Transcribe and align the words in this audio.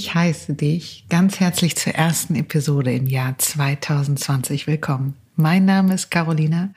Ich 0.00 0.14
heiße 0.14 0.54
dich 0.54 1.04
ganz 1.10 1.40
herzlich 1.40 1.76
zur 1.76 1.92
ersten 1.94 2.34
Episode 2.34 2.90
im 2.90 3.06
Jahr 3.06 3.36
2020 3.36 4.66
willkommen. 4.66 5.14
Mein 5.36 5.66
Name 5.66 5.92
ist 5.92 6.10
Carolina 6.10 6.70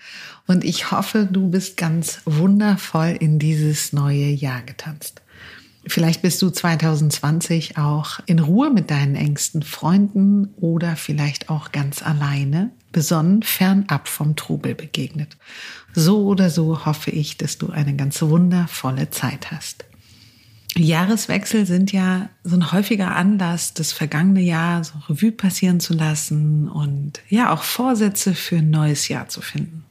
und 0.45 0.65
ich 0.65 0.91
hoffe, 0.91 1.25
du 1.31 1.49
bist 1.49 1.77
ganz 1.77 2.19
wundervoll 2.25 3.15
in 3.17 3.39
dieses 3.39 3.93
neue 3.93 4.25
Jahr 4.25 4.61
getanzt. 4.63 5.21
Vielleicht 5.87 6.21
bist 6.21 6.41
du 6.41 6.49
2020 6.49 7.77
auch 7.77 8.19
in 8.25 8.39
Ruhe 8.39 8.69
mit 8.69 8.91
deinen 8.91 9.15
engsten 9.15 9.63
Freunden 9.63 10.49
oder 10.57 10.97
vielleicht 10.97 11.49
auch 11.49 11.71
ganz 11.71 12.03
alleine, 12.03 12.71
besonnen 12.91 13.41
fernab 13.41 14.09
vom 14.09 14.35
Trubel 14.35 14.75
begegnet. 14.75 15.37
So 15.93 16.25
oder 16.25 16.49
so 16.49 16.85
hoffe 16.85 17.09
ich, 17.09 17.37
dass 17.37 17.57
du 17.57 17.69
eine 17.69 17.95
ganz 17.95 18.21
wundervolle 18.21 19.11
Zeit 19.11 19.49
hast. 19.49 19.85
Jahreswechsel 20.75 21.65
sind 21.65 21.91
ja 21.91 22.29
so 22.43 22.55
ein 22.55 22.71
häufiger 22.71 23.15
Anlass, 23.15 23.73
das 23.73 23.91
vergangene 23.91 24.41
Jahr 24.41 24.83
so 24.83 24.93
Revue 25.07 25.31
passieren 25.31 25.79
zu 25.79 25.93
lassen 25.93 26.67
und 26.67 27.21
ja 27.29 27.53
auch 27.53 27.63
Vorsätze 27.63 28.33
für 28.33 28.57
ein 28.57 28.69
neues 28.69 29.07
Jahr 29.07 29.29
zu 29.29 29.41
finden. 29.41 29.85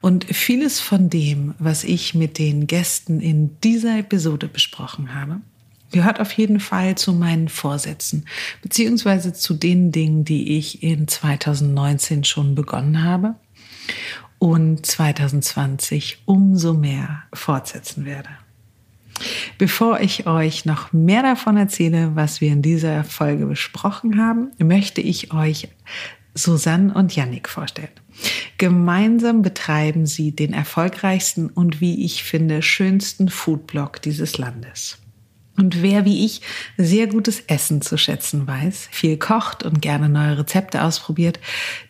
Und 0.00 0.24
vieles 0.24 0.80
von 0.80 1.08
dem, 1.08 1.54
was 1.58 1.82
ich 1.82 2.14
mit 2.14 2.38
den 2.38 2.66
Gästen 2.66 3.20
in 3.20 3.58
dieser 3.62 3.98
Episode 3.98 4.48
besprochen 4.48 5.14
habe, 5.14 5.40
gehört 5.90 6.20
auf 6.20 6.32
jeden 6.32 6.60
Fall 6.60 6.96
zu 6.96 7.12
meinen 7.12 7.48
Vorsätzen, 7.48 8.26
beziehungsweise 8.62 9.32
zu 9.32 9.54
den 9.54 9.92
Dingen, 9.92 10.24
die 10.24 10.58
ich 10.58 10.82
in 10.82 11.08
2019 11.08 12.24
schon 12.24 12.54
begonnen 12.54 13.02
habe 13.02 13.36
und 14.38 14.84
2020 14.84 16.18
umso 16.26 16.74
mehr 16.74 17.22
fortsetzen 17.32 18.04
werde. 18.04 18.28
Bevor 19.58 20.00
ich 20.00 20.26
euch 20.26 20.64
noch 20.64 20.92
mehr 20.92 21.22
davon 21.22 21.56
erzähle, 21.56 22.12
was 22.14 22.40
wir 22.40 22.52
in 22.52 22.62
dieser 22.62 23.04
Folge 23.04 23.46
besprochen 23.46 24.20
haben, 24.20 24.52
möchte 24.58 25.00
ich 25.00 25.32
euch 25.32 25.68
Susanne 26.34 26.92
und 26.92 27.16
Yannick 27.16 27.48
vorstellen. 27.48 27.88
Gemeinsam 28.58 29.42
betreiben 29.42 30.06
sie 30.06 30.32
den 30.32 30.52
erfolgreichsten 30.52 31.48
und 31.48 31.80
wie 31.80 32.04
ich 32.04 32.24
finde 32.24 32.62
schönsten 32.62 33.28
Foodblog 33.28 34.00
dieses 34.02 34.38
Landes. 34.38 34.98
Und 35.56 35.82
wer 35.82 36.04
wie 36.04 36.24
ich 36.24 36.42
sehr 36.76 37.06
gutes 37.06 37.40
Essen 37.46 37.80
zu 37.80 37.96
schätzen 37.96 38.46
weiß, 38.46 38.88
viel 38.90 39.16
kocht 39.16 39.62
und 39.62 39.80
gerne 39.80 40.08
neue 40.08 40.38
Rezepte 40.38 40.82
ausprobiert, 40.82 41.40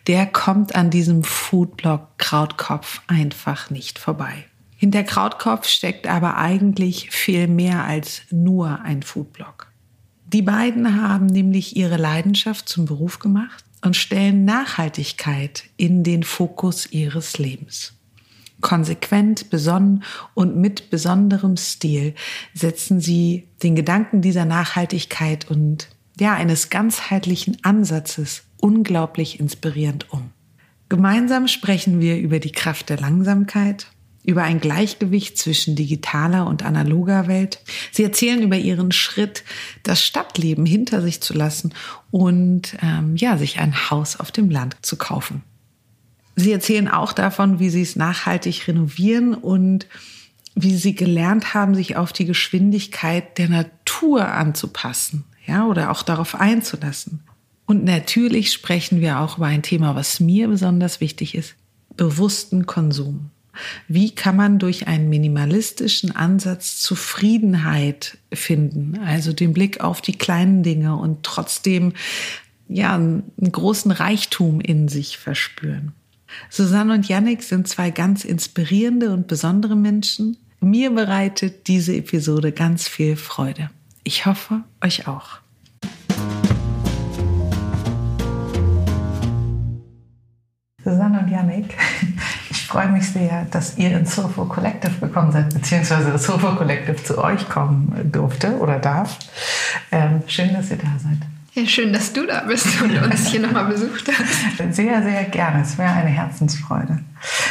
der 0.07 0.25
kommt 0.25 0.75
an 0.75 0.89
diesem 0.89 1.23
Foodblog 1.23 2.17
Krautkopf 2.17 3.01
einfach 3.07 3.69
nicht 3.69 3.99
vorbei. 3.99 4.45
Hinter 4.77 5.03
Krautkopf 5.03 5.67
steckt 5.67 6.07
aber 6.07 6.37
eigentlich 6.37 7.09
viel 7.09 7.47
mehr 7.47 7.83
als 7.83 8.21
nur 8.31 8.81
ein 8.81 9.01
Foodblog. 9.01 9.71
Die 10.27 10.43
beiden 10.43 11.01
haben 11.01 11.25
nämlich 11.25 11.75
ihre 11.75 11.97
Leidenschaft 11.97 12.69
zum 12.69 12.85
Beruf 12.85 13.17
gemacht 13.17 13.65
und 13.83 13.95
stellen 13.95 14.45
Nachhaltigkeit 14.45 15.63
in 15.77 16.03
den 16.03 16.21
Fokus 16.23 16.91
ihres 16.91 17.39
Lebens. 17.39 17.93
Konsequent, 18.61 19.49
besonnen 19.49 20.03
und 20.33 20.57
mit 20.57 20.89
besonderem 20.89 21.57
Stil 21.57 22.13
setzen 22.53 22.99
sie 22.99 23.47
den 23.63 23.75
Gedanken 23.75 24.21
dieser 24.21 24.45
Nachhaltigkeit 24.45 25.49
und 25.49 25.89
ja, 26.19 26.33
eines 26.33 26.69
ganzheitlichen 26.69 27.57
Ansatzes 27.63 28.43
unglaublich 28.59 29.39
inspirierend 29.39 30.11
um. 30.11 30.31
Gemeinsam 30.89 31.47
sprechen 31.47 31.99
wir 31.99 32.17
über 32.17 32.39
die 32.39 32.51
Kraft 32.51 32.89
der 32.89 32.99
Langsamkeit, 32.99 33.87
über 34.27 34.43
ein 34.43 34.59
Gleichgewicht 34.59 35.37
zwischen 35.37 35.77
digitaler 35.77 36.47
und 36.47 36.63
analoger 36.63 37.27
Welt. 37.27 37.61
Sie 37.93 38.03
erzählen 38.03 38.41
über 38.41 38.57
ihren 38.57 38.91
Schritt, 38.91 39.45
das 39.83 40.03
Stadtleben 40.03 40.65
hinter 40.65 41.01
sich 41.01 41.21
zu 41.21 41.33
lassen 41.33 41.73
und 42.11 42.77
ähm, 42.81 43.15
ja, 43.15 43.37
sich 43.37 43.59
ein 43.59 43.89
Haus 43.89 44.19
auf 44.19 44.33
dem 44.33 44.49
Land 44.49 44.75
zu 44.81 44.97
kaufen. 44.97 45.43
Sie 46.35 46.51
erzählen 46.51 46.89
auch 46.89 47.13
davon, 47.13 47.59
wie 47.59 47.69
sie 47.69 47.81
es 47.81 47.95
nachhaltig 47.95 48.67
renovieren 48.67 49.33
und 49.33 49.87
wie 50.55 50.75
sie 50.75 50.93
gelernt 50.93 51.53
haben, 51.53 51.73
sich 51.73 51.95
auf 51.95 52.11
die 52.11 52.25
Geschwindigkeit 52.25 53.37
der 53.37 53.47
Natur 53.47 54.27
anzupassen, 54.27 55.23
ja, 55.45 55.65
oder 55.65 55.89
auch 55.89 56.03
darauf 56.03 56.35
einzulassen. 56.35 57.21
Und 57.65 57.85
natürlich 57.85 58.51
sprechen 58.51 58.99
wir 58.99 59.19
auch 59.21 59.37
über 59.37 59.45
ein 59.45 59.63
Thema, 59.63 59.95
was 59.95 60.19
mir 60.19 60.49
besonders 60.49 60.99
wichtig 60.99 61.33
ist, 61.33 61.55
bewussten 61.95 62.65
Konsum. 62.65 63.31
Wie 63.87 64.13
kann 64.13 64.35
man 64.35 64.59
durch 64.59 64.87
einen 64.87 65.09
minimalistischen 65.09 66.15
Ansatz 66.15 66.77
Zufriedenheit 66.79 68.17
finden? 68.33 68.99
Also 69.05 69.33
den 69.33 69.53
Blick 69.53 69.81
auf 69.81 70.01
die 70.01 70.17
kleinen 70.17 70.63
Dinge 70.63 70.95
und 70.95 71.23
trotzdem 71.23 71.93
ja, 72.69 72.95
einen 72.95 73.31
großen 73.39 73.91
Reichtum 73.91 74.59
in 74.59 74.87
sich 74.87 75.17
verspüren. 75.17 75.93
Susanne 76.49 76.93
und 76.93 77.07
Yannick 77.07 77.43
sind 77.43 77.67
zwei 77.67 77.91
ganz 77.91 78.25
inspirierende 78.25 79.13
und 79.13 79.27
besondere 79.27 79.75
Menschen. 79.75 80.37
Mir 80.59 80.91
bereitet 80.91 81.67
diese 81.67 81.95
Episode 81.95 82.51
ganz 82.51 82.87
viel 82.87 83.15
Freude. 83.15 83.69
Ich 84.03 84.25
hoffe, 84.25 84.63
euch 84.83 85.07
auch. 85.07 85.39
Susanne 90.83 91.19
und 91.19 91.29
Yannick, 91.29 91.75
freue 92.67 92.89
mich 92.89 93.09
sehr, 93.09 93.45
dass 93.49 93.77
ihr 93.77 93.97
ins 93.97 94.15
Sofo 94.15 94.45
Collective 94.45 94.93
gekommen 94.99 95.31
seid, 95.31 95.53
beziehungsweise 95.53 96.11
das 96.11 96.23
Sofo 96.23 96.53
Collective 96.55 97.01
zu 97.01 97.17
euch 97.23 97.47
kommen 97.47 98.11
durfte 98.11 98.57
oder 98.57 98.77
darf. 98.77 99.17
Ähm, 99.91 100.21
schön, 100.27 100.53
dass 100.53 100.69
ihr 100.69 100.77
da 100.77 100.87
seid. 100.97 101.17
Ja, 101.53 101.65
schön, 101.65 101.91
dass 101.91 102.13
du 102.13 102.27
da 102.27 102.41
bist 102.41 102.79
und 102.81 103.01
uns 103.01 103.27
hier 103.27 103.39
nochmal 103.39 103.65
besucht 103.71 104.07
hast. 104.09 104.75
Sehr, 104.75 105.01
sehr 105.01 105.23
gerne. 105.23 105.63
Es 105.63 105.77
wäre 105.77 105.91
eine 105.91 106.09
Herzensfreude. 106.09 106.99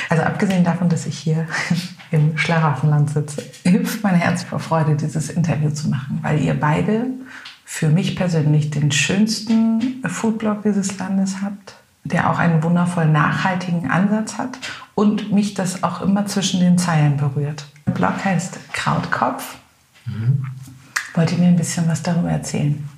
Also 0.08 0.22
abgesehen 0.22 0.62
davon, 0.62 0.88
dass 0.88 1.06
ich 1.06 1.18
hier 1.18 1.46
im 2.12 2.36
Schlaraffenland 2.38 3.10
sitze, 3.10 3.42
hüpft 3.64 4.04
mein 4.04 4.14
Herz 4.14 4.44
vor 4.44 4.60
Freude, 4.60 4.94
dieses 4.94 5.30
Interview 5.30 5.70
zu 5.70 5.88
machen, 5.88 6.20
weil 6.22 6.40
ihr 6.40 6.54
beide 6.54 7.06
für 7.64 7.88
mich 7.88 8.14
persönlich 8.14 8.70
den 8.70 8.92
schönsten 8.92 10.04
Foodblog 10.06 10.62
dieses 10.62 10.96
Landes 10.98 11.36
habt, 11.42 11.74
der 12.04 12.30
auch 12.30 12.38
einen 12.38 12.62
wundervoll 12.62 13.06
nachhaltigen 13.06 13.90
Ansatz 13.90 14.38
hat 14.38 14.58
und 14.96 15.30
mich 15.30 15.54
das 15.54 15.84
auch 15.84 16.00
immer 16.00 16.26
zwischen 16.26 16.58
den 16.58 16.78
Zeilen 16.78 17.18
berührt. 17.18 17.66
Der 17.86 17.92
Blog 17.92 18.24
heißt 18.24 18.72
Krautkopf. 18.72 19.56
Mhm. 20.06 20.46
Wollt 21.14 21.30
ihr 21.30 21.38
mir 21.38 21.48
ein 21.48 21.56
bisschen 21.56 21.86
was 21.86 22.02
darüber 22.02 22.30
erzählen? 22.30 22.88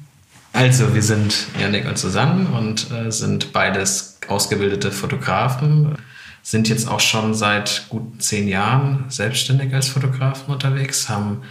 Also, 0.55 0.95
wir 0.95 1.03
sind 1.03 1.49
Janik 1.61 1.87
und 1.87 1.99
Susanne 1.99 2.49
und 2.49 2.91
äh, 2.91 3.11
sind 3.11 3.53
beides 3.53 4.19
ausgebildete 4.29 4.91
Fotografen, 4.93 5.99
sind 6.43 6.69
jetzt 6.69 6.89
auch 6.89 7.01
schon 7.01 7.35
seit 7.35 7.87
gut 7.91 8.23
zehn 8.23 8.49
Jahren 8.49 9.05
selbstständig 9.09 9.75
als 9.75 9.89
Fotografen 9.89 10.53
unterwegs, 10.55 11.09
haben 11.09 11.43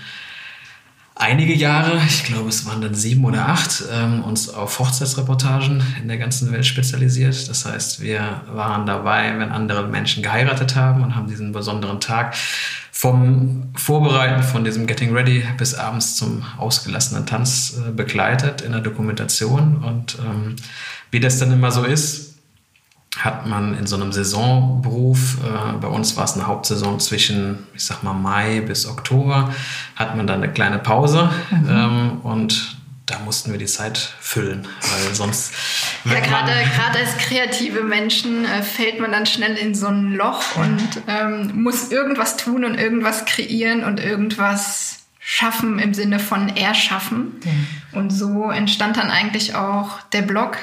einige 1.20 1.54
Jahre, 1.54 2.00
ich 2.08 2.24
glaube 2.26 2.50
es 2.50 2.66
waren 2.66 2.82
dann 2.82 2.94
sieben 2.94 3.26
oder 3.26 3.48
acht, 3.50 3.84
ähm, 3.92 4.24
uns 4.24 4.50
auf 4.50 4.80
Hochzeitsreportagen 4.80 5.84
in 6.02 6.08
der 6.08 6.18
ganzen 6.18 6.52
Welt 6.52 6.66
spezialisiert. 6.66 7.50
Das 7.50 7.66
heißt, 7.66 8.02
wir 8.02 8.42
waren 8.52 8.86
dabei, 8.86 9.38
wenn 9.38 9.52
andere 9.52 9.88
Menschen 9.88 10.24
geheiratet 10.24 10.76
haben 10.76 11.04
und 11.04 11.16
haben 11.16 11.28
diesen 11.28 11.52
besonderen 11.52 12.00
Tag 12.00 12.36
vom 12.92 13.70
Vorbereiten 13.76 14.42
von 14.42 14.64
diesem 14.64 14.88
Getting 14.88 15.14
Ready 15.14 15.44
bis 15.58 15.76
abends 15.76 16.16
zum 16.16 16.44
ausgelassenen 16.58 17.26
Tanz 17.26 17.78
äh, 17.78 17.92
begleitet 17.92 18.62
in 18.62 18.72
der 18.72 18.82
Dokumentation. 18.82 19.84
Und 19.84 20.18
ähm, 20.20 20.56
wie 21.12 21.20
das 21.20 21.38
dann 21.40 21.52
immer 21.52 21.72
so 21.72 21.84
ist, 21.84 22.27
hat 23.18 23.48
man 23.48 23.78
in 23.78 23.88
so 23.88 23.96
einem 23.96 24.12
Saisonberuf, 24.12 25.38
äh, 25.44 25.74
bei 25.80 25.88
uns 25.88 26.16
war 26.18 26.26
es 26.26 26.34
eine 26.34 26.48
Hauptsaison 26.48 27.00
zwischen, 27.00 27.68
ich 27.74 27.86
sag 27.86 28.04
mal, 28.04 28.14
Mai 28.14 28.62
bis 28.62 28.86
Oktober, 28.86 29.54
hat 29.96 30.16
man 30.16 30.28
dann 30.28 30.44
eine 30.44 30.52
kleine 30.52 30.80
Pause 30.80 31.30
mhm. 31.50 31.70
ähm, 31.70 32.22
und 32.24 32.78
da 33.08 33.20
mussten 33.20 33.52
wir 33.52 33.58
die 33.58 33.66
Zeit 33.66 33.98
füllen, 33.98 34.68
weil 34.82 35.16
sonst. 35.16 35.54
Ja, 36.04 36.20
gerade, 36.20 36.52
gerade 36.52 37.00
als 37.00 37.18
kreative 37.18 37.82
Menschen 37.82 38.44
äh, 38.44 38.62
fällt 38.62 39.00
man 39.00 39.14
dann 39.14 39.26
schnell 39.26 39.56
in 39.56 39.74
so 39.74 39.88
ein 39.88 40.14
Loch 40.14 40.58
und 40.58 41.02
ähm, 41.08 41.64
muss 41.64 41.90
irgendwas 41.90 42.36
tun 42.36 42.66
und 42.66 42.76
irgendwas 42.76 43.24
kreieren 43.26 43.86
und 43.86 44.02
irgendwas 44.02 45.00
schaffen 45.20 45.80
im 45.80 45.94
Sinne 45.94 46.20
von 46.20 46.56
erschaffen. 46.56 47.40
Mhm. 47.44 47.68
Und 47.94 48.10
so 48.12 48.52
entstand 48.52 48.98
dann 48.98 49.10
eigentlich 49.10 49.56
auch 49.56 50.02
der 50.14 50.22
Blog, 50.22 50.58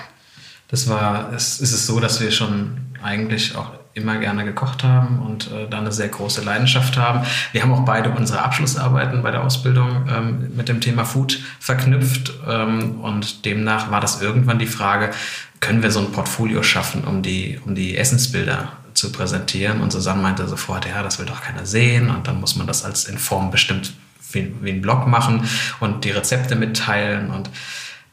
das 0.69 0.89
war, 0.89 1.33
es 1.33 1.61
ist 1.61 1.73
es 1.73 1.87
so, 1.87 2.01
dass 2.01 2.21
wir 2.21 2.31
schon 2.31 2.79
eigentlich 3.03 3.55
auch 3.57 3.73
immer 3.95 4.19
gerne 4.19 4.45
gekocht 4.45 4.83
haben 4.83 5.21
und 5.21 5.51
äh, 5.53 5.69
da 5.69 5.79
eine 5.79 5.93
sehr 5.93 6.09
große 6.09 6.43
Leidenschaft 6.43 6.97
haben. 6.97 7.25
Wir 7.53 7.63
haben 7.63 7.73
auch 7.73 7.85
beide 7.85 8.11
unsere 8.11 8.43
Abschlussarbeiten 8.43 9.23
bei 9.23 9.31
der 9.31 9.45
Ausbildung 9.45 10.09
ähm, 10.13 10.53
mit 10.57 10.69
dem 10.69 10.81
Thema 10.81 11.05
Food 11.05 11.39
verknüpft 11.61 12.33
ähm, 12.49 13.01
und 13.01 13.45
demnach 13.45 13.91
war 13.91 14.01
das 14.01 14.21
irgendwann 14.21 14.59
die 14.59 14.67
Frage, 14.67 15.11
können 15.61 15.83
wir 15.83 15.91
so 15.91 16.01
ein 16.01 16.13
Portfolio 16.13 16.63
schaffen, 16.63 17.05
um 17.05 17.23
die, 17.23 17.61
um 17.65 17.75
die 17.75 17.97
Essensbilder 17.97 18.73
zu 18.95 19.13
präsentieren? 19.13 19.81
Und 19.81 19.93
Susanne 19.93 20.21
meinte 20.21 20.47
sofort, 20.49 20.87
ja, 20.87 21.03
das 21.03 21.19
will 21.19 21.27
doch 21.27 21.41
keiner 21.41 21.65
sehen 21.65 22.11
und 22.11 22.27
dann 22.27 22.41
muss 22.41 22.57
man 22.57 22.67
das 22.67 22.85
als 22.85 23.05
in 23.05 23.19
Form 23.19 23.51
bestimmt 23.51 23.95
wie, 24.33 24.53
wie 24.61 24.71
ein 24.71 24.83
Blog 24.83 25.07
machen 25.07 25.49
und 25.79 26.05
die 26.05 26.11
Rezepte 26.11 26.57
mitteilen 26.57 27.31
und 27.31 27.49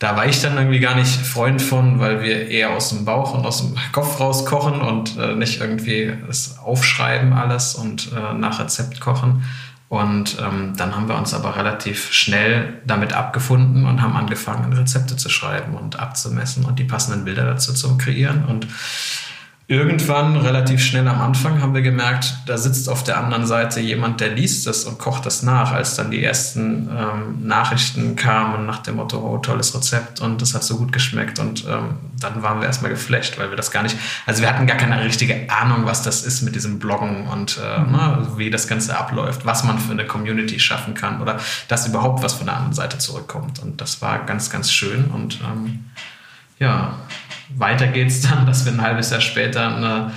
da 0.01 0.15
war 0.15 0.25
ich 0.25 0.41
dann 0.41 0.57
irgendwie 0.57 0.79
gar 0.79 0.95
nicht 0.95 1.11
Freund 1.11 1.61
von, 1.61 1.99
weil 1.99 2.23
wir 2.23 2.47
eher 2.47 2.71
aus 2.71 2.89
dem 2.89 3.05
Bauch 3.05 3.35
und 3.35 3.45
aus 3.45 3.59
dem 3.59 3.77
Kopf 3.91 4.19
raus 4.19 4.47
kochen 4.47 4.81
und 4.81 5.15
äh, 5.19 5.35
nicht 5.35 5.61
irgendwie 5.61 6.11
es 6.27 6.57
aufschreiben 6.57 7.33
alles 7.33 7.75
und 7.75 8.11
äh, 8.11 8.33
nach 8.33 8.59
Rezept 8.59 8.99
kochen. 8.99 9.43
Und 9.89 10.37
ähm, 10.41 10.73
dann 10.75 10.95
haben 10.95 11.07
wir 11.07 11.15
uns 11.15 11.35
aber 11.35 11.55
relativ 11.55 12.11
schnell 12.11 12.81
damit 12.83 13.13
abgefunden 13.13 13.85
und 13.85 14.01
haben 14.01 14.15
angefangen, 14.15 14.73
Rezepte 14.73 15.17
zu 15.17 15.29
schreiben 15.29 15.75
und 15.75 15.99
abzumessen 15.99 16.65
und 16.65 16.79
die 16.79 16.85
passenden 16.85 17.23
Bilder 17.23 17.45
dazu 17.45 17.71
zu 17.71 17.95
kreieren. 17.99 18.45
Und 18.45 18.65
irgendwann, 19.71 20.35
relativ 20.35 20.83
schnell 20.83 21.07
am 21.07 21.21
Anfang, 21.21 21.61
haben 21.61 21.73
wir 21.73 21.81
gemerkt, 21.81 22.35
da 22.45 22.57
sitzt 22.57 22.89
auf 22.89 23.05
der 23.05 23.17
anderen 23.17 23.47
Seite 23.47 23.79
jemand, 23.79 24.19
der 24.19 24.31
liest 24.31 24.67
es 24.67 24.83
und 24.83 24.99
kocht 24.99 25.25
das 25.25 25.43
nach, 25.43 25.71
als 25.71 25.95
dann 25.95 26.11
die 26.11 26.21
ersten 26.21 26.89
ähm, 26.89 27.47
Nachrichten 27.47 28.17
kamen 28.17 28.65
nach 28.65 28.79
dem 28.79 28.97
Motto, 28.97 29.17
oh, 29.19 29.37
tolles 29.37 29.73
Rezept 29.73 30.19
und 30.19 30.41
das 30.41 30.53
hat 30.53 30.65
so 30.65 30.75
gut 30.75 30.91
geschmeckt. 30.91 31.39
Und 31.39 31.63
ähm, 31.69 31.95
dann 32.19 32.43
waren 32.43 32.59
wir 32.59 32.67
erstmal 32.67 32.91
geflasht, 32.91 33.39
weil 33.39 33.49
wir 33.49 33.55
das 33.55 33.71
gar 33.71 33.81
nicht, 33.81 33.95
also 34.25 34.41
wir 34.41 34.49
hatten 34.49 34.67
gar 34.67 34.75
keine 34.75 35.01
richtige 35.05 35.49
Ahnung, 35.49 35.85
was 35.85 36.03
das 36.03 36.25
ist 36.25 36.41
mit 36.41 36.53
diesem 36.53 36.77
Bloggen 36.77 37.27
und 37.27 37.57
äh, 37.57 37.79
mhm. 37.79 37.91
ne, 37.93 38.27
wie 38.35 38.49
das 38.49 38.67
Ganze 38.67 38.97
abläuft, 38.97 39.45
was 39.45 39.63
man 39.63 39.79
für 39.79 39.93
eine 39.93 40.05
Community 40.05 40.59
schaffen 40.59 40.95
kann 40.95 41.21
oder 41.21 41.39
dass 41.69 41.87
überhaupt 41.87 42.21
was 42.23 42.33
von 42.33 42.45
der 42.45 42.57
anderen 42.57 42.73
Seite 42.73 42.97
zurückkommt. 42.97 43.59
Und 43.59 43.79
das 43.79 44.01
war 44.01 44.25
ganz, 44.25 44.49
ganz 44.49 44.69
schön 44.69 45.05
und 45.05 45.39
ähm, 45.41 45.85
ja, 46.59 46.99
weiter 47.57 47.87
geht 47.87 48.07
es 48.07 48.21
dann, 48.21 48.45
dass 48.45 48.65
wir 48.65 48.71
ein 48.71 48.81
halbes 48.81 49.09
Jahr 49.09 49.21
später 49.21 49.75
eine 49.75 50.11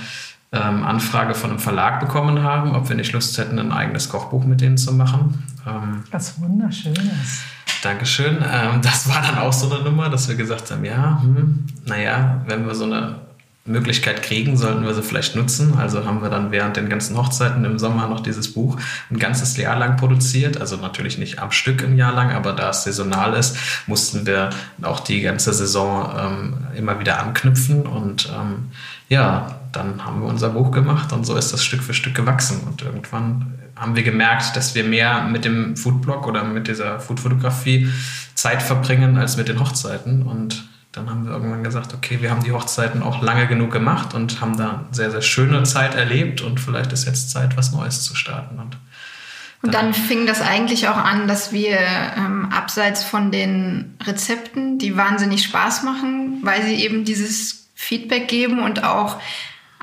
ähm, 0.51 0.83
Anfrage 0.83 1.35
von 1.35 1.51
einem 1.51 1.59
Verlag 1.59 1.99
bekommen 1.99 2.41
haben, 2.43 2.75
ob 2.75 2.89
wir 2.89 2.95
nicht 2.95 3.11
Lust 3.11 3.37
hätten, 3.37 3.59
ein 3.59 3.71
eigenes 3.71 4.09
Kochbuch 4.09 4.45
mit 4.45 4.61
denen 4.61 4.77
zu 4.77 4.93
machen. 4.93 5.43
Ähm, 5.67 6.03
Was 6.11 6.39
wunderschönes. 6.39 7.43
Dankeschön. 7.81 8.37
Ähm, 8.37 8.81
das 8.81 9.07
war 9.09 9.21
dann 9.21 9.37
auch 9.37 9.53
so 9.53 9.73
eine 9.73 9.83
Nummer, 9.83 10.09
dass 10.09 10.27
wir 10.27 10.35
gesagt 10.35 10.71
haben, 10.71 10.85
ja, 10.85 11.21
hm, 11.21 11.65
naja, 11.85 12.41
wenn 12.47 12.65
wir 12.65 12.73
so 12.73 12.85
eine 12.85 13.19
Möglichkeit 13.67 14.21
kriegen, 14.21 14.57
sollten 14.57 14.85
wir 14.85 14.93
sie 14.93 15.01
vielleicht 15.01 15.35
nutzen. 15.35 15.75
Also 15.75 16.05
haben 16.05 16.21
wir 16.21 16.29
dann 16.29 16.51
während 16.51 16.77
den 16.77 16.87
ganzen 16.87 17.17
Hochzeiten 17.17 17.65
im 17.65 17.79
Sommer 17.79 18.07
noch 18.07 18.19
dieses 18.19 18.53
Buch 18.53 18.77
ein 19.09 19.17
ganzes 19.17 19.57
Jahr 19.57 19.75
lang 19.75 19.97
produziert. 19.97 20.61
Also 20.61 20.77
natürlich 20.77 21.17
nicht 21.17 21.39
am 21.39 21.51
Stück 21.51 21.83
ein 21.83 21.97
Jahr 21.97 22.13
lang, 22.13 22.31
aber 22.31 22.53
da 22.53 22.69
es 22.69 22.83
saisonal 22.83 23.33
ist, 23.33 23.57
mussten 23.87 24.27
wir 24.27 24.51
auch 24.83 24.99
die 24.99 25.21
ganze 25.21 25.51
Saison 25.51 26.13
ähm, 26.15 26.53
immer 26.77 26.99
wieder 26.99 27.19
anknüpfen. 27.19 27.87
Und 27.87 28.29
ähm, 28.39 28.69
ja, 29.09 29.59
dann 29.71 30.05
haben 30.05 30.21
wir 30.21 30.27
unser 30.27 30.49
Buch 30.49 30.69
gemacht 30.69 31.11
und 31.11 31.25
so 31.25 31.35
ist 31.35 31.51
das 31.51 31.63
Stück 31.63 31.81
für 31.81 31.95
Stück 31.95 32.13
gewachsen. 32.13 32.61
Und 32.67 32.83
irgendwann 32.83 33.55
haben 33.75 33.95
wir 33.95 34.03
gemerkt, 34.03 34.55
dass 34.55 34.75
wir 34.75 34.83
mehr 34.83 35.23
mit 35.23 35.43
dem 35.43 35.75
Foodblog 35.75 36.27
oder 36.27 36.43
mit 36.43 36.67
dieser 36.67 36.99
Foodfotografie 36.99 37.89
Zeit 38.35 38.61
verbringen 38.61 39.17
als 39.17 39.37
mit 39.37 39.47
den 39.47 39.59
Hochzeiten. 39.59 40.21
Und 40.21 40.65
dann 40.95 41.09
haben 41.09 41.25
wir 41.25 41.33
irgendwann 41.33 41.63
gesagt, 41.63 41.93
okay, 41.93 42.21
wir 42.21 42.31
haben 42.31 42.43
die 42.43 42.51
Hochzeiten 42.51 43.03
auch 43.03 43.21
lange 43.21 43.47
genug 43.47 43.71
gemacht 43.71 44.13
und 44.13 44.39
haben 44.39 44.57
da 44.57 44.69
eine 44.69 44.85
sehr, 44.91 45.11
sehr 45.11 45.21
schöne 45.21 45.63
Zeit 45.63 45.95
erlebt 45.95 46.41
und 46.41 46.59
vielleicht 46.59 46.93
ist 46.93 47.05
jetzt 47.05 47.31
Zeit, 47.31 47.57
was 47.57 47.71
Neues 47.73 48.03
zu 48.03 48.15
starten. 48.15 48.59
Und, 48.59 48.77
und 49.61 49.73
dann, 49.73 49.93
fing 49.93 50.25
das 50.25 50.41
eigentlich 50.41 50.87
auch 50.87 50.97
an, 50.97 51.27
dass 51.27 51.51
wir 51.51 51.77
ähm, 51.79 52.49
abseits 52.51 53.03
von 53.03 53.31
den 53.31 53.97
Rezepten, 54.05 54.77
die 54.77 54.95
wahnsinnig 54.95 55.43
Spaß 55.43 55.83
machen, 55.83 56.39
weil 56.43 56.63
sie 56.63 56.75
eben 56.75 57.03
dieses 57.03 57.67
Feedback 57.75 58.27
geben 58.27 58.63
und 58.63 58.83
auch 58.83 59.19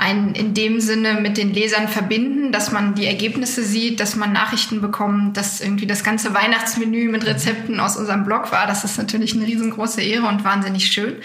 einen 0.02 0.34
in 0.34 0.52
dem 0.52 0.80
Sinne 0.80 1.14
mit 1.14 1.36
den 1.36 1.54
Lesern 1.54 1.86
verbinden, 1.88 2.50
dass 2.50 2.72
man 2.72 2.94
die 2.94 3.06
Ergebnisse 3.06 3.62
sieht, 3.62 4.00
dass 4.00 4.16
man 4.16 4.32
Nachrichten 4.32 4.80
bekommt, 4.80 5.36
dass 5.36 5.60
irgendwie 5.60 5.86
das 5.86 6.02
ganze 6.02 6.34
Weihnachtsmenü 6.34 7.08
mit 7.08 7.24
Rezepten 7.24 7.78
aus 7.78 7.96
unserem 7.96 8.24
Blog 8.24 8.50
war. 8.50 8.66
Das 8.66 8.84
ist 8.84 8.98
natürlich 8.98 9.34
eine 9.34 9.46
riesengroße 9.46 10.02
Ehre 10.02 10.26
und 10.26 10.44
wahnsinnig 10.44 10.86
schön. 10.86 11.16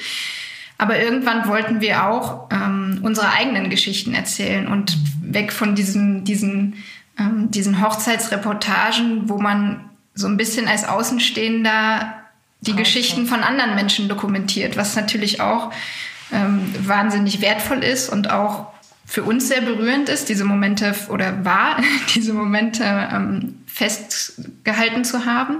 Aber 0.78 1.00
irgendwann 1.00 1.48
wollten 1.48 1.82
wir 1.82 2.06
auch 2.06 2.50
ähm, 2.52 3.00
unsere 3.02 3.32
eigenen 3.32 3.72
Geschichten 3.72 4.14
erzählen 4.14 4.68
und 4.68 4.96
weg 5.22 5.52
von 5.52 5.74
diesen, 5.74 6.24
diesen, 6.24 6.76
ähm, 7.20 7.50
diesen 7.50 7.82
Hochzeitsreportagen, 7.82 9.28
wo 9.28 9.40
man 9.40 9.90
so 10.14 10.28
ein 10.28 10.38
bisschen 10.38 10.68
als 10.68 10.88
Außenstehender 10.88 12.14
die 12.62 12.72
okay. 12.72 12.84
Geschichten 12.84 13.26
von 13.26 13.42
anderen 13.42 13.76
Menschen 13.76 14.08
dokumentiert, 14.08 14.78
was 14.78 14.96
natürlich 14.96 15.42
auch 15.42 15.72
ähm, 16.32 16.74
wahnsinnig 16.86 17.42
wertvoll 17.42 17.84
ist 17.84 18.10
und 18.10 18.30
auch 18.30 18.68
für 19.06 19.24
uns 19.24 19.48
sehr 19.48 19.62
berührend 19.62 20.10
ist, 20.10 20.28
diese 20.28 20.44
Momente 20.44 20.94
oder 21.10 21.46
war, 21.46 21.78
diese 22.16 22.34
Momente 22.34 22.84
ähm, 22.84 23.62
festgehalten 23.66 25.06
zu 25.06 25.26
haben. 25.26 25.60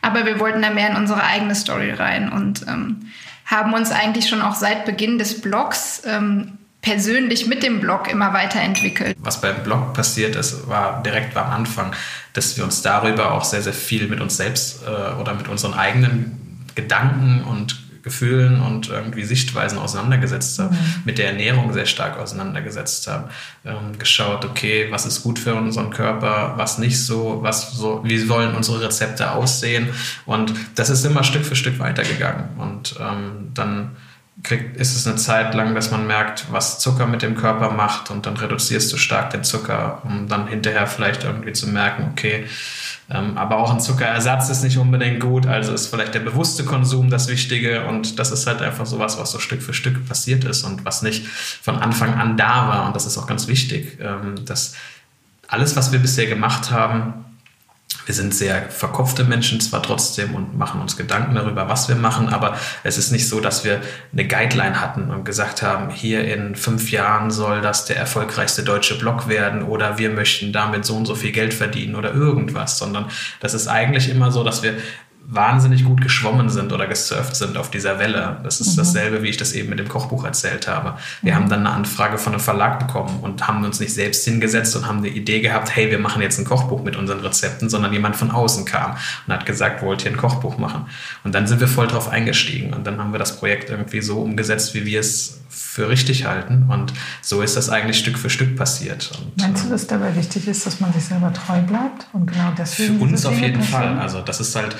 Aber 0.00 0.24
wir 0.26 0.38
wollten 0.38 0.62
da 0.62 0.70
mehr 0.70 0.90
in 0.90 0.96
unsere 0.96 1.22
eigene 1.22 1.54
Story 1.54 1.90
rein 1.90 2.30
und 2.30 2.66
ähm, 2.68 3.10
haben 3.46 3.74
uns 3.74 3.90
eigentlich 3.90 4.28
schon 4.28 4.42
auch 4.42 4.54
seit 4.54 4.84
Beginn 4.84 5.18
des 5.18 5.40
Blogs 5.40 6.02
ähm, 6.06 6.58
persönlich 6.82 7.46
mit 7.46 7.62
dem 7.62 7.80
Blog 7.80 8.10
immer 8.10 8.32
weiterentwickelt. 8.32 9.16
Was 9.20 9.40
beim 9.40 9.62
Blog 9.64 9.94
passiert 9.94 10.36
ist, 10.36 10.68
war 10.68 11.02
direkt 11.02 11.36
am 11.36 11.50
Anfang, 11.50 11.92
dass 12.34 12.56
wir 12.56 12.64
uns 12.64 12.82
darüber 12.82 13.32
auch 13.32 13.44
sehr, 13.44 13.62
sehr 13.62 13.72
viel 13.72 14.06
mit 14.06 14.20
uns 14.20 14.36
selbst 14.36 14.82
äh, 14.84 15.14
oder 15.20 15.34
mit 15.34 15.48
unseren 15.48 15.74
eigenen 15.74 16.64
Gedanken 16.74 17.42
und 17.42 17.83
Gefühlen 18.04 18.60
und 18.60 18.90
irgendwie 18.90 19.24
Sichtweisen 19.24 19.78
auseinandergesetzt 19.78 20.58
habe, 20.58 20.74
mhm. 20.74 20.78
mit 21.06 21.18
der 21.18 21.28
Ernährung 21.28 21.72
sehr 21.72 21.86
stark 21.86 22.18
auseinandergesetzt 22.18 23.06
habe, 23.08 23.30
ähm, 23.64 23.98
geschaut, 23.98 24.44
okay, 24.44 24.88
was 24.90 25.06
ist 25.06 25.22
gut 25.22 25.38
für 25.38 25.54
unseren 25.54 25.90
Körper, 25.90 26.52
was 26.56 26.78
nicht 26.78 27.02
so, 27.02 27.38
was 27.40 27.72
so, 27.72 28.02
wie 28.04 28.28
wollen 28.28 28.54
unsere 28.54 28.82
Rezepte 28.82 29.32
aussehen 29.32 29.88
und 30.26 30.52
das 30.74 30.90
ist 30.90 31.04
immer 31.04 31.24
Stück 31.24 31.46
für 31.46 31.56
Stück 31.56 31.78
weitergegangen 31.78 32.50
und 32.58 32.94
ähm, 33.00 33.50
dann 33.54 33.96
kriegt, 34.42 34.76
ist 34.76 34.96
es 34.96 35.06
eine 35.06 35.16
Zeit 35.16 35.54
lang, 35.54 35.74
dass 35.74 35.90
man 35.90 36.06
merkt, 36.06 36.46
was 36.50 36.78
Zucker 36.78 37.06
mit 37.06 37.22
dem 37.22 37.36
Körper 37.36 37.70
macht 37.70 38.10
und 38.10 38.26
dann 38.26 38.36
reduzierst 38.36 38.92
du 38.92 38.96
stark 38.96 39.30
den 39.30 39.44
Zucker, 39.44 40.02
um 40.04 40.28
dann 40.28 40.48
hinterher 40.48 40.86
vielleicht 40.86 41.24
irgendwie 41.24 41.52
zu 41.52 41.68
merken, 41.68 42.10
okay, 42.12 42.46
ähm, 43.10 43.38
aber 43.38 43.58
auch 43.58 43.72
ein 43.72 43.80
Zuckerersatz 43.80 44.48
ist 44.48 44.64
nicht 44.64 44.78
unbedingt 44.78 45.20
gut, 45.20 45.46
also 45.46 45.72
ist 45.72 45.86
vielleicht 45.86 46.14
der 46.14 46.20
bewusste 46.20 46.64
Konsum 46.64 47.10
das 47.10 47.28
Wichtige 47.28 47.84
und 47.86 48.18
das 48.18 48.32
ist 48.32 48.46
halt 48.46 48.60
einfach 48.60 48.86
so 48.86 48.98
was, 48.98 49.18
was 49.18 49.30
so 49.30 49.38
Stück 49.38 49.62
für 49.62 49.74
Stück 49.74 50.06
passiert 50.08 50.44
ist 50.44 50.64
und 50.64 50.84
was 50.84 51.02
nicht 51.02 51.26
von 51.26 51.76
Anfang 51.76 52.14
an 52.14 52.36
da 52.36 52.68
war 52.68 52.86
und 52.86 52.96
das 52.96 53.06
ist 53.06 53.16
auch 53.18 53.26
ganz 53.26 53.46
wichtig, 53.46 53.98
ähm, 54.00 54.44
dass 54.44 54.74
alles, 55.48 55.76
was 55.76 55.92
wir 55.92 56.00
bisher 56.00 56.26
gemacht 56.26 56.70
haben, 56.70 57.23
wir 58.06 58.14
sind 58.14 58.34
sehr 58.34 58.70
verkopfte 58.70 59.24
Menschen 59.24 59.60
zwar 59.60 59.82
trotzdem 59.82 60.34
und 60.34 60.56
machen 60.56 60.80
uns 60.80 60.96
Gedanken 60.96 61.34
darüber, 61.34 61.68
was 61.68 61.88
wir 61.88 61.96
machen, 61.96 62.28
aber 62.28 62.56
es 62.82 62.98
ist 62.98 63.10
nicht 63.10 63.28
so, 63.28 63.40
dass 63.40 63.64
wir 63.64 63.80
eine 64.12 64.26
Guideline 64.26 64.80
hatten 64.80 65.10
und 65.10 65.24
gesagt 65.24 65.62
haben, 65.62 65.90
hier 65.90 66.24
in 66.24 66.56
fünf 66.56 66.90
Jahren 66.90 67.30
soll 67.30 67.60
das 67.60 67.84
der 67.86 67.96
erfolgreichste 67.96 68.62
deutsche 68.62 68.98
Blog 68.98 69.28
werden 69.28 69.62
oder 69.62 69.98
wir 69.98 70.10
möchten 70.10 70.52
damit 70.52 70.84
so 70.84 70.96
und 70.96 71.06
so 71.06 71.14
viel 71.14 71.32
Geld 71.32 71.54
verdienen 71.54 71.94
oder 71.94 72.12
irgendwas, 72.12 72.78
sondern 72.78 73.06
das 73.40 73.54
ist 73.54 73.68
eigentlich 73.68 74.10
immer 74.10 74.30
so, 74.30 74.44
dass 74.44 74.62
wir 74.62 74.74
wahnsinnig 75.26 75.84
gut 75.84 76.02
geschwommen 76.02 76.50
sind 76.50 76.72
oder 76.72 76.86
gesurft 76.86 77.34
sind 77.36 77.56
auf 77.56 77.70
dieser 77.70 77.98
Welle. 77.98 78.38
Das 78.42 78.60
ist 78.60 78.72
mhm. 78.72 78.76
dasselbe, 78.76 79.22
wie 79.22 79.28
ich 79.28 79.36
das 79.36 79.52
eben 79.52 79.70
mit 79.70 79.78
dem 79.78 79.88
Kochbuch 79.88 80.24
erzählt 80.24 80.68
habe. 80.68 80.98
Wir 81.22 81.32
mhm. 81.32 81.36
haben 81.36 81.48
dann 81.48 81.60
eine 81.60 81.70
Anfrage 81.70 82.18
von 82.18 82.34
einem 82.34 82.40
Verlag 82.40 82.78
bekommen 82.78 83.20
und 83.22 83.46
haben 83.48 83.64
uns 83.64 83.80
nicht 83.80 83.94
selbst 83.94 84.24
hingesetzt 84.24 84.76
und 84.76 84.86
haben 84.86 84.98
eine 84.98 85.08
Idee 85.08 85.40
gehabt, 85.40 85.74
hey, 85.74 85.90
wir 85.90 85.98
machen 85.98 86.20
jetzt 86.20 86.38
ein 86.38 86.44
Kochbuch 86.44 86.84
mit 86.84 86.96
unseren 86.96 87.20
Rezepten, 87.20 87.68
sondern 87.70 87.92
jemand 87.92 88.16
von 88.16 88.30
außen 88.30 88.64
kam 88.64 88.96
und 89.26 89.32
hat 89.32 89.46
gesagt, 89.46 89.82
wollt 89.82 90.04
ihr 90.04 90.10
ein 90.10 90.16
Kochbuch 90.16 90.58
machen? 90.58 90.86
Und 91.24 91.34
dann 91.34 91.46
sind 91.46 91.60
wir 91.60 91.68
voll 91.68 91.86
drauf 91.86 92.08
eingestiegen 92.08 92.74
und 92.74 92.86
dann 92.86 92.98
haben 92.98 93.12
wir 93.12 93.18
das 93.18 93.38
Projekt 93.38 93.70
irgendwie 93.70 94.02
so 94.02 94.20
umgesetzt, 94.20 94.74
wie 94.74 94.84
wir 94.84 95.00
es 95.00 95.40
für 95.48 95.88
richtig 95.88 96.26
halten. 96.26 96.66
Und 96.68 96.92
so 97.20 97.42
ist 97.42 97.56
das 97.56 97.68
eigentlich 97.70 97.98
Stück 97.98 98.18
für 98.18 98.30
Stück 98.30 98.56
passiert. 98.56 99.10
Und, 99.18 99.40
Meinst 99.40 99.64
du, 99.64 99.70
dass 99.70 99.86
dabei 99.86 100.14
wichtig 100.14 100.46
ist, 100.46 100.66
dass 100.66 100.80
man 100.80 100.92
sich 100.92 101.04
selber 101.04 101.32
treu 101.32 101.60
bleibt? 101.62 102.06
Und 102.12 102.26
genau 102.26 102.52
deswegen. 102.56 102.98
Für 102.98 103.04
uns 103.04 103.26
auf 103.26 103.40
jeden 103.40 103.62
Fall. 103.62 103.98
Also 103.98 104.20
das 104.20 104.40
ist 104.40 104.54
halt 104.54 104.76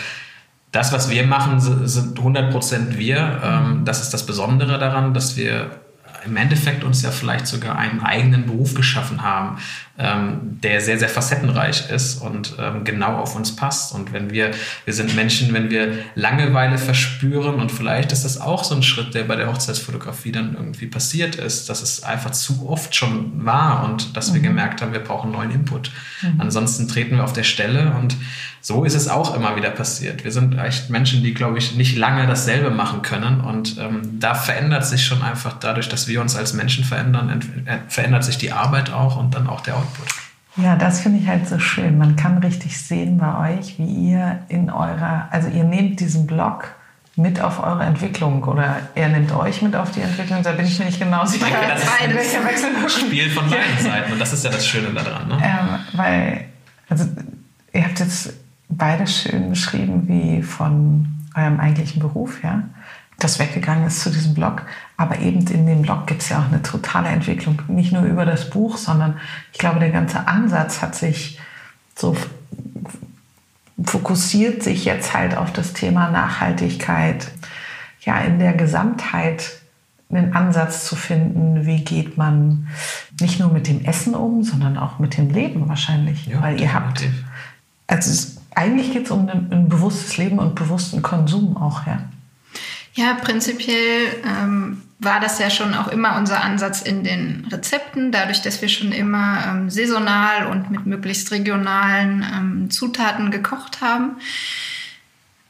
das, 0.75 0.93
was 0.93 1.09
wir 1.09 1.25
machen, 1.25 1.61
sind 1.61 2.19
100% 2.19 2.99
wir. 2.99 3.41
Ähm, 3.45 3.85
das 3.85 4.03
ist 4.03 4.13
das 4.13 4.27
Besondere 4.27 4.79
daran, 4.79 5.15
dass 5.15 5.37
wir 5.37 5.71
im 6.25 6.37
Endeffekt 6.37 6.83
uns 6.83 7.03
ja 7.03 7.11
vielleicht 7.11 7.47
sogar 7.47 7.79
einen 7.79 8.01
eigenen 8.01 8.47
Beruf 8.47 8.75
geschaffen 8.75 9.23
haben, 9.23 9.59
ähm, 9.97 10.59
der 10.61 10.81
sehr, 10.81 10.99
sehr 10.99 11.09
facettenreich 11.09 11.89
ist 11.91 12.21
und 12.21 12.57
ähm, 12.59 12.83
genau 12.83 13.17
auf 13.17 13.37
uns 13.37 13.55
passt. 13.55 13.95
Und 13.95 14.13
wenn 14.13 14.31
wir, 14.31 14.51
wir 14.85 14.93
sind 14.93 15.15
Menschen, 15.15 15.55
wenn 15.55 15.71
wir 15.71 15.99
Langeweile 16.17 16.79
verspüren 16.79 17.57
und 17.57 17.71
vielleicht 17.71 18.11
ist 18.11 18.25
das 18.25 18.41
auch 18.41 18.65
so 18.65 18.75
ein 18.75 18.83
Schritt, 18.83 19.15
der 19.15 19.23
bei 19.25 19.37
der 19.37 19.47
Hochzeitsfotografie 19.47 20.33
dann 20.33 20.55
irgendwie 20.55 20.87
passiert 20.87 21.37
ist, 21.37 21.69
dass 21.69 21.81
es 21.81 22.03
einfach 22.03 22.33
zu 22.33 22.69
oft 22.69 22.95
schon 22.95 23.45
war 23.45 23.85
und 23.85 24.17
dass 24.17 24.31
mhm. 24.31 24.35
wir 24.35 24.41
gemerkt 24.43 24.83
haben, 24.83 24.93
wir 24.93 25.01
brauchen 25.01 25.31
neuen 25.31 25.53
Input. 25.53 25.93
Mhm. 26.23 26.41
Ansonsten 26.41 26.89
treten 26.89 27.17
wir 27.17 27.25
auf 27.25 27.33
der 27.33 27.45
Stelle 27.45 27.95
und 27.97 28.17
so 28.67 28.85
ist 28.85 28.95
es 28.95 29.09
auch 29.09 29.37
immer 29.37 29.57
wieder 29.57 29.69
passiert. 29.69 30.25
Wir 30.25 30.33
sind 30.33 30.59
echt 30.59 30.89
Menschen, 30.89 31.23
die, 31.23 31.35
glaube 31.35 31.59
ich, 31.59 31.77
nicht 31.77 31.99
lange 31.99 32.27
dasselbe 32.27 32.71
machen 32.71 33.03
können. 33.03 33.43
Und 33.43 33.77
ähm, 33.77 34.19
da 34.19 34.35
verändert 34.35 34.87
sich 34.87 35.05
schon 35.05 35.21
einfach 35.21 35.59
dadurch, 35.59 35.91
dass 35.91 36.09
wir 36.09 36.23
uns 36.23 36.35
als 36.35 36.55
Menschen 36.55 36.83
verändern, 36.83 37.43
äh, 37.67 37.77
verändert 37.89 38.25
sich 38.25 38.39
die 38.39 38.53
Arbeit 38.53 38.91
auch 38.91 39.17
und 39.19 39.35
dann 39.35 39.49
auch 39.49 39.61
der 39.61 39.77
Output. 39.85 40.09
Ja, 40.57 40.77
das 40.77 41.01
finde 41.01 41.19
ich 41.19 41.27
halt 41.27 41.49
so 41.49 41.59
schön. 41.59 41.99
Man 41.99 42.17
kann 42.17 42.39
richtig 42.39 42.81
sehen 42.81 43.19
bei 43.19 43.57
euch, 43.57 43.79
wie 43.79 44.11
ihr 44.11 44.41
in 44.49 44.71
eurer, 44.71 45.29
also 45.31 45.49
ihr 45.49 45.65
nehmt 45.65 45.99
diesen 45.99 46.27
Blog 46.27 46.75
mit 47.17 47.41
auf 47.41 47.63
eure 47.63 47.85
Entwicklung 47.85 48.43
oder 48.45 48.77
er 48.95 49.09
nimmt 49.09 49.33
euch 49.33 49.63
mit 49.63 49.77
auf 49.77 49.91
die 49.93 50.01
Entwicklung, 50.01 50.43
da 50.43 50.53
bin 50.53 50.67
ich 50.67 50.79
mir 50.79 50.87
nicht 50.87 50.99
genau 50.99 51.25
sicher. 51.25 51.47
Denke, 51.47 51.69
das 51.69 51.83
ist 51.83 52.65
ein 52.65 52.89
Spiel 52.89 53.31
von 53.31 53.49
beiden 53.49 53.79
Seiten 53.79 54.13
und 54.13 54.21
das 54.21 54.33
ist 54.33 54.45
ja 54.45 54.51
das 54.51 54.67
Schöne 54.67 54.93
daran. 54.93 55.29
Ne? 55.29 55.39
Ähm, 55.43 55.79
weil, 55.93 56.45
also 56.89 57.05
ihr 57.73 57.85
habt 57.85 58.01
jetzt 58.01 58.33
beide 58.69 59.07
schön 59.07 59.51
beschrieben, 59.51 60.09
wie 60.09 60.43
von 60.43 61.07
eurem 61.37 61.61
eigentlichen 61.61 62.01
Beruf, 62.01 62.43
ja, 62.43 62.63
das 63.25 63.39
weggegangen 63.39 63.87
ist 63.87 64.01
zu 64.01 64.11
diesem 64.11 64.35
Blog. 64.35 64.63
Aber 64.97 65.19
eben 65.19 65.47
in 65.49 65.67
dem 65.67 65.83
Blog 65.83 66.07
gibt 66.07 66.23
es 66.23 66.29
ja 66.29 66.39
auch 66.39 66.47
eine 66.47 66.63
totale 66.63 67.09
Entwicklung, 67.09 67.61
nicht 67.69 67.93
nur 67.93 68.03
über 68.03 68.25
das 68.25 68.51
Buch, 68.51 68.77
sondern 68.77 69.19
ich 69.53 69.59
glaube, 69.59 69.81
der 69.81 69.91
ganze 69.91 70.29
Ansatz 70.29 70.83
hat 70.83 70.95
sich 70.95 71.41
so 71.97 72.17
fokussiert 73.83 74.63
sich 74.63 74.85
jetzt 74.85 75.15
halt 75.15 75.37
auf 75.37 75.53
das 75.53 75.73
Thema 75.73 76.11
Nachhaltigkeit, 76.11 77.29
ja, 78.03 78.19
in 78.19 78.39
der 78.39 78.53
Gesamtheit 78.53 79.61
einen 80.11 80.35
Ansatz 80.35 80.87
zu 80.87 80.95
finden, 80.95 81.67
wie 81.67 81.83
geht 81.83 82.17
man 82.17 82.69
nicht 83.21 83.41
nur 83.41 83.51
mit 83.51 83.67
dem 83.67 83.85
Essen 83.85 84.15
um, 84.15 84.45
sondern 84.45 84.79
auch 84.79 84.99
mit 84.99 85.17
dem 85.17 85.31
Leben 85.31 85.69
wahrscheinlich. 85.69 86.27
Ja, 86.27 86.43
Weil 86.43 86.61
ihr 86.61 86.73
habt, 86.73 87.05
also 87.87 88.11
es, 88.11 88.37
eigentlich 88.55 88.93
geht 88.93 89.07
es 89.07 89.11
um 89.11 89.29
ein, 89.29 89.49
ein, 89.51 89.69
bewusstes 89.69 90.17
Leben 90.17 90.39
und 90.39 90.55
bewussten 90.55 91.03
Konsum 91.03 91.57
auch, 91.57 91.87
ja. 91.87 91.99
Ja, 92.95 93.15
prinzipiell 93.15 94.23
ähm, 94.25 94.83
war 95.01 95.21
das 95.21 95.39
ja 95.39 95.51
schon 95.51 95.75
auch 95.75 95.89
immer 95.89 96.17
unser 96.17 96.43
Ansatz 96.43 96.81
in 96.81 97.03
den 97.03 97.47
Rezepten, 97.51 98.13
dadurch, 98.13 98.41
dass 98.43 98.63
wir 98.63 98.69
schon 98.69 98.93
immer 98.93 99.45
ähm, 99.47 99.71
saisonal 99.71 100.47
und 100.47 100.71
mit 100.71 100.87
möglichst 100.87 101.33
regionalen 101.33 102.25
ähm, 102.33 102.71
Zutaten 102.71 103.31
gekocht 103.33 103.81
haben. 103.81 104.17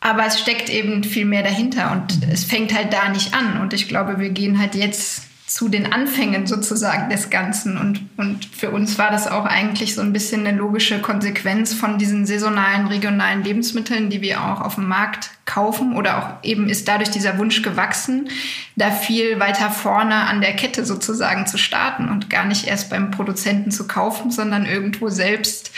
Aber 0.00 0.26
es 0.26 0.40
steckt 0.40 0.70
eben 0.70 1.04
viel 1.04 1.24
mehr 1.26 1.42
dahinter 1.42 1.92
und 1.92 2.26
es 2.30 2.44
fängt 2.44 2.74
halt 2.74 2.92
da 2.92 3.08
nicht 3.08 3.34
an. 3.34 3.60
Und 3.60 3.72
ich 3.72 3.88
glaube, 3.88 4.18
wir 4.18 4.30
gehen 4.30 4.58
halt 4.58 4.74
jetzt 4.74 5.24
zu 5.46 5.68
den 5.68 5.92
Anfängen 5.92 6.46
sozusagen 6.46 7.10
des 7.10 7.28
Ganzen. 7.28 7.76
Und, 7.76 8.08
und 8.16 8.46
für 8.46 8.70
uns 8.70 8.98
war 8.98 9.10
das 9.10 9.28
auch 9.28 9.44
eigentlich 9.44 9.94
so 9.94 10.00
ein 10.00 10.12
bisschen 10.12 10.46
eine 10.46 10.56
logische 10.56 11.00
Konsequenz 11.00 11.74
von 11.74 11.98
diesen 11.98 12.24
saisonalen, 12.24 12.86
regionalen 12.86 13.44
Lebensmitteln, 13.44 14.08
die 14.08 14.22
wir 14.22 14.42
auch 14.42 14.62
auf 14.62 14.76
dem 14.76 14.88
Markt 14.88 15.30
kaufen. 15.44 15.96
Oder 15.96 16.18
auch 16.18 16.44
eben 16.44 16.68
ist 16.68 16.88
dadurch 16.88 17.10
dieser 17.10 17.38
Wunsch 17.38 17.62
gewachsen, 17.62 18.30
da 18.76 18.90
viel 18.90 19.38
weiter 19.38 19.70
vorne 19.70 20.14
an 20.14 20.40
der 20.40 20.56
Kette 20.56 20.84
sozusagen 20.84 21.46
zu 21.46 21.58
starten 21.58 22.08
und 22.08 22.30
gar 22.30 22.46
nicht 22.46 22.66
erst 22.66 22.88
beim 22.88 23.10
Produzenten 23.10 23.70
zu 23.70 23.86
kaufen, 23.86 24.30
sondern 24.30 24.64
irgendwo 24.64 25.08
selbst 25.10 25.72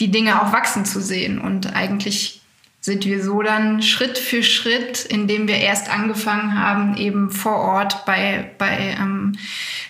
die 0.00 0.10
Dinge 0.10 0.42
auch 0.42 0.52
wachsen 0.52 0.86
zu 0.86 1.00
sehen. 1.00 1.38
Und 1.38 1.76
eigentlich 1.76 2.41
sind 2.82 3.04
wir 3.04 3.22
so 3.22 3.42
dann 3.42 3.80
Schritt 3.80 4.18
für 4.18 4.42
Schritt, 4.42 5.04
indem 5.04 5.46
wir 5.46 5.58
erst 5.58 5.88
angefangen 5.88 6.58
haben, 6.58 6.96
eben 6.96 7.30
vor 7.30 7.54
Ort 7.54 8.04
bei, 8.04 8.50
bei 8.58 8.96
ähm, 9.00 9.36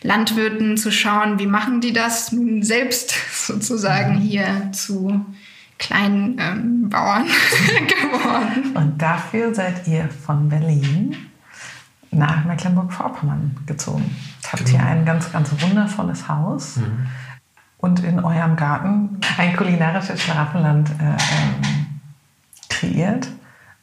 Landwirten 0.02 0.76
zu 0.76 0.92
schauen, 0.92 1.38
wie 1.38 1.46
machen 1.46 1.80
die 1.80 1.94
das 1.94 2.32
nun 2.32 2.62
selbst 2.62 3.14
sozusagen 3.46 4.18
hier 4.18 4.70
zu 4.72 5.25
kleinen 5.78 6.37
ähm, 6.38 6.90
Bauern 6.90 7.25
geworden. 7.88 8.76
Und 8.76 9.00
dafür 9.00 9.54
seid 9.54 9.88
ihr 9.88 10.11
von 10.11 10.50
Berlin 10.50 11.16
nach 12.11 12.44
Mecklenburg-Vorpommern 12.44 13.56
gezogen. 13.64 14.14
Habt 14.52 14.66
genau. 14.66 14.78
hier 14.78 14.87
ein 14.87 15.06
ganz, 15.06 15.32
ganz 15.32 15.50
wundervolles 15.62 16.28
Haus 16.28 16.76
mhm. 16.76 17.06
und 17.78 18.04
in 18.04 18.22
eurem 18.22 18.54
Garten 18.54 19.18
ein 19.38 19.56
kulinarisches 19.56 20.22
Schlafenland 20.22 20.90
äh, 20.90 21.04
ähm, 21.04 21.81
kreiert. 22.73 23.29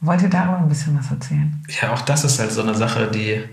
Wollt 0.01 0.21
ihr 0.21 0.29
darüber 0.29 0.57
ein 0.57 0.69
bisschen 0.69 0.97
was 0.97 1.11
erzählen? 1.11 1.61
Ja, 1.81 1.93
auch 1.93 2.01
das 2.01 2.23
ist 2.23 2.39
halt 2.39 2.51
so 2.51 2.61
eine 2.61 2.75
Sache, 2.75 3.09
die 3.13 3.43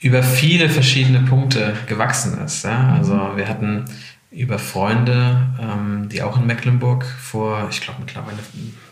über 0.00 0.22
viele 0.22 0.68
verschiedene 0.68 1.20
Punkte 1.20 1.74
gewachsen 1.86 2.38
ist. 2.44 2.64
Ja? 2.64 2.78
Mhm. 2.78 2.90
Also 2.94 3.30
wir 3.36 3.48
hatten 3.48 3.84
über 4.30 4.58
Freunde, 4.58 5.46
ähm, 5.60 6.08
die 6.08 6.22
auch 6.22 6.38
in 6.38 6.46
Mecklenburg 6.46 7.04
vor, 7.04 7.68
ich 7.70 7.80
glaube 7.80 8.00
mittlerweile 8.00 8.38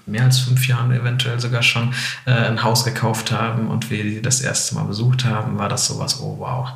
mehr 0.06 0.24
als 0.24 0.40
fünf 0.40 0.68
Jahren 0.68 0.92
eventuell 0.92 1.40
sogar 1.40 1.62
schon 1.62 1.94
äh, 2.26 2.32
ein 2.32 2.62
Haus 2.62 2.84
gekauft 2.84 3.32
haben 3.32 3.68
und 3.68 3.90
wir 3.90 4.02
die 4.02 4.20
das 4.20 4.40
erste 4.40 4.74
Mal 4.74 4.84
besucht 4.84 5.24
haben, 5.24 5.56
war 5.56 5.68
das 5.68 5.86
sowas, 5.86 6.20
oh 6.20 6.36
wow, 6.38 6.68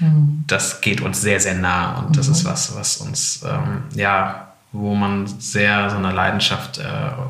mhm. 0.00 0.44
das 0.46 0.80
geht 0.80 1.00
uns 1.00 1.22
sehr, 1.22 1.40
sehr 1.40 1.54
nah 1.54 1.98
und 1.98 2.10
mhm. 2.10 2.12
das 2.14 2.28
ist 2.28 2.44
was, 2.44 2.76
was 2.76 2.98
uns 2.98 3.42
ähm, 3.48 3.84
ja 3.94 4.51
wo 4.72 4.94
man 4.94 5.26
sehr 5.26 5.90
so 5.90 5.96
eine 5.96 6.12
Leidenschaft 6.12 6.78
äh, 6.78 6.82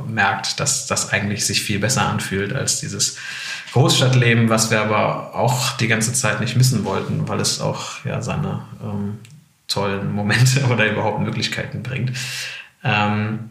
merkt, 0.08 0.60
dass 0.60 0.86
das 0.86 1.12
eigentlich 1.12 1.44
sich 1.44 1.60
viel 1.60 1.80
besser 1.80 2.08
anfühlt 2.08 2.52
als 2.52 2.80
dieses 2.80 3.16
Großstadtleben, 3.72 4.48
was 4.48 4.70
wir 4.70 4.80
aber 4.80 5.34
auch 5.34 5.72
die 5.76 5.88
ganze 5.88 6.12
Zeit 6.12 6.40
nicht 6.40 6.56
missen 6.56 6.84
wollten, 6.84 7.28
weil 7.28 7.40
es 7.40 7.60
auch 7.60 8.04
ja 8.04 8.22
seine 8.22 8.60
ähm, 8.82 9.18
tollen 9.66 10.12
Momente 10.12 10.64
oder 10.70 10.90
überhaupt 10.90 11.20
Möglichkeiten 11.20 11.82
bringt. 11.82 12.12
Ähm, 12.84 13.50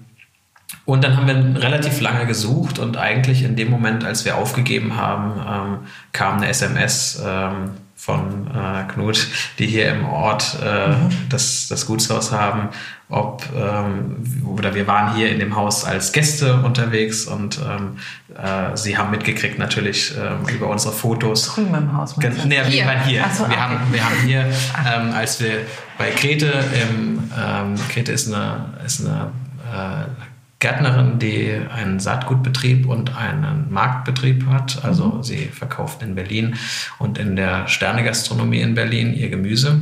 und 0.85 1.03
dann 1.03 1.17
haben 1.17 1.27
wir 1.27 1.61
relativ 1.61 1.99
lange 2.01 2.25
gesucht 2.25 2.79
und 2.79 2.97
eigentlich 2.97 3.43
in 3.43 3.55
dem 3.55 3.69
Moment, 3.69 4.03
als 4.03 4.25
wir 4.25 4.37
aufgegeben 4.37 4.95
haben, 4.95 5.41
ähm, 5.47 5.87
kam 6.11 6.37
eine 6.37 6.47
SMS 6.47 7.21
ähm, 7.23 7.71
von 8.01 8.47
äh, 8.47 8.91
Knut, 8.91 9.27
die 9.59 9.67
hier 9.67 9.91
im 9.91 10.05
Ort 10.05 10.57
äh, 10.65 10.87
mhm. 10.87 11.09
das, 11.29 11.67
das 11.67 11.85
Gutshaus 11.85 12.31
haben, 12.31 12.69
ob 13.09 13.45
ähm, 13.55 14.43
oder 14.47 14.73
wir 14.73 14.87
waren 14.87 15.13
hier 15.13 15.29
in 15.29 15.37
dem 15.37 15.55
Haus 15.55 15.85
als 15.85 16.11
Gäste 16.11 16.63
unterwegs 16.63 17.27
und 17.27 17.59
ähm, 17.59 17.97
äh, 18.35 18.75
sie 18.75 18.97
haben 18.97 19.11
mitgekriegt 19.11 19.59
natürlich 19.59 20.15
ähm, 20.17 20.51
über 20.51 20.67
unsere 20.69 20.95
Fotos. 20.95 21.53
Drüben 21.53 21.75
im 21.75 21.95
Haus. 21.95 22.17
Nee, 22.17 22.61
wir 22.67 22.85
waren 22.87 23.03
hier. 23.03 23.23
So, 23.31 23.43
wir, 23.43 23.49
okay. 23.49 23.57
haben, 23.57 23.77
wir 23.91 24.03
haben 24.03 24.15
hier, 24.25 24.45
ähm, 24.91 25.13
als 25.13 25.39
wir 25.39 25.59
bei 25.99 26.09
Grete, 26.09 26.47
im, 26.81 27.31
ähm, 27.39 27.75
Grete 27.93 28.13
ist 28.13 28.33
eine, 28.33 28.73
ist 28.83 29.05
eine 29.05 29.31
äh, 29.71 30.30
Gärtnerin, 30.61 31.19
die 31.19 31.59
einen 31.73 31.99
Saatgutbetrieb 31.99 32.87
und 32.87 33.17
einen 33.17 33.71
Marktbetrieb 33.71 34.45
hat. 34.45 34.85
Also 34.85 35.05
mhm. 35.05 35.23
sie 35.23 35.47
verkauft 35.47 36.01
in 36.03 36.15
Berlin 36.15 36.55
und 36.99 37.17
in 37.17 37.35
der 37.35 37.67
Sternegastronomie 37.67 38.61
in 38.61 38.75
Berlin 38.75 39.13
ihr 39.13 39.29
Gemüse, 39.29 39.81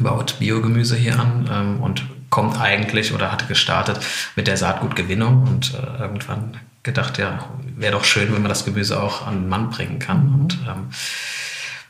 baut 0.00 0.38
Biogemüse 0.40 0.96
hier 0.96 1.20
an 1.20 1.48
ähm, 1.52 1.80
und 1.80 2.04
kommt 2.30 2.60
eigentlich 2.60 3.14
oder 3.14 3.30
hatte 3.30 3.46
gestartet 3.46 4.00
mit 4.34 4.48
der 4.48 4.56
Saatgutgewinnung 4.56 5.42
und 5.42 5.74
äh, 5.74 6.00
irgendwann 6.02 6.56
gedacht, 6.82 7.18
ja, 7.18 7.44
wäre 7.76 7.92
doch 7.92 8.04
schön, 8.04 8.32
wenn 8.34 8.42
man 8.42 8.48
das 8.48 8.64
Gemüse 8.64 9.00
auch 9.00 9.26
an 9.26 9.42
den 9.42 9.48
Mann 9.48 9.68
bringen 9.68 9.98
kann. 9.98 10.26
Mhm. 10.26 10.34
Und 10.34 10.58
ähm, 10.66 10.88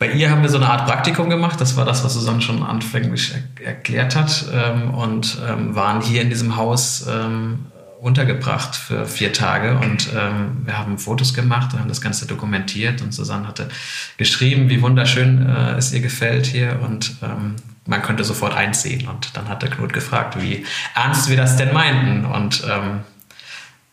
bei 0.01 0.11
ihr 0.11 0.31
haben 0.31 0.43
wir 0.43 0.49
so 0.49 0.57
eine 0.57 0.69
Art 0.69 0.85
Praktikum 0.87 1.31
gemacht. 1.31 1.61
Das 1.61 1.77
war 1.77 1.85
das, 1.85 2.05
was 2.05 2.15
Susanne 2.15 2.43
schon 2.43 2.65
anfänglich 2.65 3.33
er 3.61 3.69
erklärt 3.69 4.17
hat. 4.17 4.47
Ähm, 4.53 4.93
und 4.93 5.39
ähm, 5.49 5.77
waren 5.77 6.03
hier 6.03 6.23
in 6.23 6.29
diesem 6.29 6.57
Haus 6.57 7.07
ähm, 7.09 7.67
untergebracht 8.05 8.77
für 8.77 9.07
vier 9.07 9.33
Tage 9.33 9.79
und 9.79 10.11
ähm, 10.15 10.59
wir 10.67 10.77
haben 10.77 10.99
Fotos 10.99 11.33
gemacht, 11.33 11.73
haben 11.73 11.89
das 11.89 12.03
Ganze 12.03 12.27
dokumentiert 12.27 13.01
und 13.01 13.15
Susanne 13.15 13.49
hatte 13.49 13.71
geschrieben, 14.19 14.69
wie 14.69 14.83
wunderschön 14.83 15.49
äh, 15.49 15.77
es 15.79 15.91
ihr 15.91 16.01
gefällt 16.01 16.45
hier 16.45 16.81
und 16.83 17.17
ähm, 17.23 17.57
man 17.87 18.03
könnte 18.03 18.23
sofort 18.23 18.55
einziehen. 18.55 19.09
Und 19.09 19.35
dann 19.39 19.49
hat 19.49 19.63
der 19.63 19.71
Knut 19.71 19.95
gefragt, 19.95 20.39
wie 20.39 20.67
ernst 20.95 21.31
wir 21.31 21.39
das 21.39 21.57
denn 21.57 21.73
meinten 21.73 22.27
und 22.27 22.63
ähm, 22.71 23.01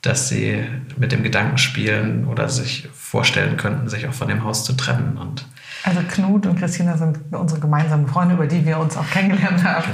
dass 0.01 0.27
sie 0.27 0.61
mit 0.97 1.13
dem 1.13 1.23
Gedanken 1.23 1.57
spielen 1.57 2.25
oder 2.25 2.49
sich 2.49 2.89
vorstellen 2.93 3.55
könnten, 3.55 3.87
sich 3.87 4.07
auch 4.09 4.13
von 4.13 4.27
dem 4.27 4.43
Haus 4.43 4.65
zu 4.65 4.73
trennen 4.73 5.17
und 5.17 5.45
also 5.83 6.01
Knut 6.07 6.45
und 6.45 6.59
Christina 6.59 6.95
sind 6.95 7.19
unsere 7.31 7.59
gemeinsamen 7.59 8.07
Freunde, 8.07 8.35
über 8.35 8.45
die 8.45 8.65
wir 8.65 8.77
uns 8.77 8.95
auch 8.97 9.09
kennengelernt 9.09 9.63
haben, 9.63 9.85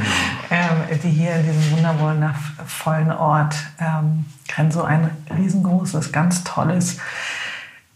genau. 0.50 0.62
ähm, 0.92 1.00
die 1.02 1.10
hier 1.10 1.36
in 1.36 1.44
diesem 1.44 1.72
wundervollen 1.72 3.12
Ort 3.12 3.56
ähm, 3.80 4.26
so 4.70 4.84
ein 4.84 5.10
riesengroßes, 5.38 6.12
ganz 6.12 6.44
tolles 6.44 6.98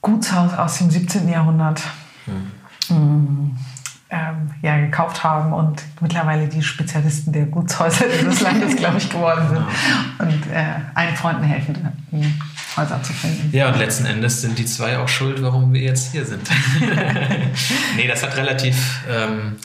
Gutshaus 0.01 0.53
aus 0.53 0.77
dem 0.77 0.89
17. 0.89 1.27
Jahrhundert 1.27 1.81
mhm. 2.89 3.57
ähm, 4.09 4.51
ja, 4.61 4.77
gekauft 4.77 5.23
haben 5.23 5.51
und 5.51 5.83
mittlerweile 5.99 6.47
die 6.47 6.61
Spezialisten 6.61 7.33
der 7.33 7.45
Gutshäuser 7.45 8.05
dieses 8.07 8.41
Landes, 8.41 8.75
glaube 8.77 8.97
ich, 8.97 9.09
geworden 9.09 9.47
sind 9.49 9.65
und 10.27 10.51
äh, 10.51 10.75
allen 10.93 11.15
Freunden 11.15 11.43
helfen. 11.43 11.75
Häuser 12.77 13.01
zu 13.03 13.13
finden. 13.13 13.49
Ja, 13.55 13.69
und 13.69 13.77
letzten 13.77 14.05
Endes 14.05 14.41
sind 14.41 14.57
die 14.57 14.65
zwei 14.65 14.97
auch 14.97 15.07
schuld, 15.07 15.41
warum 15.41 15.73
wir 15.73 15.81
jetzt 15.81 16.11
hier 16.11 16.25
sind. 16.25 16.41
nee, 17.97 18.07
das 18.07 18.23
hat 18.23 18.37
relativ, 18.37 18.75
ähm, 19.09 19.57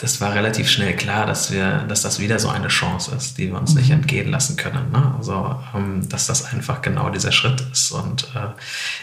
das 0.00 0.18
war 0.22 0.34
relativ 0.34 0.70
schnell 0.70 0.96
klar, 0.96 1.26
dass 1.26 1.52
wir, 1.52 1.84
dass 1.86 2.00
das 2.00 2.20
wieder 2.20 2.38
so 2.38 2.48
eine 2.48 2.68
Chance 2.68 3.14
ist, 3.14 3.36
die 3.36 3.48
wir 3.48 3.58
uns 3.58 3.74
mhm. 3.74 3.80
nicht 3.80 3.90
entgehen 3.90 4.30
lassen 4.30 4.56
können. 4.56 4.90
Ne? 4.90 5.14
Also, 5.18 5.56
ähm, 5.74 6.08
dass 6.08 6.26
das 6.26 6.46
einfach 6.46 6.80
genau 6.80 7.10
dieser 7.10 7.32
Schritt 7.32 7.62
ist. 7.70 7.92
Und 7.92 8.24
äh, 8.34 8.48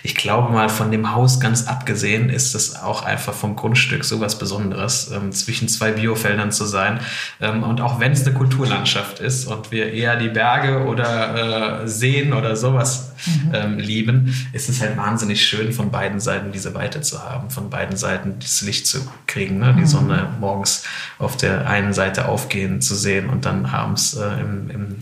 ich 0.02 0.16
glaube 0.16 0.52
mal, 0.52 0.70
von 0.70 0.90
dem 0.90 1.14
Haus 1.14 1.40
ganz 1.40 1.68
abgesehen, 1.68 2.32
ist 2.32 2.56
es 2.56 2.76
auch 2.76 3.04
einfach 3.04 3.36
vom 3.36 3.56
Grundstück 3.56 4.04
so 4.06 4.20
was 4.22 4.40
Besonderes, 4.40 5.12
ähm, 5.12 5.32
zwischen 5.32 5.68
zwei 5.68 5.92
Biofeldern 5.92 6.52
zu 6.52 6.66
sein. 6.66 7.00
Ähm, 7.40 7.62
und 7.62 7.80
auch 7.80 8.00
wenn 8.00 8.14
es 8.14 8.26
eine 8.26 8.34
Kulturlandschaft 8.34 9.20
ist 9.20 9.46
und 9.46 9.72
wir 9.72 9.94
eher 9.94 10.16
die 10.16 10.30
Berge 10.30 10.86
oder 10.86 11.84
äh, 11.84 11.88
Seen 11.88 12.34
oder 12.34 12.56
sowas 12.56 13.12
mhm. 13.28 13.52
ähm, 13.54 13.78
lieben, 13.78 14.36
ist 14.52 14.68
es 14.68 14.82
halt 14.82 14.98
wahnsinnig 14.98 15.46
schön, 15.46 15.74
von 15.74 15.92
beiden 15.92 16.20
Seiten 16.20 16.52
diese 16.52 16.74
Weite 16.74 17.02
zu 17.02 17.24
haben, 17.24 17.52
von 17.52 17.70
beiden 17.70 17.98
Seiten 17.98 18.38
das 18.40 18.62
Licht 18.62 18.88
zu 18.88 19.08
kriegen, 19.28 19.60
ne? 19.60 19.76
die 19.76 19.82
mhm. 19.82 19.86
Sonne 19.86 20.30
morgens 20.40 20.87
auf 21.20 21.38
der 21.38 21.68
einen 21.70 21.94
Seite 21.94 22.28
aufgehen 22.28 22.82
zu 22.82 22.96
sehen 22.96 23.30
und 23.30 23.46
dann 23.46 23.66
abends 23.66 24.14
äh, 24.14 24.40
im, 24.40 24.70
im, 24.70 24.96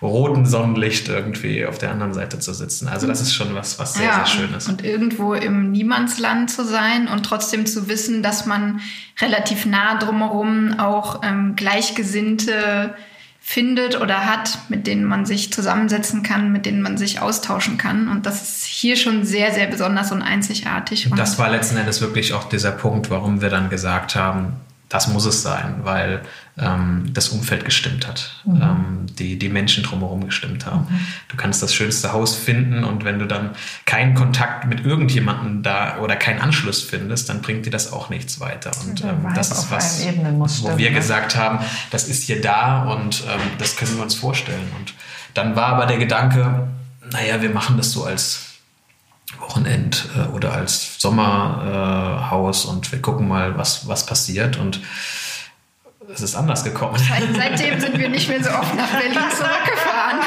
roten 0.00 0.46
Sonnenlicht 0.46 1.08
irgendwie 1.08 1.64
auf 1.64 1.78
der 1.78 1.92
anderen 1.92 2.12
Seite 2.12 2.40
zu 2.40 2.52
sitzen. 2.52 2.88
Also 2.88 3.06
das 3.06 3.20
ist 3.20 3.34
schon 3.34 3.54
was, 3.54 3.78
was 3.78 3.94
sehr, 3.94 4.06
ja, 4.06 4.14
sehr 4.16 4.26
schön 4.26 4.54
ist. 4.54 4.68
Und 4.68 4.84
irgendwo 4.84 5.34
im 5.34 5.70
Niemandsland 5.70 6.50
zu 6.50 6.64
sein 6.64 7.06
und 7.06 7.22
trotzdem 7.22 7.66
zu 7.66 7.88
wissen, 7.88 8.20
dass 8.20 8.44
man 8.44 8.80
relativ 9.20 9.64
nah 9.64 9.96
drumherum 9.98 10.80
auch 10.80 11.22
ähm, 11.22 11.54
Gleichgesinnte 11.54 12.94
findet 13.44 14.00
oder 14.00 14.24
hat, 14.24 14.58
mit 14.68 14.86
denen 14.86 15.04
man 15.04 15.26
sich 15.26 15.52
zusammensetzen 15.52 16.22
kann, 16.22 16.52
mit 16.52 16.64
denen 16.64 16.80
man 16.80 16.96
sich 16.96 17.20
austauschen 17.20 17.76
kann. 17.76 18.08
Und 18.08 18.24
das 18.24 18.40
ist 18.40 18.64
hier 18.64 18.96
schon 18.96 19.24
sehr, 19.24 19.52
sehr 19.52 19.66
besonders 19.66 20.12
und 20.12 20.22
einzigartig. 20.22 21.10
Und 21.10 21.18
das 21.18 21.38
war 21.38 21.50
letzten 21.50 21.76
Endes 21.76 22.00
wirklich 22.00 22.32
auch 22.34 22.48
dieser 22.48 22.70
Punkt, 22.70 23.10
warum 23.10 23.42
wir 23.42 23.50
dann 23.50 23.68
gesagt 23.68 24.14
haben, 24.14 24.54
das 24.92 25.08
muss 25.08 25.24
es 25.24 25.42
sein, 25.42 25.80
weil 25.84 26.20
ähm, 26.58 27.08
das 27.14 27.30
Umfeld 27.30 27.64
gestimmt 27.64 28.06
hat, 28.06 28.42
mhm. 28.44 28.62
ähm, 28.62 29.06
die, 29.18 29.38
die 29.38 29.48
Menschen 29.48 29.82
drumherum 29.82 30.26
gestimmt 30.26 30.66
haben. 30.66 30.80
Mhm. 30.80 31.06
Du 31.28 31.36
kannst 31.38 31.62
das 31.62 31.74
schönste 31.74 32.12
Haus 32.12 32.36
finden 32.36 32.84
und 32.84 33.02
wenn 33.02 33.18
du 33.18 33.26
dann 33.26 33.52
keinen 33.86 34.14
Kontakt 34.14 34.66
mit 34.66 34.84
irgendjemandem 34.84 35.62
da 35.62 35.96
oder 36.00 36.14
keinen 36.14 36.40
Anschluss 36.40 36.82
findest, 36.82 37.30
dann 37.30 37.40
bringt 37.40 37.64
dir 37.64 37.70
das 37.70 37.90
auch 37.90 38.10
nichts 38.10 38.38
weiter. 38.38 38.70
Und 38.86 39.02
ähm, 39.02 39.28
das 39.34 39.50
ist 39.50 39.70
was, 39.70 40.06
wo 40.62 40.76
wir 40.76 40.90
ne? 40.90 40.96
gesagt 40.96 41.36
haben, 41.36 41.60
das 41.90 42.06
ist 42.06 42.24
hier 42.24 42.42
da 42.42 42.82
und 42.82 43.22
ähm, 43.22 43.40
das 43.56 43.76
können 43.76 43.96
wir 43.96 44.02
uns 44.02 44.14
vorstellen. 44.14 44.70
Und 44.78 44.92
dann 45.32 45.56
war 45.56 45.68
aber 45.68 45.86
der 45.86 45.96
Gedanke, 45.96 46.68
naja, 47.10 47.40
wir 47.40 47.50
machen 47.50 47.78
das 47.78 47.92
so 47.92 48.04
als 48.04 48.51
Wochenend 49.38 50.08
äh, 50.16 50.28
oder 50.34 50.52
als 50.52 50.96
Sommerhaus 50.98 52.64
äh, 52.64 52.68
und 52.68 52.92
wir 52.92 53.02
gucken 53.02 53.28
mal, 53.28 53.56
was, 53.56 53.86
was 53.88 54.06
passiert. 54.06 54.58
Und 54.58 54.80
es 56.12 56.22
ist 56.22 56.34
anders 56.34 56.64
gekommen. 56.64 56.96
seitdem 57.34 57.80
sind 57.80 57.98
wir 57.98 58.08
nicht 58.08 58.28
mehr 58.28 58.42
so 58.42 58.50
oft 58.50 58.74
nach 58.76 58.88
Berlin 58.88 59.12
zurückgefahren. 59.30 60.18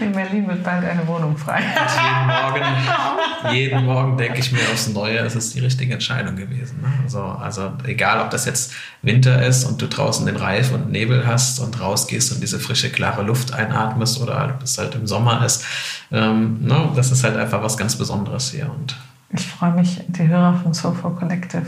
In 0.00 0.12
Berlin 0.12 0.48
wird 0.48 0.62
bald 0.62 0.84
eine 0.84 1.06
Wohnung 1.06 1.36
frei. 1.36 1.60
jeden 1.60 2.26
Morgen, 2.26 3.54
jeden 3.54 3.84
Morgen 3.86 4.16
denke 4.16 4.40
ich 4.40 4.52
mir 4.52 4.60
aufs 4.72 4.88
Neue, 4.88 5.18
es 5.18 5.34
ist 5.34 5.54
die 5.54 5.60
richtige 5.60 5.94
Entscheidung 5.94 6.36
gewesen. 6.36 6.80
Ne? 6.82 6.92
Also, 7.04 7.22
also 7.22 7.72
egal, 7.84 8.20
ob 8.20 8.30
das 8.30 8.44
jetzt 8.44 8.72
Winter 9.02 9.44
ist 9.44 9.64
und 9.64 9.80
du 9.80 9.88
draußen 9.88 10.26
den 10.26 10.36
Reif 10.36 10.72
und 10.72 10.90
Nebel 10.90 11.26
hast 11.26 11.58
und 11.60 11.80
rausgehst 11.80 12.32
und 12.32 12.42
diese 12.42 12.60
frische, 12.60 12.90
klare 12.90 13.22
Luft 13.22 13.54
einatmest 13.54 14.20
oder 14.20 14.54
ob 14.54 14.62
es 14.62 14.78
halt 14.78 14.94
im 14.94 15.06
Sommer 15.06 15.44
ist, 15.44 15.64
ähm, 16.12 16.58
no, 16.60 16.86
ne? 16.86 16.90
das 16.96 17.10
ist 17.10 17.24
halt 17.24 17.36
einfach 17.36 17.62
was 17.62 17.76
ganz 17.76 17.96
Besonderes 17.96 18.50
hier. 18.50 18.70
Und 18.70 18.96
ich 19.32 19.46
freue 19.46 19.72
mich, 19.72 20.00
die 20.08 20.26
Hörer 20.26 20.58
von 20.62 20.74
Sofa 20.74 21.10
Collective 21.10 21.66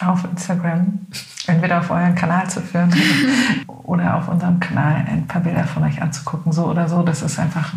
auf 0.00 0.24
Instagram, 0.24 1.06
entweder 1.46 1.80
auf 1.80 1.90
euren 1.90 2.14
Kanal 2.14 2.48
zu 2.48 2.60
führen 2.60 2.94
oder 3.66 4.16
auf 4.16 4.28
unserem 4.28 4.60
Kanal 4.60 5.04
ein 5.08 5.26
paar 5.26 5.42
Bilder 5.42 5.64
von 5.64 5.84
euch 5.84 6.00
anzugucken, 6.00 6.52
so 6.52 6.66
oder 6.66 6.88
so. 6.88 7.02
Das 7.02 7.22
ist 7.22 7.38
einfach 7.38 7.72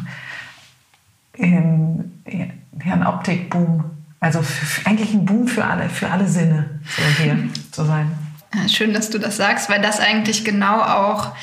ein, 1.39 2.21
ein 2.83 3.07
Optikboom. 3.07 3.83
Also 4.19 4.41
für, 4.41 4.87
eigentlich 4.87 5.13
ein 5.13 5.25
Boom 5.25 5.47
für 5.47 5.65
alle, 5.65 5.89
für 5.89 6.09
alle 6.09 6.27
Sinne, 6.27 6.79
so 6.83 7.23
hier 7.23 7.37
zu 7.71 7.85
sein. 7.85 8.11
Schön, 8.67 8.93
dass 8.93 9.09
du 9.09 9.19
das 9.19 9.37
sagst, 9.37 9.69
weil 9.69 9.81
das 9.81 9.99
eigentlich 9.99 10.45
genau 10.45 10.79
auch 10.79 11.35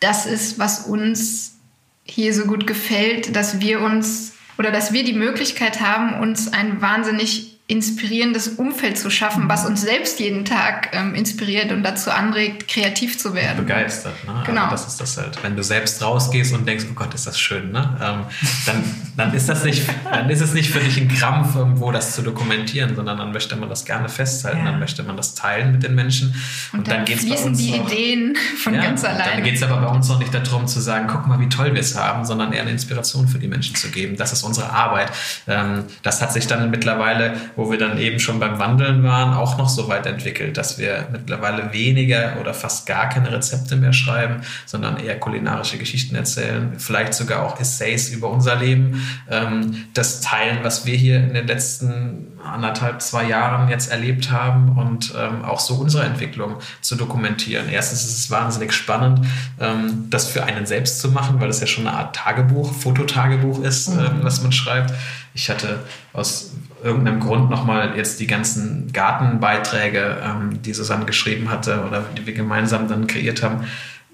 das 0.00 0.26
ist, 0.26 0.58
was 0.58 0.86
uns 0.86 1.56
hier 2.04 2.32
so 2.32 2.46
gut 2.46 2.66
gefällt, 2.66 3.36
dass 3.36 3.60
wir 3.60 3.82
uns 3.82 4.32
oder 4.56 4.70
dass 4.70 4.92
wir 4.92 5.04
die 5.04 5.12
Möglichkeit 5.12 5.80
haben, 5.80 6.20
uns 6.20 6.52
ein 6.52 6.80
wahnsinnig 6.80 7.57
inspirierendes 7.68 8.48
Umfeld 8.48 8.96
zu 8.96 9.10
schaffen, 9.10 9.46
was 9.46 9.66
uns 9.66 9.82
selbst 9.82 10.18
jeden 10.20 10.46
Tag 10.46 10.88
ähm, 10.92 11.14
inspiriert 11.14 11.70
und 11.70 11.82
dazu 11.82 12.10
anregt, 12.10 12.66
kreativ 12.66 13.18
zu 13.18 13.34
werden. 13.34 13.58
Begeistert, 13.58 14.14
ne? 14.26 14.42
Genau. 14.46 14.62
Also 14.62 14.76
das 14.76 14.86
ist 14.88 15.00
das 15.02 15.16
halt. 15.18 15.42
Wenn 15.42 15.54
du 15.54 15.62
selbst 15.62 16.02
rausgehst 16.02 16.54
und 16.54 16.66
denkst, 16.66 16.86
oh 16.90 16.94
Gott, 16.94 17.12
ist 17.12 17.26
das 17.26 17.38
schön, 17.38 17.70
ne? 17.70 17.94
Ähm, 18.02 18.24
dann, 18.64 18.84
dann 19.18 19.34
ist 19.34 19.50
das 19.50 19.64
nicht, 19.64 19.86
dann 20.10 20.30
ist 20.30 20.40
es 20.40 20.54
nicht 20.54 20.70
für 20.70 20.80
dich 20.80 20.96
ein 20.96 21.08
Krampf, 21.08 21.56
irgendwo 21.56 21.92
das 21.92 22.14
zu 22.14 22.22
dokumentieren, 22.22 22.96
sondern 22.96 23.18
dann 23.18 23.32
möchte 23.32 23.54
man 23.54 23.68
das 23.68 23.84
gerne 23.84 24.08
festhalten, 24.08 24.60
ja. 24.60 24.70
dann 24.70 24.80
möchte 24.80 25.02
man 25.02 25.18
das 25.18 25.34
teilen 25.34 25.72
mit 25.72 25.82
den 25.82 25.94
Menschen. 25.94 26.34
Und, 26.72 26.78
und 26.78 26.88
dann, 26.88 26.96
dann 26.96 27.04
geht's 27.04 27.24
fließen 27.24 27.54
die 27.54 27.72
noch, 27.72 27.92
Ideen 27.92 28.34
von 28.62 28.72
ja, 28.72 28.80
ganz 28.80 29.04
allein. 29.04 29.28
Dann 29.30 29.42
geht 29.44 29.56
es 29.56 29.62
aber 29.62 29.76
bei 29.76 29.88
uns 29.88 30.08
noch 30.08 30.18
nicht 30.18 30.32
darum 30.32 30.66
zu 30.66 30.80
sagen, 30.80 31.06
guck 31.06 31.26
mal, 31.26 31.38
wie 31.38 31.50
toll 31.50 31.74
wir 31.74 31.82
es 31.82 31.94
haben, 31.98 32.24
sondern 32.24 32.54
eher 32.54 32.62
eine 32.62 32.70
Inspiration 32.70 33.28
für 33.28 33.38
die 33.38 33.48
Menschen 33.48 33.76
zu 33.76 33.90
geben. 33.90 34.16
Das 34.16 34.32
ist 34.32 34.42
unsere 34.42 34.70
Arbeit. 34.70 35.12
Ähm, 35.46 35.84
das 36.02 36.22
hat 36.22 36.32
sich 36.32 36.46
dann 36.46 36.70
mittlerweile 36.70 37.36
wo 37.58 37.72
wir 37.72 37.76
dann 37.76 37.98
eben 37.98 38.20
schon 38.20 38.38
beim 38.38 38.60
Wandeln 38.60 39.02
waren, 39.02 39.34
auch 39.34 39.58
noch 39.58 39.68
so 39.68 39.88
weit 39.88 40.06
entwickelt, 40.06 40.56
dass 40.56 40.78
wir 40.78 41.08
mittlerweile 41.10 41.72
weniger 41.72 42.36
oder 42.40 42.54
fast 42.54 42.86
gar 42.86 43.08
keine 43.08 43.32
Rezepte 43.32 43.74
mehr 43.74 43.92
schreiben, 43.92 44.42
sondern 44.64 44.96
eher 44.96 45.18
kulinarische 45.18 45.76
Geschichten 45.76 46.14
erzählen, 46.14 46.74
vielleicht 46.78 47.14
sogar 47.14 47.44
auch 47.44 47.58
Essays 47.58 48.10
über 48.10 48.30
unser 48.30 48.54
Leben, 48.54 49.04
ähm, 49.28 49.86
das 49.92 50.20
teilen, 50.20 50.60
was 50.62 50.86
wir 50.86 50.94
hier 50.94 51.16
in 51.16 51.34
den 51.34 51.48
letzten 51.48 52.28
anderthalb, 52.44 53.02
zwei 53.02 53.24
Jahren 53.24 53.68
jetzt 53.68 53.90
erlebt 53.90 54.30
haben 54.30 54.78
und 54.78 55.12
ähm, 55.18 55.44
auch 55.44 55.58
so 55.58 55.74
unsere 55.74 56.04
Entwicklung 56.04 56.58
zu 56.80 56.94
dokumentieren. 56.94 57.68
Erstens 57.68 58.04
ist 58.04 58.18
es 58.20 58.30
wahnsinnig 58.30 58.72
spannend, 58.72 59.26
ähm, 59.58 60.06
das 60.10 60.28
für 60.28 60.44
einen 60.44 60.64
selbst 60.64 61.00
zu 61.00 61.08
machen, 61.08 61.40
weil 61.40 61.48
das 61.48 61.58
ja 61.58 61.66
schon 61.66 61.88
eine 61.88 61.96
Art 61.96 62.14
Tagebuch, 62.14 62.72
Fototagebuch 62.72 63.64
ist, 63.64 63.88
mhm. 63.88 63.98
ähm, 63.98 64.18
was 64.22 64.44
man 64.44 64.52
schreibt. 64.52 64.94
Ich 65.34 65.50
hatte 65.50 65.80
aus 66.12 66.52
irgendeinem 66.82 67.20
Grund 67.20 67.50
nochmal 67.50 67.96
jetzt 67.96 68.20
die 68.20 68.26
ganzen 68.26 68.92
Gartenbeiträge, 68.92 70.18
ähm, 70.24 70.62
die 70.62 70.72
Susanne 70.72 71.04
geschrieben 71.04 71.50
hatte 71.50 71.84
oder 71.86 72.04
die 72.16 72.26
wir 72.26 72.34
gemeinsam 72.34 72.88
dann 72.88 73.06
kreiert 73.06 73.42
haben, 73.42 73.64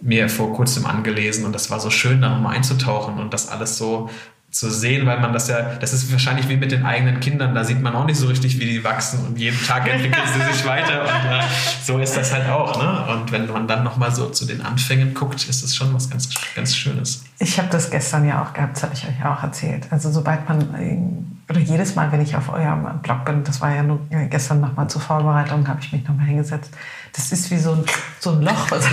mir 0.01 0.29
vor 0.29 0.53
kurzem 0.53 0.87
angelesen 0.87 1.45
und 1.45 1.55
das 1.55 1.71
war 1.71 1.81
so 1.81 1.91
schön, 1.91 2.21
da 2.21 2.29
nochmal 2.29 2.57
einzutauchen 2.57 3.19
und 3.19 3.33
das 3.33 3.49
alles 3.49 3.79
so 3.79 4.11
zu 4.55 4.71
sehen, 4.71 5.05
weil 5.05 5.19
man 5.19 5.33
das 5.33 5.49
ja, 5.49 5.75
das 5.81 5.93
ist 5.93 6.13
wahrscheinlich 6.13 6.49
wie 6.49 6.57
mit 6.57 6.71
den 6.71 6.85
eigenen 6.85 7.19
Kindern, 7.19 7.57
da 7.57 7.65
sieht 7.65 7.83
man 7.83 7.95
auch 7.97 8.05
nicht 8.05 8.19
so 8.19 8.29
richtig, 8.29 8.61
wie 8.61 8.67
die 8.67 8.85
wachsen 8.85 9.27
und 9.27 9.37
jeden 9.37 9.61
Tag 9.67 9.89
entwickeln 9.89 10.23
sie 10.33 10.53
sich 10.53 10.65
weiter 10.65 11.03
und 11.03 11.09
äh, 11.09 11.43
so 11.83 11.99
ist 11.99 12.17
das 12.17 12.33
halt 12.33 12.49
auch. 12.49 12.81
Ne? 12.81 13.13
Und 13.13 13.33
wenn 13.33 13.51
man 13.51 13.67
dann 13.67 13.83
nochmal 13.83 14.15
so 14.15 14.29
zu 14.29 14.47
den 14.47 14.63
Anfängen 14.63 15.13
guckt, 15.13 15.49
ist 15.49 15.65
das 15.65 15.75
schon 15.75 15.93
was 15.93 16.09
ganz, 16.09 16.31
ganz 16.55 16.77
Schönes. 16.77 17.25
Ich 17.41 17.59
habe 17.59 17.69
das 17.69 17.91
gestern 17.91 18.29
ja 18.29 18.45
auch 18.45 18.53
gehabt, 18.53 18.77
das 18.77 18.85
habe 18.85 18.95
ich 18.95 19.05
euch 19.05 19.25
auch 19.25 19.43
erzählt. 19.43 19.89
Also 19.91 20.13
sobald 20.13 20.49
man, 20.49 21.34
oder 21.49 21.61
jedes 21.61 21.95
Mal, 21.95 22.11
wenn 22.11 22.23
ich 22.23 22.37
auf 22.37 22.53
eurem 22.53 23.01
Blog 23.03 23.25
bin, 23.25 23.45
das 23.45 23.61
war 23.61 23.75
ja 23.75 23.83
nur 23.83 24.01
gestern 24.31 24.61
nochmal 24.61 24.89
zur 24.89 25.01
Vorbereitung, 25.01 25.67
habe 25.69 25.81
ich 25.81 25.93
mich 25.93 26.07
nochmal 26.09 26.27
hingesetzt, 26.27 26.73
das 27.13 27.33
ist 27.33 27.51
wie 27.51 27.59
so 27.59 27.73
ein, 27.73 27.85
so 28.19 28.31
ein 28.31 28.43
Loch, 28.43 28.73
also 28.73 28.89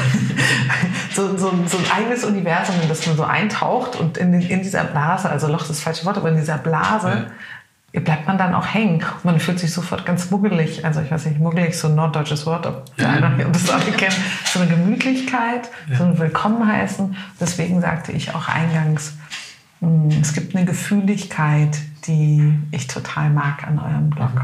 so, 1.16 1.38
so, 1.38 1.54
so, 1.66 1.78
ein 1.78 1.92
eigenes 1.96 2.26
Universum, 2.26 2.76
in 2.82 2.90
das 2.90 3.06
man 3.08 3.16
so 3.16 3.24
eintaucht 3.24 3.96
und 3.96 4.18
in, 4.18 4.34
in 4.34 4.62
dieser 4.62 4.84
Blase, 4.84 5.30
also 5.30 5.48
Loch 5.48 5.62
ist 5.62 5.70
das 5.70 5.80
falsche 5.80 6.06
Wort, 6.06 6.18
aber 6.18 6.30
in 6.30 6.36
dieser 6.36 6.58
Blase 6.58 7.28
ja. 7.94 8.00
bleibt 8.02 8.28
man 8.28 8.38
dann 8.38 8.54
auch 8.54 8.68
hängen. 8.68 9.02
Und 9.02 9.26
man 9.26 9.40
fühlt 9.40 9.60
sich 9.60 9.74
sofort 9.74 10.06
ganz 10.06 10.30
muggelig. 10.30 10.86
Also 10.86 11.02
ich 11.02 11.10
weiß 11.10 11.26
nicht, 11.26 11.40
muggelig 11.40 11.78
so 11.78 11.88
ein 11.88 11.96
norddeutsches 11.96 12.46
Wort, 12.46 12.68
ob 12.68 12.96
der 12.98 13.10
eine 13.10 13.46
das 13.52 13.70
alle 13.70 13.92
kennt. 13.92 14.16
So 14.46 14.60
eine 14.60 14.70
Gemütlichkeit, 14.70 15.70
ja. 15.90 15.98
so 15.98 16.04
ein 16.04 16.20
Willkommenheißen. 16.20 17.16
Deswegen 17.40 17.82
sagte 17.82 18.12
ich 18.12 18.36
auch 18.36 18.48
eingangs, 18.48 19.14
hm, 19.80 20.10
es 20.22 20.34
gibt 20.34 20.56
eine 20.56 20.66
Gefühligkeit, 20.66 21.80
die 22.08 22.58
ich 22.72 22.88
total 22.88 23.30
mag 23.30 23.66
an 23.66 23.80
eurem 23.80 24.10
Blog. 24.10 24.34
Mhm. 24.34 24.42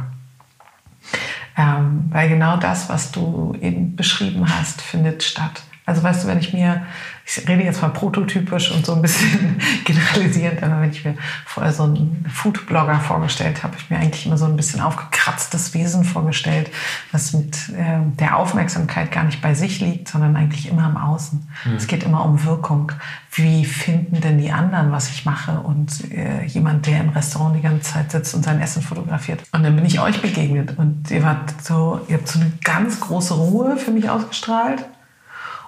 Ähm, 1.57 2.05
weil 2.09 2.29
genau 2.29 2.57
das, 2.57 2.87
was 2.87 3.11
du 3.11 3.55
eben 3.59 3.95
beschrieben 3.95 4.45
hast, 4.47 4.81
findet 4.81 5.23
statt. 5.23 5.63
Also 5.85 6.03
weißt 6.03 6.23
du, 6.23 6.27
wenn 6.27 6.37
ich 6.37 6.53
mir, 6.53 6.85
ich 7.29 7.45
rede 7.47 7.63
jetzt 7.63 7.81
mal 7.81 7.89
prototypisch 7.89 8.71
und 8.71 8.85
so 8.85 8.95
ein 8.95 9.01
bisschen 9.01 9.59
generalisierend, 9.83 10.63
aber 10.63 10.81
wenn 10.81 10.91
ich 10.91 11.03
mir 11.03 11.15
vorher 11.45 11.73
so 11.73 11.83
einen 11.83 12.25
Foodblogger 12.33 13.01
vorgestellt 13.01 13.63
habe, 13.63 13.75
ich 13.77 13.89
mir 13.89 13.97
eigentlich 13.97 14.25
immer 14.25 14.37
so 14.37 14.45
ein 14.45 14.55
bisschen 14.55 14.79
aufgekratztes 14.79 15.73
Wesen 15.73 16.05
vorgestellt, 16.05 16.71
was 17.11 17.33
mit 17.33 17.69
äh, 17.69 17.99
der 18.17 18.37
Aufmerksamkeit 18.37 19.11
gar 19.11 19.25
nicht 19.25 19.41
bei 19.41 19.53
sich 19.53 19.81
liegt, 19.81 20.07
sondern 20.07 20.37
eigentlich 20.37 20.69
immer 20.69 20.87
im 20.89 20.95
Außen. 20.95 21.45
Mhm. 21.65 21.75
Es 21.75 21.87
geht 21.87 22.03
immer 22.03 22.23
um 22.23 22.45
Wirkung. 22.45 22.93
Wie 23.33 23.65
finden 23.65 24.21
denn 24.21 24.37
die 24.37 24.51
anderen, 24.51 24.93
was 24.93 25.09
ich 25.09 25.25
mache? 25.25 25.59
Und 25.59 26.09
äh, 26.11 26.45
jemand, 26.45 26.87
der 26.87 27.01
im 27.01 27.09
Restaurant 27.09 27.57
die 27.57 27.61
ganze 27.61 27.91
Zeit 27.91 28.11
sitzt 28.11 28.35
und 28.35 28.45
sein 28.45 28.61
Essen 28.61 28.81
fotografiert. 28.81 29.43
Und 29.51 29.63
dann 29.63 29.75
bin 29.75 29.85
ich 29.85 29.99
euch 29.99 30.21
begegnet 30.21 30.77
und 30.77 31.11
ihr 31.11 31.23
wart 31.23 31.61
so, 31.61 31.99
ihr 32.07 32.17
habt 32.17 32.29
so 32.29 32.39
eine 32.39 32.53
ganz 32.63 33.01
große 33.01 33.33
Ruhe 33.33 33.75
für 33.75 33.91
mich 33.91 34.09
ausgestrahlt 34.09 34.85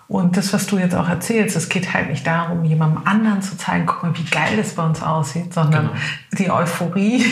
und 0.10 0.38
das, 0.38 0.54
was 0.54 0.66
du 0.66 0.80
jetzt 0.80 0.96
auch 0.96 1.08
erzählst, 1.08 1.56
es 1.56 1.70
geht 1.70 1.94
halt 1.94 2.10
nicht 2.10 2.26
darum, 2.26 2.66
jemandem 2.66 3.06
anderen 3.06 3.44
zu 3.44 3.56
zeigen, 3.56 3.86
guck 3.86 4.02
mal, 4.02 4.18
wie 4.18 4.24
geil 4.24 4.58
das 4.58 4.74
bei 4.74 4.84
uns 4.84 5.04
aussieht, 5.04 5.54
sondern 5.54 5.90
genau. 5.90 6.00
die 6.32 6.50
Euphorie, 6.50 7.24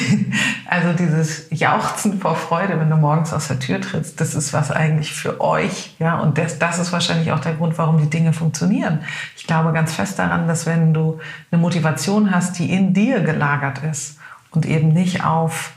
also 0.69 0.93
dieses 0.93 1.47
Jauchzen 1.49 2.19
vor 2.19 2.35
Freude, 2.35 2.79
wenn 2.79 2.91
du 2.91 2.95
morgens 2.95 3.33
aus 3.33 3.47
der 3.47 3.57
Tür 3.57 3.81
trittst, 3.81 4.21
das 4.21 4.35
ist 4.35 4.53
was 4.53 4.69
eigentlich 4.69 5.11
für 5.11 5.41
euch, 5.41 5.95
ja, 5.97 6.19
und 6.19 6.37
das, 6.37 6.59
das 6.59 6.77
ist 6.77 6.91
wahrscheinlich 6.91 7.31
auch 7.31 7.39
der 7.39 7.55
Grund, 7.55 7.79
warum 7.79 7.97
die 7.97 8.11
Dinge 8.11 8.31
funktionieren. 8.31 8.99
Ich 9.35 9.47
glaube 9.47 9.73
ganz 9.73 9.95
fest 9.95 10.19
daran, 10.19 10.47
dass 10.47 10.67
wenn 10.67 10.93
du 10.93 11.19
eine 11.49 11.59
Motivation 11.59 12.29
hast, 12.29 12.59
die 12.59 12.71
in 12.71 12.93
dir 12.93 13.21
gelagert 13.21 13.81
ist 13.89 14.19
und 14.51 14.67
eben 14.67 14.89
nicht 14.89 15.25
auf 15.25 15.71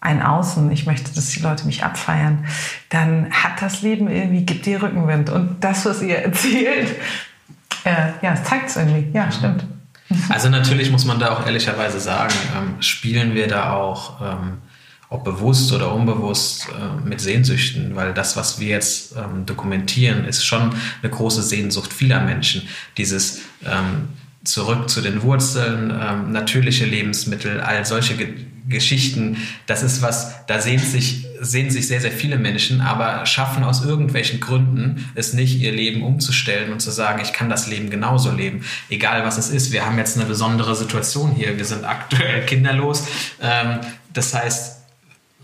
ein 0.00 0.22
Außen, 0.22 0.70
ich 0.70 0.86
möchte, 0.86 1.12
dass 1.14 1.30
die 1.30 1.40
Leute 1.40 1.66
mich 1.66 1.82
abfeiern, 1.82 2.44
dann 2.88 3.30
hat 3.30 3.60
das 3.60 3.82
Leben 3.82 4.08
irgendwie, 4.08 4.44
gibt 4.44 4.66
dir 4.66 4.82
Rückenwind. 4.82 5.30
Und 5.30 5.56
das, 5.60 5.84
was 5.86 6.02
ihr 6.02 6.18
erzählt, 6.18 6.94
äh, 7.84 8.12
ja, 8.22 8.34
es 8.34 8.44
zeigt 8.44 8.70
es 8.70 8.76
irgendwie. 8.76 9.08
Ja, 9.12 9.30
stimmt. 9.32 9.64
Also 10.28 10.48
natürlich 10.48 10.90
muss 10.90 11.04
man 11.04 11.18
da 11.18 11.34
auch 11.34 11.44
ehrlicherweise 11.44 12.00
sagen, 12.00 12.34
ähm, 12.56 12.80
spielen 12.82 13.34
wir 13.34 13.46
da 13.46 13.72
auch, 13.72 14.20
ähm, 14.20 14.58
ob 15.10 15.24
bewusst 15.24 15.72
oder 15.72 15.92
unbewusst, 15.92 16.68
äh, 16.68 17.06
mit 17.08 17.20
Sehnsüchten, 17.20 17.96
weil 17.96 18.14
das, 18.14 18.36
was 18.36 18.60
wir 18.60 18.68
jetzt 18.68 19.16
ähm, 19.16 19.46
dokumentieren, 19.46 20.24
ist 20.24 20.44
schon 20.44 20.74
eine 21.02 21.10
große 21.10 21.42
Sehnsucht 21.42 21.92
vieler 21.92 22.20
Menschen. 22.20 22.68
Dieses 22.96 23.40
ähm, 23.64 24.08
zurück 24.44 24.88
zu 24.88 25.00
den 25.00 25.22
Wurzeln, 25.22 25.90
ähm, 25.90 26.32
natürliche 26.32 26.84
Lebensmittel, 26.84 27.60
all 27.60 27.84
solche 27.84 28.16
Geschichten, 28.68 29.38
das 29.66 29.82
ist 29.82 30.02
was, 30.02 30.46
da 30.46 30.60
sehen 30.60 30.78
sich, 30.78 31.26
sehen 31.40 31.70
sich 31.70 31.86
sehr, 31.86 32.00
sehr 32.00 32.12
viele 32.12 32.36
Menschen, 32.38 32.80
aber 32.80 33.24
schaffen 33.26 33.64
aus 33.64 33.84
irgendwelchen 33.84 34.40
Gründen 34.40 35.10
es 35.14 35.32
nicht, 35.32 35.60
ihr 35.60 35.72
Leben 35.72 36.02
umzustellen 36.02 36.72
und 36.72 36.80
zu 36.80 36.90
sagen, 36.90 37.20
ich 37.22 37.32
kann 37.32 37.48
das 37.48 37.66
Leben 37.66 37.90
genauso 37.90 38.30
leben, 38.30 38.64
egal 38.90 39.24
was 39.24 39.38
es 39.38 39.50
ist. 39.50 39.72
Wir 39.72 39.86
haben 39.86 39.98
jetzt 39.98 40.16
eine 40.16 40.26
besondere 40.26 40.74
Situation 40.76 41.32
hier, 41.32 41.56
wir 41.56 41.64
sind 41.64 41.84
aktuell 41.84 42.42
kinderlos, 42.46 43.04
ähm, 43.40 43.80
das 44.12 44.34
heißt, 44.34 44.78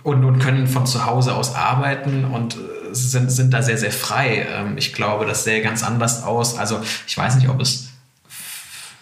und, 0.03 0.23
und 0.25 0.39
können 0.39 0.67
von 0.67 0.87
zu 0.87 1.07
Hause 1.07 1.35
aus 1.35 1.55
arbeiten 1.55 2.27
und 2.27 2.59
sind, 2.93 3.31
sind 3.31 3.53
da 3.53 3.63
sehr, 3.63 3.79
sehr 3.79 3.91
frei. 3.91 4.47
Ähm, 4.51 4.77
ich 4.77 4.93
glaube, 4.93 5.27
das 5.27 5.45
sähe 5.45 5.63
ganz 5.63 5.83
anders 5.83 6.23
aus. 6.23 6.59
Also 6.59 6.81
ich 7.07 7.17
weiß 7.17 7.37
nicht, 7.37 7.49
ob 7.49 7.61
es 7.61 7.89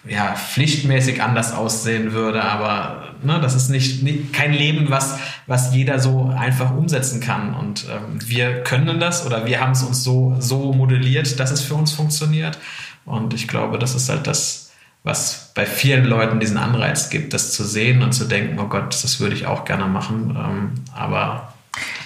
ja, 0.05 0.35
pflichtmäßig 0.35 1.23
anders 1.23 1.53
aussehen 1.53 2.12
würde, 2.12 2.43
aber 2.43 3.15
ne, 3.23 3.41
das 3.41 3.55
ist 3.55 3.69
nicht, 3.71 4.03
nicht, 4.03 4.33
kein 4.33 4.53
Leben, 4.53 4.91
was, 4.91 5.19
was 5.47 5.75
jeder 5.75 6.01
so 6.01 6.33
einfach 6.37 6.73
umsetzen 6.73 7.21
kann. 7.21 7.55
Und 7.55 7.87
ähm, 7.88 8.19
wir 8.25 8.62
können 8.65 8.99
das 8.99 9.25
oder 9.25 9.47
wir 9.47 9.61
haben 9.61 9.73
es 9.73 9.83
uns 9.83 10.03
so, 10.03 10.35
so 10.41 10.73
modelliert, 10.73 11.38
dass 11.38 11.53
es 11.53 11.61
für 11.61 11.75
uns 11.75 11.93
funktioniert. 11.93 12.59
Und 13.05 13.33
ich 13.33 13.47
glaube, 13.47 13.79
das 13.79 13.95
ist 13.95 14.09
halt 14.09 14.27
das, 14.27 14.73
was 15.05 15.53
bei 15.55 15.67
vielen 15.67 16.05
Leuten 16.05 16.41
diesen 16.41 16.57
Anreiz 16.57 17.11
gibt, 17.11 17.33
das 17.33 17.53
zu 17.53 17.65
sehen 17.65 18.03
und 18.03 18.12
zu 18.12 18.25
denken, 18.25 18.59
oh 18.59 18.67
Gott, 18.67 18.95
das 19.03 19.21
würde 19.21 19.37
ich 19.37 19.47
auch 19.47 19.65
gerne 19.65 19.87
machen. 19.87 20.37
Ähm, 20.37 20.73
aber 20.95 21.53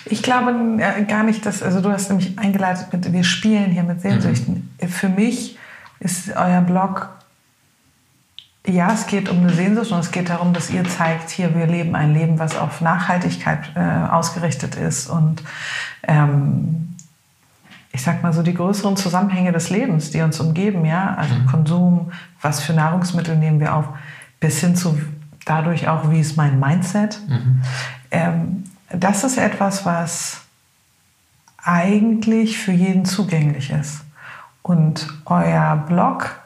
ich 0.04 0.22
glaube 0.22 0.52
äh, 0.78 1.02
gar 1.04 1.24
nicht, 1.24 1.44
dass, 1.46 1.62
also 1.62 1.80
du 1.80 1.90
hast 1.90 2.10
nämlich 2.10 2.38
eingeleitet 2.38 2.92
mit, 2.92 3.12
wir 3.12 3.24
spielen 3.24 3.70
hier 3.70 3.82
mit 3.82 4.02
Sehnsüchten. 4.02 4.70
Mhm. 4.80 4.88
Für 4.88 5.08
mich 5.08 5.58
ist 5.98 6.28
euer 6.36 6.60
Blog 6.60 7.15
ja, 8.66 8.92
es 8.92 9.06
geht 9.06 9.28
um 9.28 9.40
eine 9.40 9.52
Sehnsucht 9.52 9.92
und 9.92 10.00
es 10.00 10.10
geht 10.10 10.28
darum, 10.28 10.52
dass 10.52 10.70
ihr 10.70 10.84
zeigt, 10.84 11.30
hier, 11.30 11.54
wir 11.54 11.66
leben 11.66 11.94
ein 11.94 12.12
Leben, 12.12 12.38
was 12.38 12.56
auf 12.56 12.80
Nachhaltigkeit 12.80 13.72
äh, 13.74 13.80
ausgerichtet 13.80 14.74
ist 14.74 15.08
und 15.08 15.42
ähm, 16.02 16.96
ich 17.92 18.02
sag 18.02 18.22
mal 18.22 18.32
so 18.32 18.42
die 18.42 18.52
größeren 18.52 18.96
Zusammenhänge 18.96 19.52
des 19.52 19.70
Lebens, 19.70 20.10
die 20.10 20.20
uns 20.20 20.38
umgeben, 20.38 20.84
ja, 20.84 21.14
also 21.14 21.34
mhm. 21.34 21.46
Konsum, 21.46 22.12
was 22.42 22.62
für 22.62 22.74
Nahrungsmittel 22.74 23.36
nehmen 23.36 23.58
wir 23.58 23.74
auf, 23.74 23.86
bis 24.38 24.60
hin 24.60 24.76
zu 24.76 25.00
dadurch 25.46 25.88
auch, 25.88 26.10
wie 26.10 26.20
ist 26.20 26.36
mein 26.36 26.60
Mindset. 26.60 27.18
Mhm. 27.26 27.62
Ähm, 28.10 28.64
das 28.90 29.24
ist 29.24 29.38
etwas, 29.38 29.86
was 29.86 30.42
eigentlich 31.56 32.58
für 32.58 32.72
jeden 32.72 33.06
zugänglich 33.06 33.70
ist. 33.70 34.04
Und 34.62 35.08
euer 35.24 35.76
Blog 35.88 36.38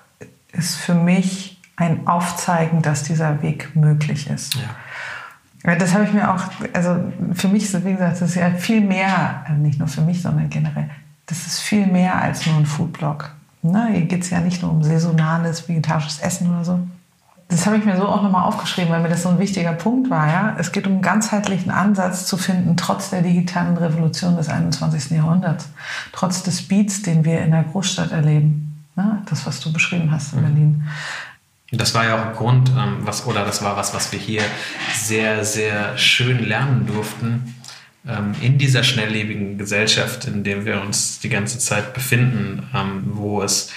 ist 0.53 0.77
für 0.77 0.95
mich 0.95 1.50
ein 1.81 2.07
Aufzeigen, 2.07 2.83
dass 2.83 3.03
dieser 3.03 3.43
Weg 3.43 3.75
möglich 3.75 4.29
ist. 4.29 4.55
Ja. 4.55 5.75
Das 5.77 5.95
habe 5.95 6.05
ich 6.05 6.13
mir 6.13 6.33
auch, 6.33 6.43
also 6.73 6.97
für 7.35 7.49
mich 7.49 7.65
ist, 7.65 7.85
wie 7.85 7.93
gesagt, 7.93 8.13
das 8.13 8.23
ist 8.23 8.35
ja 8.35 8.51
viel 8.51 8.81
mehr, 8.81 9.45
äh, 9.49 9.53
nicht 9.53 9.79
nur 9.79 9.89
für 9.89 10.01
mich, 10.01 10.23
sondern 10.23 10.49
generell, 10.49 10.89
das 11.27 11.47
ist 11.47 11.61
viel 11.61 11.87
mehr 11.87 12.21
als 12.21 12.47
nur 12.47 12.57
ein 12.57 12.67
Foodblog. 12.67 13.31
Ne? 13.63 13.89
Hier 13.93 14.07
geht 14.07 14.23
es 14.23 14.31
ja 14.31 14.41
nicht 14.41 14.63
nur 14.63 14.71
um 14.71 14.83
saisonales, 14.83 15.69
vegetarisches 15.69 16.19
Essen 16.21 16.51
oder 16.51 16.65
so. 16.65 16.81
Das 17.49 17.67
habe 17.67 17.77
ich 17.77 17.85
mir 17.85 17.97
so 17.97 18.07
auch 18.07 18.23
nochmal 18.23 18.45
aufgeschrieben, 18.45 18.93
weil 18.93 19.03
mir 19.03 19.09
das 19.09 19.25
so 19.25 19.29
ein 19.29 19.39
wichtiger 19.39 19.73
Punkt 19.73 20.09
war. 20.09 20.29
Ja? 20.29 20.57
Es 20.59 20.73
geht 20.73 20.87
um 20.87 20.95
einen 20.95 21.03
ganzheitlichen 21.03 21.71
Ansatz 21.71 22.27
zu 22.27 22.37
finden, 22.37 22.77
trotz 22.77 23.11
der 23.11 23.23
digitalen 23.23 23.77
Revolution 23.77 24.37
des 24.37 24.49
21. 24.49 25.11
Jahrhunderts, 25.11 25.69
trotz 26.13 26.43
des 26.43 26.69
Beats, 26.69 27.03
den 27.03 27.25
wir 27.25 27.43
in 27.43 27.51
der 27.51 27.65
Großstadt 27.65 28.13
erleben. 28.13 28.87
Ne? 28.97 29.23
Das, 29.29 29.47
was 29.47 29.61
du 29.61 29.73
beschrieben 29.73 30.11
hast 30.11 30.33
in 30.33 30.41
mhm. 30.41 30.83
Das 31.73 31.95
war 31.95 32.05
ja 32.05 32.17
auch 32.17 32.27
ein 32.27 32.33
Grund, 32.35 32.71
ähm, 32.71 32.99
was, 33.01 33.27
oder 33.27 33.45
das 33.45 33.63
war 33.63 33.77
was, 33.77 33.95
was 33.95 34.11
wir 34.13 34.19
hier 34.19 34.43
sehr, 34.93 35.45
sehr 35.45 35.97
schön 35.97 36.47
lernen 36.47 36.87
durften. 36.87 37.55
Ähm, 38.07 38.35
in 38.41 38.59
dieser 38.59 38.83
schnelllebigen 38.83 39.57
Gesellschaft, 39.59 40.25
in 40.25 40.43
der 40.43 40.65
wir 40.65 40.81
uns 40.81 41.21
die 41.21 41.29
ganze 41.29 41.59
Zeit 41.59 41.95
befinden, 41.95 42.69
ähm, 42.75 43.03
wo 43.13 43.43
es 43.43 43.71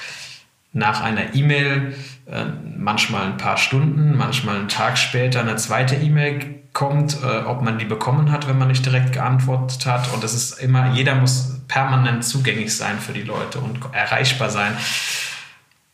nach 0.71 1.01
einer 1.01 1.36
E-Mail 1.36 1.93
äh, 2.25 2.45
manchmal 2.77 3.25
ein 3.25 3.38
paar 3.38 3.58
Stunden, 3.58 4.17
manchmal 4.17 4.56
einen 4.56 4.69
Tag 4.69 4.97
später 4.97 5.41
eine 5.41 5.56
zweite 5.58 5.95
E-Mail 5.95 6.63
kommt, 6.73 7.17
äh, 7.23 7.43
ob 7.45 7.62
man 7.62 7.77
die 7.77 7.86
bekommen 7.86 8.32
hat, 8.32 8.47
wenn 8.47 8.58
man 8.58 8.69
nicht 8.69 8.86
direkt 8.86 9.13
geantwortet 9.13 9.86
hat. 9.86 10.12
Und 10.13 10.23
es 10.23 10.34
ist 10.34 10.60
immer, 10.60 10.93
jeder 10.93 11.15
muss 11.15 11.62
permanent 11.67 12.25
zugänglich 12.25 12.75
sein 12.75 12.97
für 12.99 13.13
die 13.13 13.21
Leute 13.21 13.60
und 13.60 13.79
erreichbar 13.91 14.49
sein. 14.49 14.75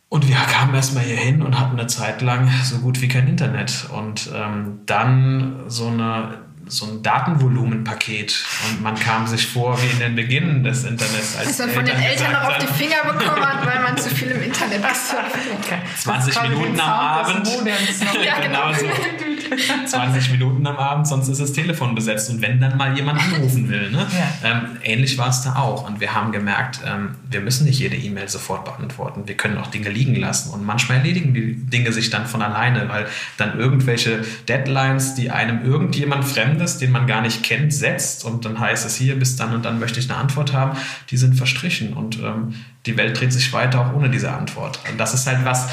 Und 0.10 0.28
wir 0.28 0.36
kamen 0.36 0.74
erstmal 0.74 1.04
hier 1.04 1.18
hin 1.18 1.44
und 1.44 1.60
hatten 1.60 1.80
eine 1.80 1.88
Zeit 1.88 2.24
lang 2.24 2.50
so 2.64 2.80
gut 2.80 3.00
wie 3.00 3.08
kein 3.08 3.28
Internet. 3.28 3.88
Und 3.92 4.32
ähm, 4.34 4.80
dann 4.88 5.66
so, 5.68 5.88
eine, 5.88 6.40
so 6.66 6.88
ein 6.88 7.04
Datenvolumenpaket. 7.04 8.44
Und 8.68 8.82
man 8.82 8.96
kam 8.96 9.28
sich 9.28 9.46
vor 9.46 9.80
wie 9.80 9.86
in 9.88 10.00
den 10.00 10.16
Beginn 10.16 10.64
des 10.64 10.84
Internets. 10.84 11.38
Als, 11.38 11.48
als 11.48 11.60
man 11.60 11.70
von 11.70 11.86
den 11.86 11.96
Eltern 11.96 12.32
noch 12.32 12.44
auf 12.44 12.58
die 12.58 12.66
Finger 12.66 13.14
bekommen 13.14 13.46
hat, 13.46 13.64
weil 13.68 13.84
man 13.84 13.98
zu 13.98 14.10
viel 14.10 14.30
im 14.30 14.42
Internet 14.42 14.82
ist. 14.92 16.04
20 16.04 16.42
Minuten 16.42 16.80
am 16.80 16.90
Abend. 16.90 17.48
ja, 18.26 18.40
genau 18.42 18.74
so. 18.74 18.86
20 19.86 20.32
Minuten 20.32 20.66
am 20.68 20.78
Abend, 20.78 21.08
sonst 21.08 21.28
ist 21.28 21.42
das 21.42 21.54
Telefon 21.54 21.96
besetzt. 21.96 22.30
Und 22.30 22.42
wenn 22.42 22.60
dann 22.60 22.78
mal 22.78 22.96
jemand 22.96 23.22
anrufen 23.22 23.70
will. 23.70 23.90
Ne? 23.92 24.06
Ja. 24.12 24.50
Ähm, 24.50 24.78
ähnlich 24.84 25.18
war 25.18 25.30
es 25.30 25.42
da 25.42 25.56
auch. 25.56 25.88
Und 25.88 26.00
wir 26.00 26.14
haben 26.14 26.32
gemerkt, 26.32 26.80
ähm, 26.86 27.16
wir 27.30 27.42
müssen 27.42 27.66
nicht 27.66 27.80
jede 27.80 27.96
E-Mail 27.96 28.30
sofort 28.30 28.66
beantworten. 28.66 29.28
Wir 29.28 29.36
können 29.36 29.58
auch 29.58 29.68
Dinge 29.68 29.90
liegen 29.90 30.16
lassen. 30.16 30.52
Und 30.52 30.66
manchmal 30.66 31.00
erledigen 31.00 31.34
die 31.34 31.56
Dinge 31.56 31.92
sich 31.92 32.10
dann 32.10 32.26
von 32.26 32.42
alleine, 32.42 32.90
weil 32.90 33.08
dann 33.38 33.58
irgendwelche 33.60 34.24
Deadlines, 34.48 35.16
die 35.16 35.32
einem 35.32 35.66
irgendjemand 35.66 36.26
Fremdes, 36.26 36.78
den 36.78 36.92
man 36.92 37.08
gar 37.08 37.22
nicht 37.22 37.44
kennt, 37.44 37.74
setzt. 37.74 38.26
Und 38.26 38.46
dann 38.46 38.60
heißt 38.60 38.86
es 38.86 38.96
hier, 38.96 39.18
bis 39.18 39.36
dann 39.36 39.54
und 39.54 39.66
dann 39.66 39.80
möchte 39.80 40.00
ich 40.00 40.10
eine 40.10 40.20
Antwort 40.20 40.54
haben, 40.54 40.78
die 41.10 41.18
sind 41.18 41.36
verstrichen. 41.36 41.94
Und 41.94 42.20
ähm, 42.20 42.56
die 42.86 42.98
Welt 42.98 43.20
dreht 43.20 43.34
sich 43.34 43.52
weiter 43.54 43.82
auch 43.82 43.94
ohne 43.94 44.10
diese 44.10 44.32
Antwort. 44.32 44.80
Und 44.90 45.00
das 45.00 45.14
ist 45.14 45.28
halt 45.28 45.44
was, 45.44 45.68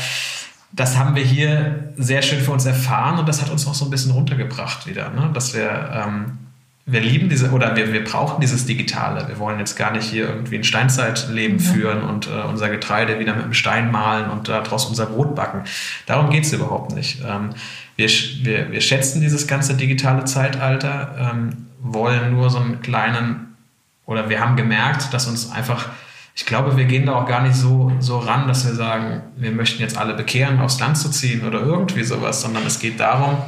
das 0.76 0.98
haben 0.98 1.16
wir 1.16 1.24
hier 1.24 1.92
sehr 1.96 2.20
schön 2.20 2.40
für 2.40 2.52
uns 2.52 2.66
erfahren 2.66 3.18
und 3.18 3.26
das 3.28 3.40
hat 3.40 3.50
uns 3.50 3.66
auch 3.66 3.74
so 3.74 3.86
ein 3.86 3.90
bisschen 3.90 4.12
runtergebracht 4.12 4.86
wieder, 4.86 5.08
ne? 5.08 5.30
dass 5.32 5.54
wir, 5.54 5.90
ähm, 5.92 6.38
wir 6.84 7.00
lieben 7.00 7.30
diese 7.30 7.50
oder 7.50 7.74
wir, 7.74 7.92
wir 7.94 8.04
brauchen 8.04 8.40
dieses 8.42 8.66
Digitale. 8.66 9.26
Wir 9.26 9.38
wollen 9.38 9.58
jetzt 9.58 9.74
gar 9.76 9.90
nicht 9.90 10.04
hier 10.04 10.28
irgendwie 10.28 10.56
ein 10.56 10.64
Steinzeitleben 10.64 11.56
mhm. 11.56 11.60
führen 11.60 12.02
und 12.02 12.28
äh, 12.28 12.42
unser 12.46 12.68
Getreide 12.68 13.18
wieder 13.18 13.34
mit 13.34 13.44
einem 13.44 13.54
Stein 13.54 13.90
mahlen 13.90 14.30
und 14.30 14.48
daraus 14.48 14.84
unser 14.84 15.06
Brot 15.06 15.34
backen. 15.34 15.64
Darum 16.04 16.30
geht 16.30 16.44
es 16.44 16.52
überhaupt 16.52 16.94
nicht. 16.94 17.22
Ähm, 17.26 17.50
wir, 17.96 18.08
wir, 18.42 18.70
wir 18.70 18.80
schätzen 18.82 19.22
dieses 19.22 19.46
ganze 19.46 19.74
digitale 19.74 20.26
Zeitalter, 20.26 21.32
ähm, 21.32 21.68
wollen 21.80 22.32
nur 22.32 22.50
so 22.50 22.58
einen 22.58 22.82
kleinen 22.82 23.56
oder 24.04 24.28
wir 24.28 24.40
haben 24.40 24.56
gemerkt, 24.56 25.12
dass 25.12 25.26
uns 25.26 25.50
einfach 25.50 25.88
ich 26.36 26.44
glaube, 26.44 26.76
wir 26.76 26.84
gehen 26.84 27.06
da 27.06 27.14
auch 27.14 27.26
gar 27.26 27.42
nicht 27.42 27.56
so, 27.56 27.90
so 27.98 28.18
ran, 28.18 28.46
dass 28.46 28.66
wir 28.66 28.74
sagen, 28.74 29.22
wir 29.36 29.50
möchten 29.50 29.80
jetzt 29.80 29.96
alle 29.96 30.12
bekehren, 30.12 30.60
aufs 30.60 30.78
Land 30.78 30.98
zu 30.98 31.10
ziehen 31.10 31.46
oder 31.46 31.60
irgendwie 31.60 32.04
sowas, 32.04 32.42
sondern 32.42 32.66
es 32.66 32.78
geht 32.78 33.00
darum, 33.00 33.38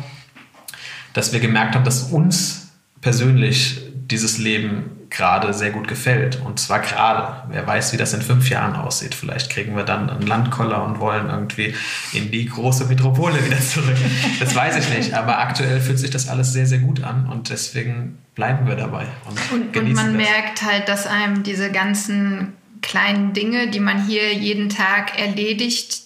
dass 1.12 1.34
wir 1.34 1.40
gemerkt 1.40 1.74
haben, 1.74 1.84
dass 1.84 2.04
uns 2.04 2.70
persönlich 3.02 3.82
dieses 3.94 4.38
Leben 4.38 4.98
gerade 5.10 5.52
sehr 5.52 5.70
gut 5.70 5.86
gefällt. 5.86 6.40
Und 6.44 6.60
zwar 6.60 6.80
gerade. 6.80 7.42
Wer 7.50 7.66
weiß, 7.66 7.92
wie 7.92 7.98
das 7.98 8.14
in 8.14 8.22
fünf 8.22 8.48
Jahren 8.48 8.74
aussieht. 8.74 9.14
Vielleicht 9.14 9.50
kriegen 9.50 9.76
wir 9.76 9.84
dann 9.84 10.08
einen 10.08 10.26
Landkoller 10.26 10.82
und 10.84 10.98
wollen 10.98 11.28
irgendwie 11.28 11.74
in 12.12 12.30
die 12.30 12.46
große 12.46 12.86
Metropole 12.86 13.44
wieder 13.44 13.60
zurück. 13.60 13.96
Das 14.40 14.54
weiß 14.54 14.76
ich 14.76 14.96
nicht. 14.96 15.14
Aber 15.14 15.38
aktuell 15.38 15.80
fühlt 15.80 15.98
sich 15.98 16.10
das 16.10 16.28
alles 16.28 16.52
sehr, 16.54 16.66
sehr 16.66 16.78
gut 16.78 17.02
an 17.04 17.26
und 17.26 17.50
deswegen 17.50 18.18
bleiben 18.34 18.66
wir 18.66 18.76
dabei. 18.76 19.06
Und, 19.28 19.52
und, 19.52 19.76
und 19.76 19.92
man 19.94 20.14
das. 20.14 20.28
merkt 20.28 20.62
halt, 20.62 20.88
dass 20.88 21.06
einem 21.06 21.42
diese 21.42 21.70
ganzen 21.70 22.54
kleinen 22.80 23.32
Dinge, 23.32 23.68
die 23.68 23.80
man 23.80 24.06
hier 24.06 24.32
jeden 24.32 24.68
Tag 24.68 25.18
erledigt, 25.18 26.02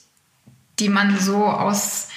die 0.79 0.89
man 0.89 1.19
so 1.19 1.45
aus 1.45 2.09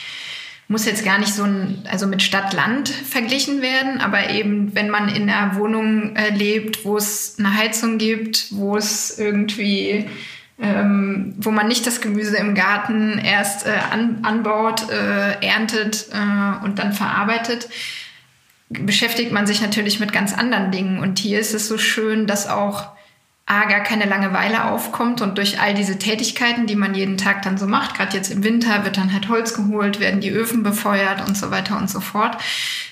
muss 0.67 0.85
jetzt 0.85 1.05
gar 1.05 1.19
nicht 1.19 1.33
so 1.33 1.43
ein, 1.43 1.83
also 1.89 2.07
mit 2.07 2.23
Stadt-Land 2.23 2.89
verglichen 2.89 3.61
werden, 3.61 4.01
aber 4.01 4.31
eben, 4.31 4.73
wenn 4.73 4.89
man 4.89 5.09
in 5.09 5.29
einer 5.29 5.55
Wohnung 5.55 6.15
äh, 6.15 6.31
lebt, 6.31 6.85
wo 6.85 6.97
es 6.97 7.35
eine 7.37 7.55
Heizung 7.55 7.99
gibt, 7.99 8.47
wo 8.51 8.75
es 8.75 9.19
irgendwie, 9.19 10.09
ähm, 10.59 11.35
wo 11.37 11.51
man 11.51 11.67
nicht 11.67 11.85
das 11.85 12.01
Gemüse 12.01 12.37
im 12.37 12.55
Garten 12.55 13.19
erst 13.19 13.67
äh, 13.67 13.73
an, 13.91 14.19
anbaut, 14.23 14.89
äh, 14.89 15.45
erntet 15.45 16.07
äh, 16.11 16.65
und 16.65 16.79
dann 16.79 16.93
verarbeitet, 16.93 17.69
beschäftigt 18.69 19.31
man 19.31 19.45
sich 19.45 19.61
natürlich 19.61 19.99
mit 19.99 20.11
ganz 20.11 20.33
anderen 20.33 20.71
Dingen. 20.71 20.97
Und 20.97 21.19
hier 21.19 21.39
ist 21.39 21.53
es 21.53 21.67
so 21.67 21.77
schön, 21.77 22.25
dass 22.25 22.47
auch 22.47 22.94
A, 23.47 23.65
gar 23.65 23.81
keine 23.81 24.05
Langeweile 24.05 24.65
aufkommt 24.65 25.21
und 25.21 25.37
durch 25.37 25.59
all 25.61 25.75
diese 25.75 25.99
Tätigkeiten, 25.99 26.65
die 26.65 26.75
man 26.75 26.95
jeden 26.95 27.17
Tag 27.17 27.43
dann 27.43 27.59
so 27.59 27.67
macht, 27.67 27.95
gerade 27.95 28.17
jetzt 28.17 28.31
im 28.31 28.43
Winter 28.43 28.83
wird 28.85 28.97
dann 28.97 29.13
halt 29.13 29.29
Holz 29.29 29.53
geholt, 29.53 29.99
werden 29.99 30.19
die 30.19 30.31
Öfen 30.31 30.63
befeuert 30.63 31.27
und 31.27 31.37
so 31.37 31.51
weiter 31.51 31.77
und 31.77 31.87
so 31.87 31.99
fort, 31.99 32.37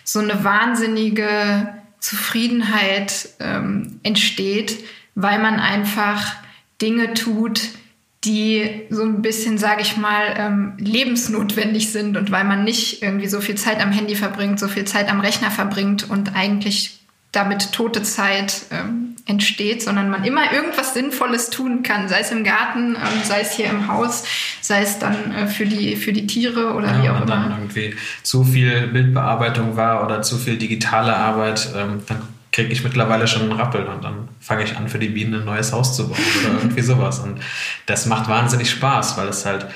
so 0.03 0.19
eine 0.19 0.43
wahnsinnige 0.43 1.73
Zufriedenheit 1.99 3.29
ähm, 3.39 3.99
entsteht, 4.03 4.83
weil 5.15 5.39
man 5.39 5.59
einfach 5.59 6.35
Dinge 6.81 7.15
tut, 7.15 7.69
die 8.23 8.83
so 8.89 9.03
ein 9.03 9.21
bisschen, 9.21 9.57
sage 9.57 9.81
ich 9.81 9.97
mal, 9.97 10.35
ähm, 10.37 10.73
lebensnotwendig 10.77 11.91
sind 11.91 12.15
und 12.15 12.29
weil 12.29 12.43
man 12.43 12.63
nicht 12.63 13.01
irgendwie 13.01 13.27
so 13.27 13.41
viel 13.41 13.55
Zeit 13.55 13.81
am 13.81 13.91
Handy 13.91 14.15
verbringt, 14.15 14.59
so 14.59 14.67
viel 14.67 14.85
Zeit 14.85 15.09
am 15.09 15.19
Rechner 15.19 15.49
verbringt 15.49 16.09
und 16.09 16.35
eigentlich 16.35 16.99
damit 17.31 17.71
tote 17.71 18.03
Zeit 18.03 18.63
ähm, 18.69 19.12
entsteht, 19.25 19.81
sondern 19.81 20.09
man 20.09 20.23
immer 20.25 20.51
irgendwas 20.51 20.93
Sinnvolles 20.93 21.49
tun 21.49 21.81
kann, 21.81 22.09
sei 22.09 22.19
es 22.19 22.31
im 22.31 22.43
Garten, 22.43 22.95
ähm, 22.95 23.23
sei 23.23 23.39
es 23.39 23.53
hier 23.53 23.67
im 23.67 23.87
Haus, 23.87 24.23
sei 24.59 24.81
es 24.81 24.99
dann 24.99 25.33
äh, 25.33 25.47
für, 25.47 25.65
die, 25.65 25.95
für 25.95 26.11
die 26.11 26.27
Tiere 26.27 26.73
oder 26.73 26.87
ja, 26.87 27.03
wie 27.03 27.09
auch 27.09 27.17
immer. 27.17 27.25
dann 27.25 27.51
irgendwie 27.51 27.95
zu 28.21 28.43
viel 28.43 28.87
Bildbearbeitung 28.87 29.77
war 29.77 30.03
oder 30.03 30.21
zu 30.21 30.37
viel 30.37 30.57
digitale 30.57 31.15
Arbeit, 31.15 31.69
ähm, 31.75 32.01
dann 32.07 32.21
kriege 32.51 32.71
ich 32.71 32.83
mittlerweile 32.83 33.27
schon 33.27 33.43
einen 33.43 33.53
Rappel 33.53 33.85
und 33.85 34.03
dann 34.03 34.27
fange 34.39 34.63
ich 34.63 34.77
an, 34.77 34.87
für 34.87 34.99
die 34.99 35.09
Bienen 35.09 35.35
ein 35.35 35.45
neues 35.45 35.71
Haus 35.71 35.95
zu 35.95 36.09
bauen 36.09 36.19
oder 36.45 36.59
irgendwie 36.59 36.81
sowas. 36.81 37.19
Und 37.19 37.39
das 37.87 38.05
macht 38.05 38.29
wahnsinnig 38.29 38.69
Spaß, 38.69 39.17
weil 39.17 39.29
es 39.29 39.45
halt 39.45 39.67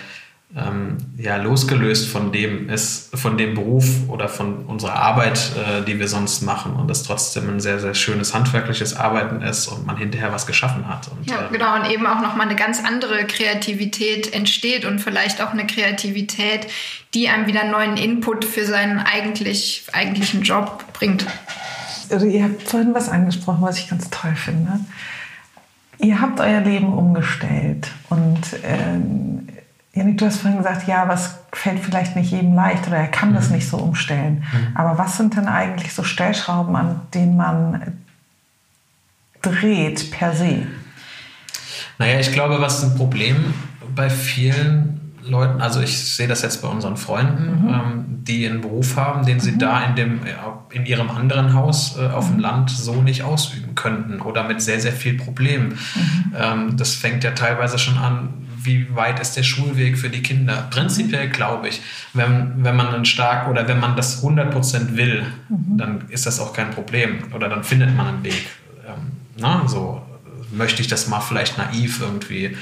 ähm, 0.56 0.98
ja, 1.18 1.36
losgelöst 1.36 2.08
von 2.08 2.32
dem 2.32 2.70
ist, 2.70 3.16
von 3.18 3.38
dem 3.38 3.54
Beruf 3.54 3.86
oder 4.08 4.30
von 4.30 4.66
unserer 4.66 4.96
Arbeit, 4.96 5.52
äh, 5.58 5.84
die 5.84 6.00
wir 6.00 6.08
sonst 6.08 6.42
machen 6.42 6.74
und 6.74 6.90
es 6.90 7.04
trotzdem 7.04 7.50
ein 7.50 7.60
sehr, 7.60 7.80
sehr 7.80 7.94
schönes 7.94 8.34
handwerkliches 8.34 8.96
Arbeiten 8.96 9.42
ist 9.42 9.68
und 9.68 9.86
man 9.86 9.98
hinterher 9.98 10.32
was 10.32 10.48
geschaffen 10.48 10.88
hat. 10.88 11.10
Und, 11.10 11.30
ja, 11.30 11.48
äh, 11.48 11.52
genau, 11.52 11.76
und 11.76 11.92
eben 11.92 12.08
auch 12.08 12.22
nochmal 12.22 12.48
eine 12.48 12.56
ganz 12.56 12.82
andere 12.84 13.26
Kreativität 13.26 14.34
entsteht 14.34 14.86
und 14.86 15.00
vielleicht 15.00 15.42
auch 15.42 15.52
eine 15.52 15.68
Kreativität, 15.68 16.68
die 17.14 17.28
einem 17.28 17.48
wieder 17.48 17.66
neuen 17.66 17.98
Input 17.98 18.46
für 18.46 18.66
seinen 18.66 19.00
eigentlich, 19.00 19.84
eigentlichen 19.92 20.44
Job 20.44 20.86
bringt. 20.94 21.26
Also 22.10 22.26
ihr 22.26 22.46
habt 22.46 22.64
vorhin 22.64 22.94
was 22.94 23.10
angesprochen, 23.10 23.62
was 23.62 23.80
ich 23.80 23.90
ganz 23.90 24.10
toll 24.10 24.36
finde. 24.36 24.80
Ihr 26.00 26.22
habt 26.22 26.40
euer 26.40 26.62
Leben 26.62 26.94
umgestellt 26.94 27.90
und 28.10 28.40
ähm, 28.64 29.48
Janik, 29.98 30.20
du 30.20 30.26
hast 30.28 30.38
vorhin 30.38 30.60
gesagt, 30.60 30.88
ja, 30.88 31.08
was 31.08 31.40
fällt 31.52 31.80
vielleicht 31.80 32.16
nicht 32.16 32.32
jedem 32.32 32.54
leicht 32.54 32.88
oder 32.88 32.98
er 32.98 33.08
kann 33.08 33.32
mhm. 33.32 33.36
das 33.36 33.50
nicht 33.50 33.68
so 33.68 33.78
umstellen. 33.78 34.44
Mhm. 34.52 34.76
Aber 34.76 34.98
was 34.98 35.18
sind 35.18 35.36
denn 35.36 35.48
eigentlich 35.48 35.94
so 35.94 36.04
Stellschrauben, 36.04 36.76
an 36.76 37.02
denen 37.14 37.36
man 37.36 37.98
dreht 39.42 40.12
per 40.12 40.34
se? 40.34 40.68
Naja, 41.98 42.20
ich 42.20 42.32
glaube, 42.32 42.62
was 42.62 42.84
ein 42.84 42.96
Problem 42.96 43.54
bei 43.96 44.10
vielen 44.10 45.16
Leuten, 45.24 45.62
also 45.62 45.82
ich 45.82 45.98
sehe 45.98 46.28
das 46.28 46.44
jetzt 46.44 46.62
bei 46.62 46.68
unseren 46.68 46.96
Freunden, 46.96 47.64
mhm. 47.64 47.70
ähm, 47.70 48.06
die 48.24 48.48
einen 48.48 48.62
Beruf 48.62 48.96
haben, 48.98 49.26
den 49.26 49.40
sie 49.40 49.54
mhm. 49.54 49.60
da 49.60 49.84
in, 49.84 49.96
dem, 49.96 50.20
in 50.72 50.86
ihrem 50.86 51.10
anderen 51.10 51.54
Haus 51.54 51.98
äh, 51.98 52.08
auf 52.08 52.28
dem 52.28 52.36
mhm. 52.36 52.42
Land 52.42 52.70
so 52.70 53.02
nicht 53.02 53.24
ausüben 53.24 53.74
könnten 53.74 54.22
oder 54.22 54.44
mit 54.44 54.62
sehr, 54.62 54.80
sehr 54.80 54.92
viel 54.92 55.18
Problemen. 55.18 55.70
Mhm. 55.70 56.36
Ähm, 56.38 56.78
das 56.78 56.94
fängt 56.94 57.24
ja 57.24 57.32
teilweise 57.32 57.80
schon 57.80 57.98
an, 57.98 58.47
wie 58.68 58.96
weit 58.96 59.20
ist 59.20 59.36
der 59.36 59.44
Schulweg 59.44 59.98
für 59.98 60.10
die 60.10 60.22
Kinder? 60.22 60.68
Prinzipiell 60.70 61.30
glaube 61.30 61.70
ich, 61.70 61.82
wenn, 62.14 62.64
wenn 62.64 62.76
man 62.76 62.94
einen 62.94 63.06
stark 63.06 63.48
oder 63.48 63.68
wenn 63.68 63.80
man 63.80 63.96
das 63.96 64.24
100% 64.24 64.96
will, 64.96 65.26
mhm. 65.50 65.78
dann 65.78 66.02
ist 66.10 66.28
das 66.28 66.40
auch 66.40 66.54
kein 66.54 66.70
Problem 66.72 67.24
oder 67.34 67.50
dann 67.50 67.64
findet 67.64 67.96
man 67.96 68.08
einen 68.08 68.24
Weg. 68.24 68.48
Ähm, 68.86 69.14
na, 69.38 69.68
so 69.68 70.02
möchte 70.52 70.82
ich 70.82 70.88
das 70.88 71.08
mal 71.08 71.22
vielleicht 71.22 71.58
naiv 71.58 72.02
irgendwie 72.02 72.56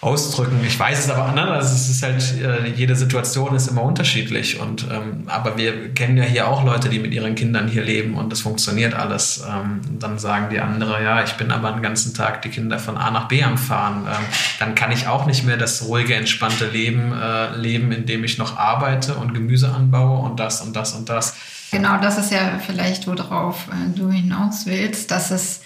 ausdrücken. 0.00 0.60
Ich 0.66 0.78
weiß 0.78 1.06
es 1.06 1.10
aber, 1.10 1.32
ne? 1.32 1.42
also 1.42 1.74
es 1.74 1.88
ist 1.88 2.02
halt, 2.02 2.22
äh, 2.40 2.68
jede 2.68 2.94
Situation 2.94 3.54
ist 3.54 3.66
immer 3.66 3.82
unterschiedlich. 3.82 4.60
Und, 4.60 4.86
ähm, 4.90 5.22
aber 5.26 5.56
wir 5.56 5.94
kennen 5.94 6.16
ja 6.18 6.24
hier 6.24 6.48
auch 6.48 6.64
Leute, 6.64 6.88
die 6.90 6.98
mit 6.98 7.14
ihren 7.14 7.34
Kindern 7.34 7.66
hier 7.66 7.82
leben 7.82 8.14
und 8.14 8.30
das 8.30 8.40
funktioniert 8.40 8.94
alles. 8.94 9.42
Ähm, 9.48 9.80
dann 9.98 10.18
sagen 10.18 10.48
die 10.50 10.60
andere, 10.60 11.02
ja, 11.02 11.24
ich 11.24 11.32
bin 11.32 11.50
aber 11.50 11.72
den 11.72 11.82
ganzen 11.82 12.12
Tag 12.12 12.42
die 12.42 12.50
Kinder 12.50 12.78
von 12.78 12.96
A 12.98 13.10
nach 13.10 13.28
B 13.28 13.42
am 13.42 13.56
Fahren. 13.56 14.06
Ähm, 14.06 14.24
dann 14.58 14.74
kann 14.74 14.92
ich 14.92 15.08
auch 15.08 15.24
nicht 15.24 15.44
mehr 15.44 15.56
das 15.56 15.86
ruhige, 15.86 16.14
entspannte 16.14 16.66
Leben 16.68 17.12
äh, 17.12 17.56
leben, 17.56 17.90
in 17.90 18.04
dem 18.04 18.22
ich 18.22 18.36
noch 18.36 18.58
arbeite 18.58 19.14
und 19.14 19.32
Gemüse 19.32 19.70
anbaue 19.72 20.18
und 20.18 20.38
das 20.38 20.60
und 20.60 20.76
das 20.76 20.92
und 20.92 21.08
das. 21.08 21.36
Genau, 21.72 21.98
das 21.98 22.18
ist 22.18 22.30
ja 22.30 22.60
vielleicht, 22.64 23.06
worauf 23.06 23.68
äh, 23.68 23.98
du 23.98 24.10
hinaus 24.10 24.66
willst, 24.66 25.10
dass 25.10 25.30
es 25.30 25.62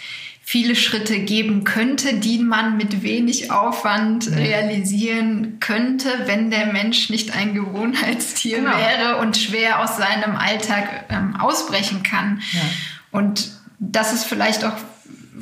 viele 0.51 0.75
Schritte 0.75 1.21
geben 1.21 1.63
könnte, 1.63 2.15
die 2.15 2.41
man 2.41 2.77
mit 2.77 3.05
wenig 3.05 3.53
Aufwand 3.53 4.27
ja. 4.27 4.37
realisieren 4.37 5.61
könnte, 5.61 6.09
wenn 6.25 6.51
der 6.51 6.73
Mensch 6.73 7.09
nicht 7.09 7.37
ein 7.37 7.55
Gewohnheitstier 7.55 8.59
genau. 8.59 8.77
wäre 8.77 9.19
und 9.19 9.37
schwer 9.37 9.81
aus 9.81 9.97
seinem 9.97 10.35
Alltag 10.35 11.05
ähm, 11.09 11.37
ausbrechen 11.37 12.03
kann. 12.03 12.43
Ja. 12.51 12.61
Und 13.13 13.53
das 13.79 14.13
ist 14.13 14.25
vielleicht 14.25 14.65
auch 14.65 14.75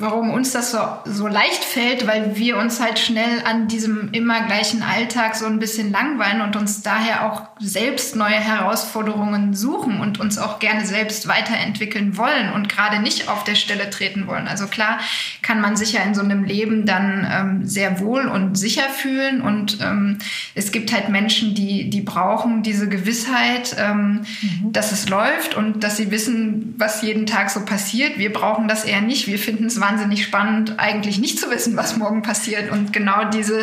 warum 0.01 0.31
uns 0.31 0.53
das 0.53 0.71
so, 0.71 0.79
so 1.05 1.27
leicht 1.27 1.65
fällt, 1.65 2.07
weil 2.07 2.37
wir 2.37 2.57
uns 2.57 2.81
halt 2.81 3.01
schnell 3.01 3.43
an 3.45 3.67
diesem 3.67 4.11
immer 4.13 4.43
gleichen 4.43 4.83
Alltag 4.83 5.35
so 5.35 5.47
ein 5.47 5.59
bisschen 5.59 5.91
langweilen 5.91 6.41
und 6.41 6.55
uns 6.55 6.83
daher 6.83 7.27
auch 7.27 7.43
selbst 7.59 8.15
neue 8.15 8.37
Herausforderungen 8.37 9.55
suchen 9.55 10.01
und 10.01 10.21
uns 10.21 10.39
auch 10.39 10.61
gerne 10.61 10.87
selbst 10.87 11.27
weiterentwickeln 11.27 12.17
wollen 12.17 12.53
und 12.53 12.69
gerade 12.69 13.01
nicht 13.01 13.29
auf 13.29 13.43
der 13.43 13.57
Stelle 13.57 13.91
treten 13.91 14.29
wollen. 14.29 14.47
Also 14.47 14.69
klar 14.69 14.99
kann 15.43 15.61
man 15.61 15.77
sich 15.77 15.95
ja 15.95 16.03
in 16.03 16.15
so 16.15 16.23
einem 16.23 16.45
Leben 16.45 16.87
dann 16.87 17.27
ähm, 17.31 17.67
sehr 17.67 17.99
wohl 17.99 18.27
und 18.27 18.57
sicher 18.57 18.89
fühlen 18.89 19.43
und 19.43 19.79
ähm, 19.83 20.19
es 20.55 20.71
gibt 20.71 20.93
halt 20.93 21.09
Menschen, 21.09 21.55
die, 21.55 21.91
die 21.91 22.03
brauchen 22.03 22.63
diese 22.63 22.89
Gewissheit, 22.89 23.75
ähm, 23.79 24.25
mhm. 24.43 24.73
dass 24.73 24.93
es 24.93 25.09
läuft 25.09 25.57
und 25.57 25.83
dass 25.83 25.97
sie 25.97 26.13
wissen, 26.13 26.75
was 26.79 27.03
jeden 27.03 27.27
Tag 27.27 27.51
so 27.51 27.65
passiert. 27.65 28.19
Wir 28.19 28.33
brauchen 28.33 28.69
das 28.69 28.85
eher 28.85 29.01
nicht. 29.01 29.27
Wir 29.27 29.39
finden 29.39 29.67
es 29.67 29.81
wahnsinnig 29.89 30.25
spannend, 30.25 30.79
eigentlich 30.79 31.19
nicht 31.19 31.39
zu 31.39 31.51
wissen, 31.51 31.77
was 31.77 31.97
morgen 31.97 32.23
passiert. 32.23 32.71
Und 32.71 32.93
genau 32.93 33.25
diese, 33.31 33.61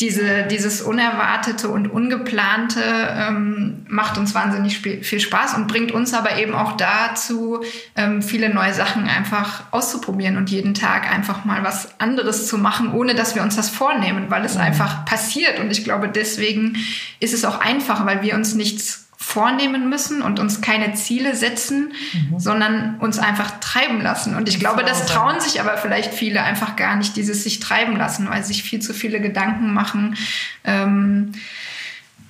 diese, 0.00 0.44
dieses 0.44 0.80
Unerwartete 0.80 1.68
und 1.68 1.88
Ungeplante 1.88 2.80
ähm, 2.82 3.84
macht 3.88 4.18
uns 4.18 4.34
wahnsinnig 4.34 4.78
viel 4.78 5.20
Spaß 5.20 5.54
und 5.54 5.66
bringt 5.66 5.92
uns 5.92 6.14
aber 6.14 6.38
eben 6.38 6.54
auch 6.54 6.76
dazu, 6.76 7.62
ähm, 7.96 8.22
viele 8.22 8.52
neue 8.52 8.74
Sachen 8.74 9.08
einfach 9.08 9.64
auszuprobieren 9.72 10.36
und 10.36 10.50
jeden 10.50 10.74
Tag 10.74 11.10
einfach 11.12 11.44
mal 11.44 11.64
was 11.64 12.00
anderes 12.00 12.46
zu 12.46 12.58
machen, 12.58 12.92
ohne 12.92 13.14
dass 13.14 13.34
wir 13.34 13.42
uns 13.42 13.56
das 13.56 13.70
vornehmen, 13.70 14.26
weil 14.28 14.44
es 14.44 14.54
mhm. 14.54 14.62
einfach 14.62 15.04
passiert. 15.04 15.58
Und 15.58 15.70
ich 15.70 15.84
glaube, 15.84 16.08
deswegen 16.08 16.76
ist 17.20 17.34
es 17.34 17.44
auch 17.44 17.60
einfach, 17.60 18.06
weil 18.06 18.22
wir 18.22 18.34
uns 18.34 18.54
nichts 18.54 19.05
vornehmen 19.26 19.88
müssen 19.88 20.22
und 20.22 20.38
uns 20.38 20.60
keine 20.60 20.94
Ziele 20.94 21.34
setzen, 21.34 21.92
mhm. 22.12 22.38
sondern 22.38 22.96
uns 23.00 23.18
einfach 23.18 23.58
treiben 23.58 24.00
lassen. 24.00 24.36
Und 24.36 24.48
ich 24.48 24.60
glaube, 24.60 24.84
das 24.84 25.04
trauen 25.06 25.40
sich 25.40 25.60
aber 25.60 25.76
vielleicht 25.78 26.14
viele 26.14 26.44
einfach 26.44 26.76
gar 26.76 26.94
nicht, 26.94 27.16
dieses 27.16 27.42
sich 27.42 27.58
treiben 27.58 27.96
lassen, 27.96 28.30
weil 28.30 28.44
sich 28.44 28.62
viel 28.62 28.78
zu 28.78 28.94
viele 28.94 29.20
Gedanken 29.20 29.74
machen. 29.74 30.16
Ähm, 30.62 31.32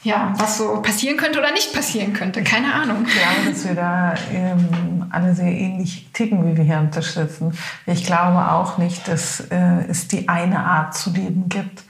ja, 0.05 0.33
was 0.39 0.57
so 0.57 0.81
passieren 0.81 1.19
könnte 1.19 1.39
oder 1.39 1.53
nicht 1.53 1.75
passieren 1.75 2.15
könnte. 2.15 2.43
Keine 2.43 2.73
Ahnung. 2.73 3.05
Ich 3.07 3.13
glaube, 3.13 3.51
dass 3.51 3.67
wir 3.67 3.75
da 3.75 4.15
ähm, 4.33 5.05
alle 5.11 5.35
sehr 5.35 5.53
ähnlich 5.53 6.09
ticken, 6.15 6.51
wie 6.51 6.57
wir 6.57 6.65
hier 6.65 6.79
am 6.79 6.91
Tisch 6.91 7.11
sitzen. 7.11 7.53
Ich 7.85 8.07
glaube 8.07 8.51
auch 8.51 8.79
nicht, 8.79 9.07
dass 9.07 9.41
äh, 9.51 9.85
es 9.87 10.09
die 10.09 10.31
eine 10.31 10.61
Art 10.61 10.97
zu 10.97 11.11
leben 11.11 11.51
gibt. 11.51 11.83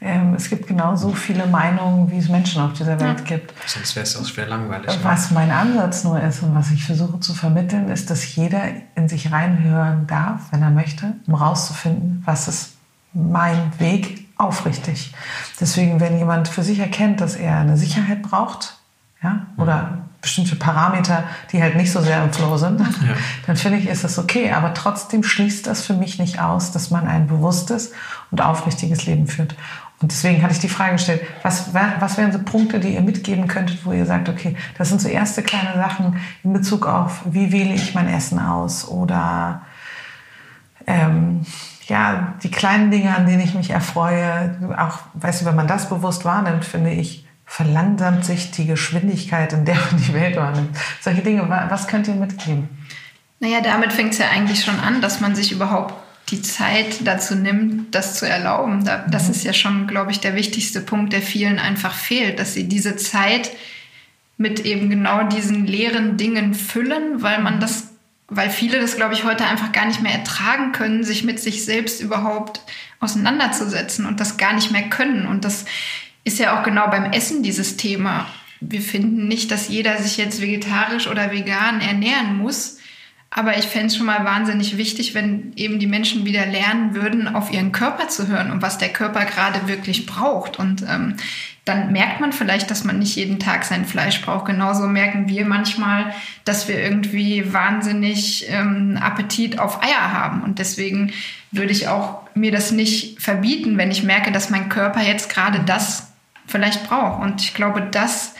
Ähm, 0.00 0.34
es 0.34 0.50
gibt 0.50 0.66
genauso 0.66 1.12
viele 1.12 1.46
Meinungen, 1.46 2.10
wie 2.10 2.18
es 2.18 2.28
Menschen 2.28 2.60
auf 2.62 2.72
dieser 2.74 3.00
Welt 3.00 3.20
ja. 3.20 3.24
gibt. 3.24 3.54
Sonst 3.66 3.96
wäre 3.96 4.04
es 4.04 4.16
auch 4.16 4.26
schwer 4.26 4.46
langweilig. 4.46 4.98
Was 5.02 5.30
mein 5.30 5.50
Ansatz 5.50 6.04
nur 6.04 6.20
ist 6.20 6.42
und 6.42 6.54
was 6.54 6.70
ich 6.70 6.84
versuche 6.84 7.20
zu 7.20 7.34
vermitteln, 7.34 7.88
ist, 7.88 8.10
dass 8.10 8.34
jeder 8.34 8.62
in 8.94 9.08
sich 9.08 9.32
reinhören 9.32 10.06
darf, 10.06 10.40
wenn 10.50 10.62
er 10.62 10.70
möchte, 10.70 11.14
um 11.26 11.34
rauszufinden, 11.34 12.22
was 12.26 12.48
ist 12.48 12.72
mein 13.14 13.72
Weg 13.78 14.28
aufrichtig. 14.36 15.14
Deswegen, 15.60 16.00
wenn 16.00 16.18
jemand 16.18 16.48
für 16.48 16.62
sich 16.62 16.80
erkennt, 16.80 17.20
dass 17.20 17.36
er 17.36 17.58
eine 17.58 17.76
Sicherheit 17.76 18.22
braucht, 18.22 18.78
ja, 19.22 19.46
oder 19.56 20.04
bestimmte 20.20 20.56
Parameter, 20.56 21.24
die 21.52 21.62
halt 21.62 21.76
nicht 21.76 21.92
so 21.92 22.00
sehr 22.00 22.24
im 22.24 22.32
Flow 22.32 22.56
sind, 22.56 22.80
ja. 22.80 22.86
dann 23.46 23.56
finde 23.56 23.78
ich, 23.78 23.86
ist 23.86 24.04
das 24.04 24.18
okay. 24.18 24.52
Aber 24.52 24.74
trotzdem 24.74 25.22
schließt 25.22 25.66
das 25.66 25.82
für 25.82 25.94
mich 25.94 26.18
nicht 26.18 26.40
aus, 26.40 26.72
dass 26.72 26.90
man 26.90 27.06
ein 27.06 27.26
bewusstes 27.26 27.92
und 28.30 28.40
aufrichtiges 28.40 29.06
Leben 29.06 29.26
führt. 29.26 29.54
Und 30.00 30.10
deswegen 30.10 30.42
hatte 30.42 30.52
ich 30.52 30.60
die 30.60 30.68
Frage 30.68 30.92
gestellt, 30.92 31.22
was, 31.42 31.72
was 31.72 32.18
wären 32.18 32.32
so 32.32 32.38
Punkte, 32.40 32.80
die 32.80 32.94
ihr 32.94 33.00
mitgeben 33.00 33.46
könntet, 33.46 33.86
wo 33.86 33.92
ihr 33.92 34.06
sagt, 34.06 34.28
okay, 34.28 34.56
das 34.76 34.88
sind 34.88 35.00
so 35.00 35.08
erste 35.08 35.42
kleine 35.42 35.74
Sachen 35.74 36.18
in 36.42 36.52
Bezug 36.52 36.86
auf, 36.86 37.22
wie 37.24 37.52
wähle 37.52 37.74
ich 37.74 37.94
mein 37.94 38.08
Essen 38.08 38.38
aus 38.38 38.86
oder 38.86 39.62
ähm, 40.86 41.46
ja, 41.86 42.34
die 42.42 42.50
kleinen 42.50 42.90
Dinge, 42.90 43.14
an 43.14 43.26
denen 43.26 43.40
ich 43.40 43.54
mich 43.54 43.70
erfreue, 43.70 44.56
auch, 44.76 44.98
weißt 45.14 45.42
du, 45.42 45.46
wenn 45.46 45.56
man 45.56 45.68
das 45.68 45.88
bewusst 45.88 46.24
wahrnimmt, 46.24 46.64
finde 46.64 46.90
ich, 46.90 47.26
verlangsamt 47.46 48.24
sich 48.24 48.50
die 48.50 48.66
Geschwindigkeit, 48.66 49.52
in 49.52 49.64
der 49.64 49.76
man 49.76 49.96
die 49.98 50.14
Welt 50.14 50.36
wahrnimmt. 50.36 50.76
Solche 51.00 51.22
Dinge, 51.22 51.48
was 51.48 51.86
könnt 51.86 52.08
ihr 52.08 52.14
mitgeben? 52.14 52.68
Naja, 53.40 53.60
damit 53.62 53.92
fängt 53.92 54.12
es 54.12 54.18
ja 54.18 54.26
eigentlich 54.30 54.64
schon 54.64 54.80
an, 54.80 55.02
dass 55.02 55.20
man 55.20 55.34
sich 55.34 55.52
überhaupt 55.52 55.94
die 56.30 56.42
Zeit 56.42 57.06
dazu 57.06 57.34
nimmt, 57.34 57.94
das 57.94 58.18
zu 58.18 58.26
erlauben. 58.26 58.84
Das 58.84 59.24
mhm. 59.24 59.30
ist 59.30 59.44
ja 59.44 59.52
schon, 59.52 59.86
glaube 59.86 60.10
ich, 60.10 60.20
der 60.20 60.34
wichtigste 60.34 60.80
Punkt, 60.80 61.12
der 61.12 61.22
vielen 61.22 61.58
einfach 61.58 61.94
fehlt, 61.94 62.38
dass 62.38 62.54
sie 62.54 62.68
diese 62.68 62.96
Zeit 62.96 63.50
mit 64.36 64.60
eben 64.60 64.90
genau 64.90 65.24
diesen 65.28 65.66
leeren 65.66 66.16
Dingen 66.16 66.54
füllen, 66.54 67.22
weil 67.22 67.40
man 67.40 67.60
das 67.60 67.88
weil 68.28 68.50
viele 68.50 68.80
das, 68.80 68.96
glaube 68.96 69.14
ich, 69.14 69.24
heute 69.24 69.44
einfach 69.44 69.72
gar 69.72 69.86
nicht 69.86 70.00
mehr 70.00 70.12
ertragen 70.12 70.72
können, 70.72 71.04
sich 71.04 71.24
mit 71.24 71.40
sich 71.40 71.64
selbst 71.64 72.00
überhaupt 72.00 72.60
auseinanderzusetzen 73.00 74.06
und 74.06 74.18
das 74.18 74.38
gar 74.38 74.54
nicht 74.54 74.70
mehr 74.70 74.88
können. 74.88 75.26
Und 75.26 75.44
das 75.44 75.66
ist 76.24 76.38
ja 76.38 76.58
auch 76.58 76.64
genau 76.64 76.88
beim 76.88 77.12
Essen 77.12 77.42
dieses 77.42 77.76
Thema. 77.76 78.26
Wir 78.60 78.80
finden 78.80 79.28
nicht, 79.28 79.50
dass 79.50 79.68
jeder 79.68 79.98
sich 79.98 80.16
jetzt 80.16 80.40
vegetarisch 80.40 81.06
oder 81.06 81.32
vegan 81.32 81.80
ernähren 81.80 82.38
muss. 82.38 82.78
Aber 83.36 83.58
ich 83.58 83.64
fände 83.64 83.88
es 83.88 83.96
schon 83.96 84.06
mal 84.06 84.24
wahnsinnig 84.24 84.76
wichtig, 84.76 85.12
wenn 85.12 85.52
eben 85.56 85.80
die 85.80 85.88
Menschen 85.88 86.24
wieder 86.24 86.46
lernen 86.46 86.94
würden, 86.94 87.26
auf 87.26 87.52
ihren 87.52 87.72
Körper 87.72 88.06
zu 88.06 88.28
hören 88.28 88.52
und 88.52 88.62
was 88.62 88.78
der 88.78 88.90
Körper 88.90 89.24
gerade 89.24 89.66
wirklich 89.66 90.06
braucht. 90.06 90.60
Und 90.60 90.82
ähm, 90.82 91.16
dann 91.64 91.90
merkt 91.90 92.20
man 92.20 92.32
vielleicht, 92.32 92.70
dass 92.70 92.84
man 92.84 93.00
nicht 93.00 93.16
jeden 93.16 93.40
Tag 93.40 93.64
sein 93.64 93.86
Fleisch 93.86 94.22
braucht. 94.22 94.46
Genauso 94.46 94.86
merken 94.86 95.28
wir 95.28 95.44
manchmal, 95.46 96.14
dass 96.44 96.68
wir 96.68 96.80
irgendwie 96.80 97.52
wahnsinnig 97.52 98.46
ähm, 98.50 98.96
Appetit 99.02 99.58
auf 99.58 99.82
Eier 99.82 100.12
haben. 100.12 100.44
Und 100.44 100.60
deswegen 100.60 101.12
würde 101.50 101.72
ich 101.72 101.88
auch 101.88 102.22
mir 102.36 102.52
das 102.52 102.70
nicht 102.70 103.20
verbieten, 103.20 103.78
wenn 103.78 103.90
ich 103.90 104.04
merke, 104.04 104.30
dass 104.30 104.48
mein 104.48 104.68
Körper 104.68 105.02
jetzt 105.02 105.28
gerade 105.28 105.58
das 105.66 106.12
vielleicht 106.46 106.86
braucht. 106.86 107.20
Und 107.20 107.42
ich 107.42 107.52
glaube, 107.52 107.82
das 107.82 108.36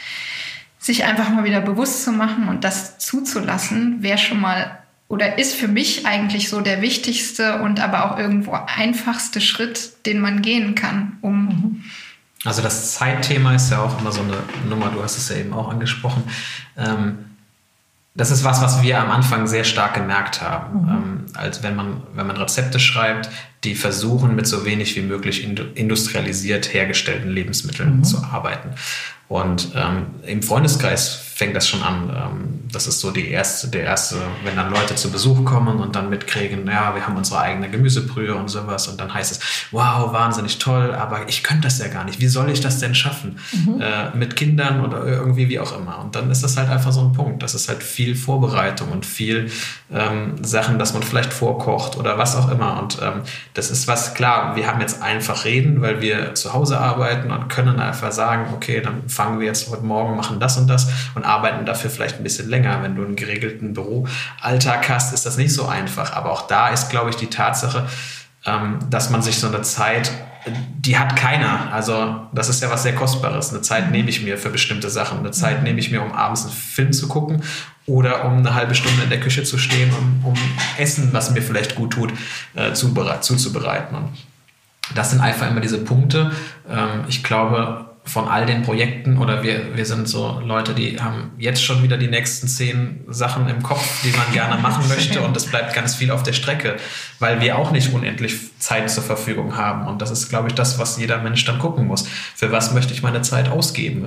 sich 0.79 1.03
einfach 1.03 1.31
mal 1.31 1.43
wieder 1.43 1.63
bewusst 1.63 2.05
zu 2.05 2.13
machen 2.13 2.49
und 2.49 2.63
das 2.63 2.99
zuzulassen, 2.99 4.01
wäre 4.03 4.19
schon 4.19 4.41
mal 4.41 4.84
oder 5.15 5.39
ist 5.39 5.55
für 5.55 5.69
mich 5.69 6.07
eigentlich 6.07 6.49
so 6.51 6.61
der 6.61 6.83
wichtigste 6.83 7.63
und 7.63 7.81
aber 7.81 8.11
auch 8.11 8.19
irgendwo 8.19 8.53
einfachste 8.53 9.41
Schritt, 9.41 9.93
den 10.07 10.21
man 10.21 10.43
gehen 10.43 10.75
kann, 10.75 11.19
um 11.23 11.45
mhm 11.45 11.85
also 12.45 12.61
das 12.61 12.93
Zeitthema 12.95 13.55
ist 13.55 13.71
ja 13.71 13.81
auch 13.81 13.99
immer 13.99 14.13
so 14.13 14.21
eine 14.21 14.37
Nummer, 14.69 14.91
du 14.91 15.03
hast 15.03 15.17
es 15.17 15.31
ja 15.31 15.37
eben 15.37 15.53
auch 15.55 15.71
angesprochen. 15.71 16.25
Ähm, 16.77 17.19
das 18.15 18.31
ist 18.31 18.45
was, 18.45 18.63
was 18.63 18.83
wir 18.83 19.01
am 19.01 19.11
Anfang 19.11 19.47
sehr 19.47 19.65
stark 19.65 19.95
gemerkt 19.95 20.41
haben. 20.41 20.83
Mhm. 20.83 20.89
Ähm, 20.89 21.27
als 21.35 21.63
wenn 21.63 21.75
man, 21.75 22.03
wenn 22.15 22.27
man 22.27 22.37
Rezepte 22.37 22.79
schreibt, 22.79 23.31
die 23.65 23.75
versuchen, 23.75 24.37
mit 24.37 24.47
so 24.47 24.65
wenig 24.65 24.95
wie 24.95 25.01
möglich 25.01 25.43
industrialisiert 25.43 26.73
hergestellten 26.73 27.31
Lebensmitteln 27.31 27.99
mhm. 27.99 28.05
zu 28.05 28.23
arbeiten. 28.23 28.71
Und 29.29 29.71
ähm, 29.75 30.07
im 30.27 30.43
Freundeskreis 30.43 31.25
fängt 31.35 31.57
das 31.57 31.69
schon 31.69 31.83
an. 31.83 32.11
Ähm, 32.11 32.55
das 32.71 32.87
ist 32.87 33.01
so 33.01 33.11
die 33.11 33.29
erste, 33.29 33.69
der 33.69 33.83
erste, 33.83 34.17
wenn 34.45 34.57
dann 34.57 34.73
Leute 34.73 34.95
zu 34.95 35.11
Besuch 35.11 35.45
kommen 35.45 35.81
und 35.81 35.97
dann 35.97 36.11
mitkriegen, 36.11 36.67
ja, 36.67 36.95
wir 36.95 37.07
haben 37.07 37.17
unsere 37.17 37.41
eigene 37.41 37.71
Gemüsebrühe 37.71 38.35
und 38.35 38.49
sowas. 38.49 38.89
Und 38.89 39.01
dann 39.01 39.13
heißt 39.13 39.33
es, 39.33 39.69
wow, 39.71 40.13
wahnsinnig 40.13 40.59
toll, 40.59 40.95
aber 40.95 41.29
ich 41.29 41.43
könnte 41.43 41.63
das 41.63 41.79
ja 41.79 41.89
gar 41.89 42.05
nicht. 42.05 42.21
Wie 42.21 42.27
soll 42.27 42.51
ich 42.51 42.61
das 42.61 42.79
denn 42.79 42.95
schaffen? 42.95 43.39
Mhm. 43.53 43.81
Äh, 43.81 44.17
mit 44.17 44.37
Kindern 44.37 44.85
oder 44.85 45.05
irgendwie 45.07 45.49
wie 45.49 45.59
auch 45.59 45.77
immer. 45.77 45.99
Und 46.01 46.15
dann 46.15 46.31
ist 46.31 46.43
das 46.43 46.57
halt 46.57 46.69
einfach 46.69 46.93
so 46.93 47.01
ein 47.01 47.13
Punkt. 47.13 47.43
Das 47.43 47.55
ist 47.55 47.69
halt 47.69 47.83
viel 47.83 48.15
Vorbereitung 48.15 48.91
und 48.91 49.07
viel 49.07 49.51
ähm, 49.93 50.43
Sachen, 50.43 50.79
dass 50.79 50.95
man 50.95 51.03
vielleicht 51.03 51.33
vorkocht 51.33 51.97
oder 51.97 52.19
was 52.19 52.37
auch 52.37 52.51
immer. 52.51 52.81
Und 52.81 52.99
ähm, 53.03 53.23
das 53.55 53.71
ist 53.71 53.89
was, 53.89 54.15
klar, 54.15 54.57
wir 54.57 54.67
haben 54.67 54.81
jetzt 54.81 55.03
einfach 55.03 55.45
reden, 55.45 55.81
weil 55.81 56.01
wir 56.01 56.35
zu 56.35 56.53
Hause 56.53 56.79
arbeiten 56.79 57.31
und 57.31 57.49
können 57.49 57.81
einfach 57.81 58.13
sagen, 58.13 58.53
okay, 58.55 58.81
dann 58.81 59.09
fangen 59.15 59.39
wir 59.41 59.47
jetzt 59.47 59.71
heute 59.71 59.85
Morgen, 59.85 60.17
machen 60.17 60.41
das 60.41 60.57
und 60.59 60.67
das 60.67 60.89
und 61.15 61.25
arbeiten 61.25 61.65
dafür 61.65 61.91
vielleicht 61.91 62.19
ein 62.19 62.23
bisschen 62.23 62.49
länger. 62.49 62.83
Wenn 62.83 62.97
du 62.97 63.05
einen 63.05 63.17
geregelten 63.17 63.73
Büroalltag 63.73 64.89
hast, 64.89 65.15
ist 65.15 65.25
das 65.25 65.37
nicht 65.37 65.53
so 65.53 65.67
einfach. 65.67 66.13
Aber 66.15 66.33
auch 66.33 66.47
da 66.47 66.69
ist, 66.69 66.91
glaube 66.91 67.11
ich, 67.11 67.17
die 67.17 67.29
Tatsache, 67.29 67.87
ähm, 68.45 68.79
dass 68.91 69.11
man 69.11 69.23
sich 69.23 69.39
so 69.39 69.47
eine 69.47 69.63
Zeit, 69.63 70.11
die 70.77 70.99
hat 70.99 71.17
keiner. 71.17 71.73
Also 71.73 72.27
das 72.33 72.49
ist 72.49 72.63
ja 72.63 72.71
was 72.71 72.83
sehr 72.83 72.95
Kostbares. 72.95 73.51
Eine 73.51 73.63
Zeit 73.63 73.91
nehme 73.91 74.11
ich 74.11 74.23
mir 74.23 74.37
für 74.37 74.51
bestimmte 74.51 74.91
Sachen. 74.91 75.21
Eine 75.21 75.31
Zeit 75.31 75.63
nehme 75.63 75.79
ich 75.79 75.91
mir, 75.91 76.03
um 76.03 76.13
abends 76.13 76.43
einen 76.43 76.53
Film 76.53 76.93
zu 76.93 77.09
gucken 77.09 77.43
oder 77.87 78.25
um 78.25 78.39
eine 78.39 78.55
halbe 78.55 78.75
Stunde 78.75 79.03
in 79.03 79.11
der 79.11 79.21
Küche 79.21 79.45
zu 79.45 79.59
stehen, 79.59 79.91
um, 79.95 80.33
um 80.33 80.35
Essen, 80.79 81.11
was 81.13 81.31
mir 81.31 81.43
vielleicht 81.43 81.75
gut 81.75 81.93
tut, 81.93 82.13
äh, 82.55 82.73
zuzubereiten. 82.73 83.97
Und 83.97 84.11
das 84.95 85.11
sind 85.11 85.21
einfach 85.21 85.51
immer 85.51 85.61
diese 85.61 85.79
Punkte. 85.79 86.33
Ähm, 86.69 87.05
ich 87.09 87.25
glaube, 87.25 87.84
von 88.07 88.29
all 88.29 88.45
den 88.45 88.63
Projekten 88.63 89.17
oder 89.17 89.43
wir, 89.43 89.77
wir 89.77 89.87
sind 89.87 90.07
so 90.09 90.41
Leute, 90.45 90.75
die 90.75 91.01
haben 91.01 91.33
jetzt 91.39 91.65
schon 91.65 91.83
wieder 91.83 91.97
die 91.97 92.09
nächsten 92.09 92.49
zehn 92.49 93.01
Sachen 93.09 93.49
im 93.49 93.63
Kopf, 93.63 94.03
die 94.03 94.11
man 94.11 94.31
gerne 94.33 94.61
machen 94.61 94.87
möchte 94.89 95.23
und 95.23 95.35
es 95.37 95.47
bleibt 95.47 95.75
ganz 95.75 95.95
viel 95.95 96.11
auf 96.11 96.23
der 96.23 96.35
Strecke, 96.35 96.77
weil 97.19 97.41
wir 97.41 97.57
auch 97.57 97.71
nicht 97.71 97.95
unendlich 97.95 98.37
Zeit 98.59 98.91
zur 98.91 99.03
Verfügung 99.03 99.57
haben 99.57 99.87
und 99.87 100.03
das 100.03 100.11
ist, 100.11 100.29
glaube 100.29 100.49
ich, 100.49 100.55
das, 100.55 100.79
was 100.79 100.99
jeder 100.99 101.19
Mensch 101.19 101.45
dann 101.47 101.59
gucken 101.59 101.87
muss. 101.87 102.07
Für 102.35 102.53
was 102.53 102.75
möchte 102.75 102.93
ich 102.93 103.03
meine 103.03 103.23
Zeit 103.23 103.49
ausgeben? 103.49 104.05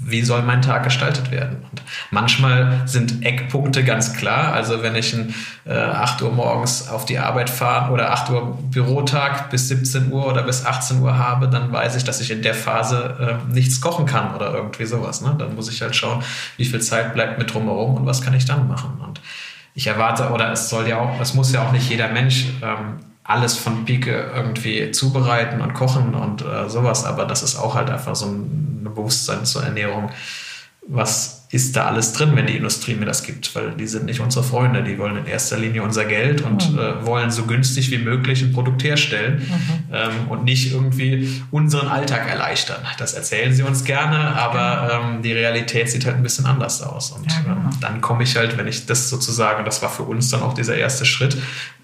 Wie 0.00 0.22
soll 0.22 0.42
mein 0.42 0.62
Tag 0.62 0.84
gestaltet 0.84 1.30
werden? 1.30 1.58
Und 1.70 1.82
manchmal 2.10 2.82
sind 2.86 3.24
Eckpunkte 3.24 3.84
ganz 3.84 4.14
klar. 4.14 4.52
Also 4.52 4.82
wenn 4.82 4.94
ich 4.94 5.12
ein 5.12 5.34
äh, 5.66 5.74
8 5.74 6.22
Uhr 6.22 6.32
morgens 6.32 6.88
auf 6.88 7.04
die 7.04 7.18
Arbeit 7.18 7.50
fahre 7.50 7.92
oder 7.92 8.12
8 8.12 8.30
Uhr 8.30 8.58
Bürotag 8.70 9.50
bis 9.50 9.68
17 9.68 10.10
Uhr 10.10 10.26
oder 10.26 10.42
bis 10.42 10.64
18 10.64 11.00
Uhr 11.00 11.18
habe, 11.18 11.48
dann 11.48 11.72
weiß 11.72 11.96
ich, 11.96 12.04
dass 12.04 12.20
ich 12.20 12.30
in 12.30 12.42
der 12.42 12.54
Phase 12.54 13.40
äh, 13.50 13.52
nichts 13.52 13.80
kochen 13.80 14.06
kann 14.06 14.34
oder 14.34 14.52
irgendwie 14.54 14.86
sowas. 14.86 15.20
Ne? 15.20 15.34
Dann 15.38 15.54
muss 15.54 15.70
ich 15.70 15.82
halt 15.82 15.94
schauen, 15.94 16.22
wie 16.56 16.64
viel 16.64 16.80
Zeit 16.80 17.14
bleibt 17.14 17.38
mit 17.38 17.52
drumherum 17.52 17.96
und 17.96 18.06
was 18.06 18.22
kann 18.22 18.34
ich 18.34 18.44
dann 18.44 18.66
machen. 18.68 19.00
Und 19.04 19.20
ich 19.74 19.86
erwarte, 19.86 20.30
oder 20.30 20.50
es 20.50 20.68
soll 20.70 20.88
ja 20.88 20.98
auch, 20.98 21.20
es 21.20 21.34
muss 21.34 21.52
ja 21.52 21.66
auch 21.66 21.72
nicht 21.72 21.88
jeder 21.88 22.08
Mensch 22.08 22.46
ähm, 22.62 22.98
alles 23.28 23.58
von 23.58 23.84
Pike 23.84 24.32
irgendwie 24.34 24.90
zubereiten 24.90 25.60
und 25.60 25.74
kochen 25.74 26.14
und 26.14 26.42
äh, 26.42 26.68
sowas, 26.70 27.04
aber 27.04 27.26
das 27.26 27.42
ist 27.42 27.56
auch 27.56 27.74
halt 27.74 27.90
einfach 27.90 28.16
so 28.16 28.24
ein, 28.24 28.80
ein 28.80 28.84
Bewusstsein 28.84 29.44
zur 29.44 29.62
Ernährung. 29.62 30.10
Was 30.86 31.37
ist 31.50 31.76
da 31.76 31.86
alles 31.86 32.12
drin, 32.12 32.32
wenn 32.34 32.46
die 32.46 32.56
Industrie 32.56 32.94
mir 32.94 33.06
das 33.06 33.22
gibt? 33.22 33.54
Weil 33.54 33.70
die 33.72 33.86
sind 33.86 34.04
nicht 34.04 34.20
unsere 34.20 34.44
Freunde, 34.44 34.82
die 34.82 34.98
wollen 34.98 35.16
in 35.16 35.26
erster 35.26 35.56
Linie 35.56 35.82
unser 35.82 36.04
Geld 36.04 36.42
und 36.42 36.72
mhm. 36.72 36.78
äh, 36.78 37.06
wollen 37.06 37.30
so 37.30 37.44
günstig 37.44 37.90
wie 37.90 37.98
möglich 37.98 38.42
ein 38.42 38.52
Produkt 38.52 38.84
herstellen 38.84 39.38
mhm. 39.48 39.94
ähm, 39.94 40.28
und 40.28 40.44
nicht 40.44 40.72
irgendwie 40.72 41.42
unseren 41.50 41.88
Alltag 41.88 42.28
erleichtern. 42.28 42.82
Das 42.98 43.14
erzählen 43.14 43.52
sie 43.54 43.62
uns 43.62 43.84
gerne, 43.84 44.18
aber 44.36 44.88
genau. 44.88 45.08
ähm, 45.14 45.22
die 45.22 45.32
Realität 45.32 45.90
sieht 45.90 46.04
halt 46.04 46.16
ein 46.16 46.22
bisschen 46.22 46.44
anders 46.44 46.82
aus. 46.82 47.12
Und 47.12 47.30
ja, 47.30 47.40
genau. 47.40 47.56
ähm, 47.56 47.70
dann 47.80 48.02
komme 48.02 48.24
ich 48.24 48.36
halt, 48.36 48.58
wenn 48.58 48.66
ich 48.66 48.84
das 48.84 49.08
sozusagen, 49.08 49.64
das 49.64 49.80
war 49.80 49.88
für 49.88 50.02
uns 50.02 50.30
dann 50.30 50.42
auch 50.42 50.52
dieser 50.52 50.76
erste 50.76 51.06
Schritt, 51.06 51.38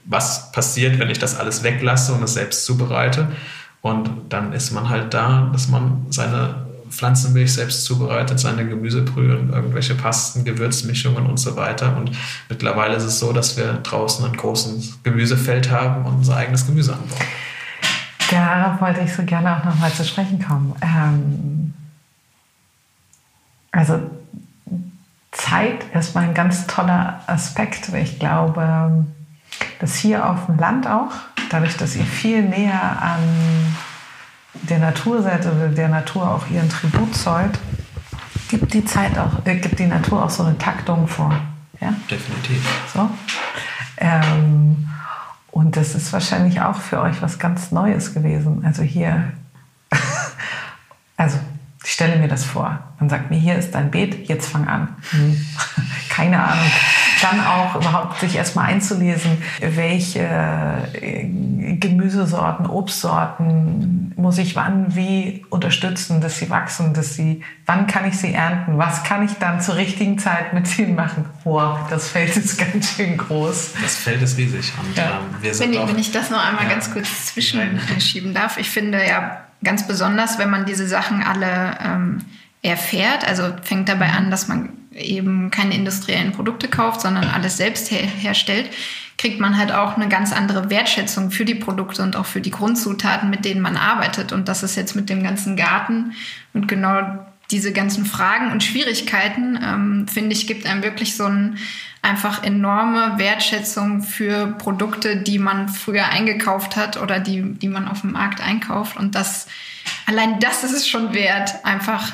was 0.05 0.53
passiert, 0.53 0.98
wenn 0.98 1.09
ich 1.09 1.18
das 1.18 1.38
alles 1.38 1.62
weglasse 1.62 2.12
und 2.12 2.22
es 2.22 2.35
selbst 2.35 2.66
zubereite. 2.66 3.29
Und 3.81 4.11
dann 4.29 4.53
ist 4.53 4.72
man 4.72 4.90
halt 4.90 5.14
da, 5.14 5.48
dass 5.53 5.68
man 5.68 6.07
seine 6.11 6.63
Pflanzenmilch 6.90 7.53
selbst 7.53 7.85
zubereitet, 7.85 8.40
seine 8.40 8.66
Gemüsebrühe 8.66 9.38
und 9.38 9.51
irgendwelche 9.51 9.94
Pasten, 9.94 10.44
Gewürzmischungen 10.44 11.27
und 11.27 11.38
so 11.38 11.57
weiter. 11.57 11.97
Und 11.97 12.11
mittlerweile 12.49 12.94
ist 12.97 13.05
es 13.05 13.18
so, 13.18 13.33
dass 13.33 13.57
wir 13.57 13.75
draußen 13.83 14.25
ein 14.25 14.37
großes 14.37 15.03
Gemüsefeld 15.03 15.70
haben 15.70 16.05
und 16.05 16.14
unser 16.16 16.37
eigenes 16.37 16.66
Gemüse 16.66 16.92
anbauen. 16.92 17.20
Darauf 18.31 18.81
wollte 18.81 19.01
ich 19.01 19.12
so 19.12 19.23
gerne 19.23 19.57
auch 19.57 19.64
nochmal 19.64 19.92
zu 19.92 20.05
sprechen 20.05 20.42
kommen. 20.42 20.75
Ähm, 20.83 21.75
Also 23.75 24.01
Zeit 25.33 25.85
ist 25.94 26.15
mal 26.15 26.25
ein 26.25 26.35
ganz 26.35 26.67
toller 26.69 27.21
Aspekt. 27.27 27.88
Ich 27.92 28.21
glaube, 28.21 29.04
dass 29.81 29.96
hier 29.96 30.31
auf 30.31 30.46
dem 30.46 30.58
Land 30.58 30.87
auch, 30.87 31.11
dadurch, 31.50 31.77
dass 31.77 31.96
ihr 31.96 32.04
viel 32.04 32.42
näher 32.42 33.02
an 33.02 33.19
der 34.63 34.79
Natur 34.79 35.23
seid 35.23 35.46
oder 35.46 35.69
der 35.69 35.88
Natur 35.88 36.31
auch 36.31 36.48
ihren 36.48 36.69
Tribut 36.69 37.15
zollt, 37.15 37.59
gibt 38.48 38.73
die 38.73 38.85
Zeit 38.85 39.19
auch, 39.19 39.44
äh, 39.44 39.57
gibt 39.57 39.79
die 39.79 39.87
Natur 39.87 40.25
auch 40.25 40.31
so 40.31 40.42
eine 40.42 40.57
Taktung 40.59 41.07
vor. 41.07 41.35
Ja? 41.81 41.94
Definitiv. 42.11 42.63
So. 42.92 43.11
Ähm, 43.96 44.88
und 45.50 45.77
das 45.77 45.94
ist 45.94 46.13
wahrscheinlich 46.13 46.61
auch 46.61 46.77
für 46.77 47.00
euch 47.00 47.23
was 47.23 47.38
ganz 47.38 47.71
Neues 47.71 48.15
gewesen. 48.15 48.65
Also 48.65 48.83
hier, 48.83 49.33
also 51.17 51.38
ich 51.85 51.92
stelle 51.92 52.17
mir 52.17 52.29
das 52.29 52.44
vor. 52.44 52.79
Man 52.98 53.09
sagt 53.09 53.31
mir, 53.31 53.38
hier 53.38 53.57
ist 53.57 53.75
dein 53.75 53.90
Beet, 53.90 54.29
jetzt 54.29 54.48
fang 54.48 54.67
an. 54.67 54.88
Hm. 55.11 55.46
Keine 56.09 56.42
Ahnung. 56.42 56.71
Dann 57.25 57.40
auch 57.40 57.77
überhaupt 57.77 58.20
sich 58.20 58.37
erstmal 58.37 58.66
einzulesen, 58.66 59.42
welche 59.60 60.20
äh, 60.20 61.25
Gemüsesorten, 61.77 62.66
Obstsorten 62.66 64.12
muss 64.16 64.38
ich 64.38 64.56
wann 64.56 64.94
wie 64.94 65.44
unterstützen, 65.50 66.20
dass 66.20 66.38
sie 66.38 66.50
wachsen, 66.50 66.92
dass 66.94 67.14
sie, 67.14 67.42
wann 67.66 67.87
kann 67.87 68.06
ich 68.06 68.18
sie 68.18 68.33
ernten, 68.33 68.79
was 68.79 69.04
kann 69.04 69.25
ich 69.25 69.33
dann 69.35 69.60
zur 69.60 69.77
richtigen 69.77 70.18
Zeit 70.18 70.52
mit 70.52 70.79
ihnen 70.79 70.94
machen. 70.94 71.25
Wow, 71.44 71.79
das 71.88 72.08
Feld 72.08 72.37
ist 72.37 72.58
ganz 72.72 72.96
schön 72.96 73.16
groß. 73.16 73.72
Das 73.83 73.96
Feld 73.96 74.22
ist 74.22 74.37
riesig. 74.37 74.72
Und, 74.79 74.96
ja. 74.96 75.04
ähm, 75.04 75.42
wir 75.42 75.54
sind 75.54 75.72
wenn, 75.72 75.81
auch, 75.81 75.88
wenn 75.88 75.98
ich 75.98 76.12
das 76.12 76.31
noch 76.31 76.44
einmal 76.44 76.64
ja. 76.64 76.70
ganz 76.70 76.92
kurz 76.92 77.27
zwischenschieben 77.27 78.35
darf, 78.35 78.58
ich 78.58 78.70
finde 78.70 79.04
ja, 79.06 79.44
ganz 79.62 79.87
besonders, 79.87 80.38
wenn 80.38 80.50
man 80.50 80.66
diese 80.66 80.87
Sachen 80.87 81.22
alle 81.22 81.79
ähm, 81.83 82.18
erfährt. 82.62 83.27
Also 83.27 83.52
fängt 83.62 83.88
dabei 83.88 84.10
an, 84.10 84.31
dass 84.31 84.48
man 84.48 84.70
eben 84.97 85.51
keine 85.51 85.75
industriellen 85.75 86.33
Produkte 86.33 86.69
kauft, 86.69 87.01
sondern 87.01 87.25
alles 87.25 87.57
selbst 87.57 87.90
her 87.90 88.01
herstellt, 88.01 88.71
kriegt 89.17 89.40
man 89.40 89.57
halt 89.57 89.73
auch 89.73 89.97
eine 89.97 90.09
ganz 90.09 90.33
andere 90.33 90.71
Wertschätzung 90.71 91.31
für 91.31 91.45
die 91.45 91.55
Produkte 91.55 92.03
und 92.03 92.17
auch 92.17 92.27
für 92.27 92.40
die 92.40 92.51
Grundzutaten, 92.51 93.31
mit 93.31 93.45
denen 93.45 93.61
man 93.61 93.77
arbeitet. 93.77 94.33
Und 94.33 94.49
das 94.49 94.63
ist 94.63 94.77
jetzt 94.77 94.97
mit 94.97 95.09
dem 95.09 95.23
ganzen 95.23 95.57
Garten 95.57 96.13
und 96.53 96.69
genau 96.69 97.27
diese 97.51 97.73
ganzen 97.73 98.07
Fragen 98.07 98.51
und 98.51 98.65
Schwierigkeiten, 98.65 99.59
ähm, 99.63 100.09
finde 100.09 100.33
ich, 100.33 100.47
gibt 100.47 100.67
einem 100.67 100.83
wirklich 100.83 101.17
so 101.17 101.25
ein 101.25 101.59
einfach 102.05 102.42
enorme 102.42 103.19
Wertschätzung 103.19 104.03
für 104.03 104.49
Produkte, 104.59 105.17
die 105.17 105.38
man 105.38 105.71
früher 105.71 106.09
eingekauft 106.09 106.77
hat 106.77 107.01
oder 107.01 107.19
die, 107.19 107.55
die 107.55 107.69
man 107.69 107.88
auf 107.88 108.03
dem 108.03 108.13
Markt 108.13 108.42
einkauft. 108.42 108.99
Und 108.99 109.15
das, 109.15 109.47
allein 110.07 110.38
das 110.38 110.65
ist 110.65 110.73
es 110.73 110.87
schon 110.87 111.15
wert, 111.15 111.65
einfach 111.65 112.13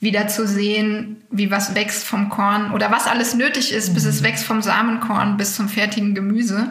wieder 0.00 0.26
zu 0.28 0.46
sehen, 0.46 1.22
wie 1.30 1.50
was 1.50 1.74
wächst 1.74 2.04
vom 2.04 2.30
Korn 2.30 2.72
oder 2.72 2.90
was 2.90 3.06
alles 3.06 3.34
nötig 3.34 3.72
ist, 3.72 3.94
bis 3.94 4.04
es 4.04 4.20
mhm. 4.20 4.24
wächst 4.24 4.44
vom 4.44 4.62
Samenkorn 4.62 5.36
bis 5.36 5.54
zum 5.56 5.68
fertigen 5.68 6.14
Gemüse. 6.14 6.70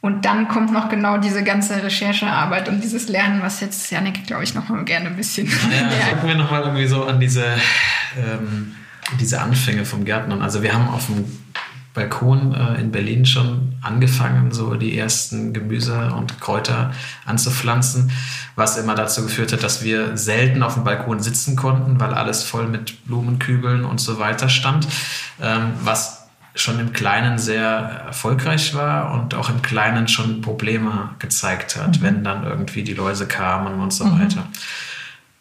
Und 0.00 0.24
dann 0.24 0.46
kommt 0.46 0.72
noch 0.72 0.88
genau 0.88 1.18
diese 1.18 1.42
ganze 1.42 1.82
Recherchearbeit 1.82 2.68
und 2.68 2.84
dieses 2.84 3.08
Lernen, 3.08 3.42
was 3.42 3.60
jetzt 3.60 3.90
Janik, 3.90 4.26
glaube 4.26 4.44
ich, 4.44 4.54
noch 4.54 4.68
mal 4.68 4.84
gerne 4.84 5.06
ein 5.06 5.16
bisschen. 5.16 5.46
Ja, 5.46 6.10
gucken 6.14 6.28
wir 6.28 6.34
noch 6.36 6.50
mal 6.52 6.62
irgendwie 6.62 6.86
so 6.86 7.04
an 7.04 7.18
diese, 7.18 7.44
ähm, 8.16 8.76
diese 9.18 9.40
Anfänge 9.40 9.84
vom 9.84 10.04
Gärtnern. 10.04 10.40
Also 10.40 10.62
wir 10.62 10.72
haben 10.72 10.88
auf 10.88 11.06
dem 11.06 11.24
Balkon 11.98 12.54
äh, 12.54 12.80
in 12.80 12.92
Berlin 12.92 13.26
schon 13.26 13.74
angefangen, 13.82 14.52
so 14.52 14.74
die 14.74 14.96
ersten 14.96 15.52
Gemüse 15.52 16.12
und 16.12 16.40
Kräuter 16.40 16.92
anzupflanzen, 17.26 18.12
was 18.54 18.76
immer 18.76 18.94
dazu 18.94 19.22
geführt 19.22 19.52
hat, 19.52 19.64
dass 19.64 19.82
wir 19.82 20.16
selten 20.16 20.62
auf 20.62 20.74
dem 20.74 20.84
Balkon 20.84 21.20
sitzen 21.20 21.56
konnten, 21.56 21.98
weil 21.98 22.14
alles 22.14 22.44
voll 22.44 22.68
mit 22.68 23.04
Blumenkübeln 23.06 23.84
und 23.84 24.00
so 24.00 24.20
weiter 24.20 24.48
stand, 24.48 24.86
ähm, 25.42 25.72
was 25.82 26.28
schon 26.54 26.78
im 26.78 26.92
Kleinen 26.92 27.38
sehr 27.38 27.66
erfolgreich 28.06 28.74
war 28.74 29.12
und 29.12 29.34
auch 29.34 29.50
im 29.50 29.60
Kleinen 29.62 30.06
schon 30.06 30.40
Probleme 30.40 31.10
gezeigt 31.18 31.76
hat, 31.76 31.98
mhm. 31.98 32.02
wenn 32.02 32.24
dann 32.24 32.44
irgendwie 32.44 32.84
die 32.84 32.94
Läuse 32.94 33.26
kamen 33.26 33.80
und 33.80 33.92
so 33.92 34.04
mhm. 34.04 34.20
weiter. 34.20 34.46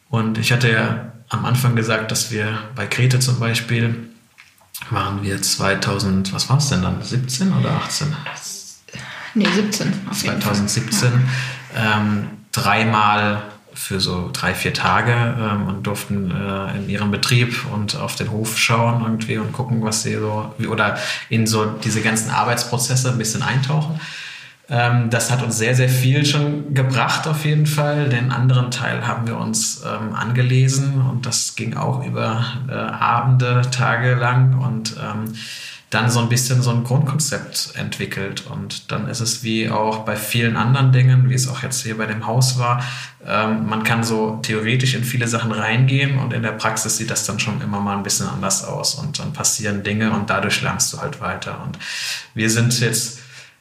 Und 0.09 0.39
ich 0.39 0.51
hatte 0.51 0.71
ja 0.71 1.11
am 1.29 1.45
Anfang 1.45 1.75
gesagt, 1.75 2.11
dass 2.11 2.31
wir 2.31 2.57
bei 2.75 2.87
Krete 2.87 3.19
zum 3.19 3.39
Beispiel 3.39 4.09
waren 4.89 5.23
wir 5.23 5.41
2000, 5.41 6.33
was 6.33 6.49
war 6.49 6.57
es 6.57 6.69
denn 6.69 6.81
dann, 6.81 7.01
17 7.01 7.53
oder 7.53 7.71
18? 7.71 8.15
Nee, 9.33 9.47
17. 9.53 9.93
2017 10.11 11.11
ähm, 11.75 12.27
dreimal 12.51 13.43
für 13.73 13.99
so 13.99 14.31
drei, 14.33 14.55
vier 14.55 14.73
Tage 14.73 15.13
ähm, 15.13 15.67
und 15.67 15.83
durften 15.85 16.31
äh, 16.31 16.77
in 16.77 16.89
ihrem 16.89 17.11
Betrieb 17.11 17.65
und 17.71 17.95
auf 17.95 18.15
den 18.15 18.31
Hof 18.31 18.57
schauen 18.57 19.03
irgendwie 19.03 19.37
und 19.37 19.53
gucken, 19.53 19.83
was 19.83 20.01
sie 20.01 20.15
so, 20.15 20.53
oder 20.67 20.97
in 21.29 21.45
so 21.45 21.65
diese 21.65 22.01
ganzen 22.01 22.31
Arbeitsprozesse 22.31 23.11
ein 23.11 23.17
bisschen 23.19 23.43
eintauchen. 23.43 23.99
Ähm, 24.69 25.09
das 25.09 25.31
hat 25.31 25.43
uns 25.43 25.57
sehr, 25.57 25.75
sehr 25.75 25.89
viel 25.89 26.25
schon 26.25 26.73
gebracht 26.73 27.27
auf 27.27 27.45
jeden 27.45 27.65
Fall. 27.65 28.09
Den 28.09 28.31
anderen 28.31 28.69
Teil 28.71 29.07
haben 29.07 29.27
wir 29.27 29.37
uns 29.37 29.81
ähm, 29.85 30.13
angelesen 30.13 31.01
und 31.01 31.25
das 31.25 31.55
ging 31.55 31.77
auch 31.77 32.05
über 32.05 32.43
äh, 32.67 32.73
Abende, 32.73 33.61
Tage 33.71 34.15
lang 34.15 34.59
und 34.59 34.95
ähm, 35.01 35.33
dann 35.89 36.09
so 36.09 36.19
ein 36.19 36.27
bisschen 36.27 36.61
so 36.61 36.71
ein 36.71 36.83
Grundkonzept 36.83 37.75
entwickelt. 37.75 38.45
Und 38.45 38.91
dann 38.91 39.07
ist 39.07 39.21
es 39.21 39.43
wie 39.43 39.69
auch 39.69 39.99
bei 39.99 40.17
vielen 40.17 40.57
anderen 40.57 40.91
Dingen, 40.91 41.29
wie 41.29 41.33
es 41.33 41.47
auch 41.47 41.63
jetzt 41.63 41.81
hier 41.83 41.97
bei 41.97 42.05
dem 42.05 42.27
Haus 42.27 42.59
war, 42.59 42.83
ähm, 43.25 43.67
man 43.67 43.83
kann 43.83 44.03
so 44.03 44.39
theoretisch 44.41 44.95
in 44.95 45.05
viele 45.05 45.29
Sachen 45.29 45.53
reingehen 45.53 46.19
und 46.19 46.33
in 46.33 46.43
der 46.43 46.51
Praxis 46.51 46.97
sieht 46.97 47.09
das 47.09 47.25
dann 47.25 47.39
schon 47.39 47.61
immer 47.61 47.79
mal 47.79 47.95
ein 47.95 48.03
bisschen 48.03 48.27
anders 48.27 48.65
aus 48.65 48.95
und 48.95 49.19
dann 49.19 49.31
passieren 49.31 49.83
Dinge 49.83 50.11
und 50.11 50.29
dadurch 50.29 50.61
lernst 50.61 50.91
du 50.91 50.99
halt 50.99 51.21
weiter. 51.21 51.61
Und 51.65 51.79
wir 52.33 52.49
sind 52.49 52.77
jetzt 52.81 53.19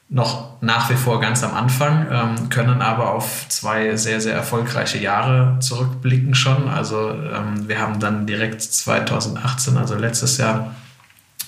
noch 0.09 0.63
nach 0.63 0.89
wie 0.89 0.95
vor 0.95 1.21
ganz 1.21 1.43
am 1.43 1.55
Anfang, 1.55 2.07
ähm, 2.11 2.49
können 2.49 2.81
aber 2.81 3.11
auf 3.11 3.49
zwei 3.49 3.97
sehr, 3.97 4.21
sehr 4.21 4.35
erfolgreiche 4.35 4.99
Jahre 4.99 5.59
zurückblicken 5.61 6.35
schon. 6.35 6.69
Also 6.69 7.11
ähm, 7.11 7.69
wir 7.69 7.81
haben 7.81 7.99
dann 7.99 8.27
direkt 8.27 8.63
2018, 8.63 9.77
also 9.77 9.97
letztes 9.97 10.39
Jahr, 10.39 10.75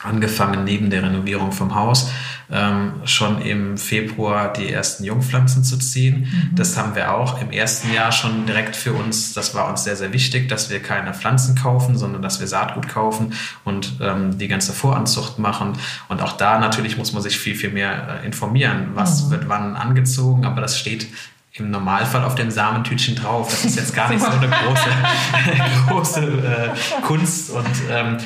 angefangen, 0.02 0.64
neben 0.64 0.90
der 0.90 1.02
Renovierung 1.02 1.52
vom 1.52 1.74
Haus 1.74 2.10
ähm, 2.50 2.94
schon 3.04 3.42
im 3.42 3.76
Februar 3.76 4.52
die 4.52 4.72
ersten 4.72 5.04
Jungpflanzen 5.04 5.64
zu 5.64 5.76
ziehen. 5.78 6.20
Mhm. 6.20 6.54
Das 6.54 6.76
haben 6.76 6.94
wir 6.94 7.14
auch 7.14 7.40
im 7.40 7.50
ersten 7.50 7.92
Jahr 7.92 8.12
schon 8.12 8.46
direkt 8.46 8.74
für 8.74 8.92
uns, 8.92 9.34
das 9.34 9.54
war 9.54 9.68
uns 9.68 9.84
sehr, 9.84 9.96
sehr 9.96 10.12
wichtig, 10.12 10.48
dass 10.48 10.70
wir 10.70 10.80
keine 10.80 11.12
Pflanzen 11.12 11.54
kaufen, 11.54 11.98
sondern 11.98 12.22
dass 12.22 12.40
wir 12.40 12.46
Saatgut 12.46 12.88
kaufen 12.88 13.34
und 13.64 13.94
ähm, 14.00 14.38
die 14.38 14.48
ganze 14.48 14.72
Voranzucht 14.72 15.38
machen. 15.38 15.74
Und 16.08 16.22
auch 16.22 16.32
da 16.32 16.58
natürlich 16.58 16.96
muss 16.96 17.12
man 17.12 17.22
sich 17.22 17.38
viel, 17.38 17.54
viel 17.54 17.70
mehr 17.70 18.20
äh, 18.22 18.26
informieren, 18.26 18.90
was 18.94 19.24
mhm. 19.24 19.30
wird 19.30 19.48
wann 19.48 19.76
angezogen, 19.76 20.46
aber 20.46 20.60
das 20.60 20.78
steht 20.78 21.06
im 21.52 21.70
Normalfall 21.70 22.24
auf 22.24 22.34
dem 22.34 22.50
Samentütchen 22.50 23.16
drauf. 23.16 23.50
Das 23.50 23.64
ist 23.64 23.76
jetzt 23.76 23.94
gar 23.94 24.08
nicht 24.10 24.20
so 24.20 24.30
eine 24.30 24.48
große, 24.48 24.90
große 25.88 26.20
äh, 26.20 27.00
Kunst 27.02 27.50
und 27.50 27.66
ähm, 27.90 28.18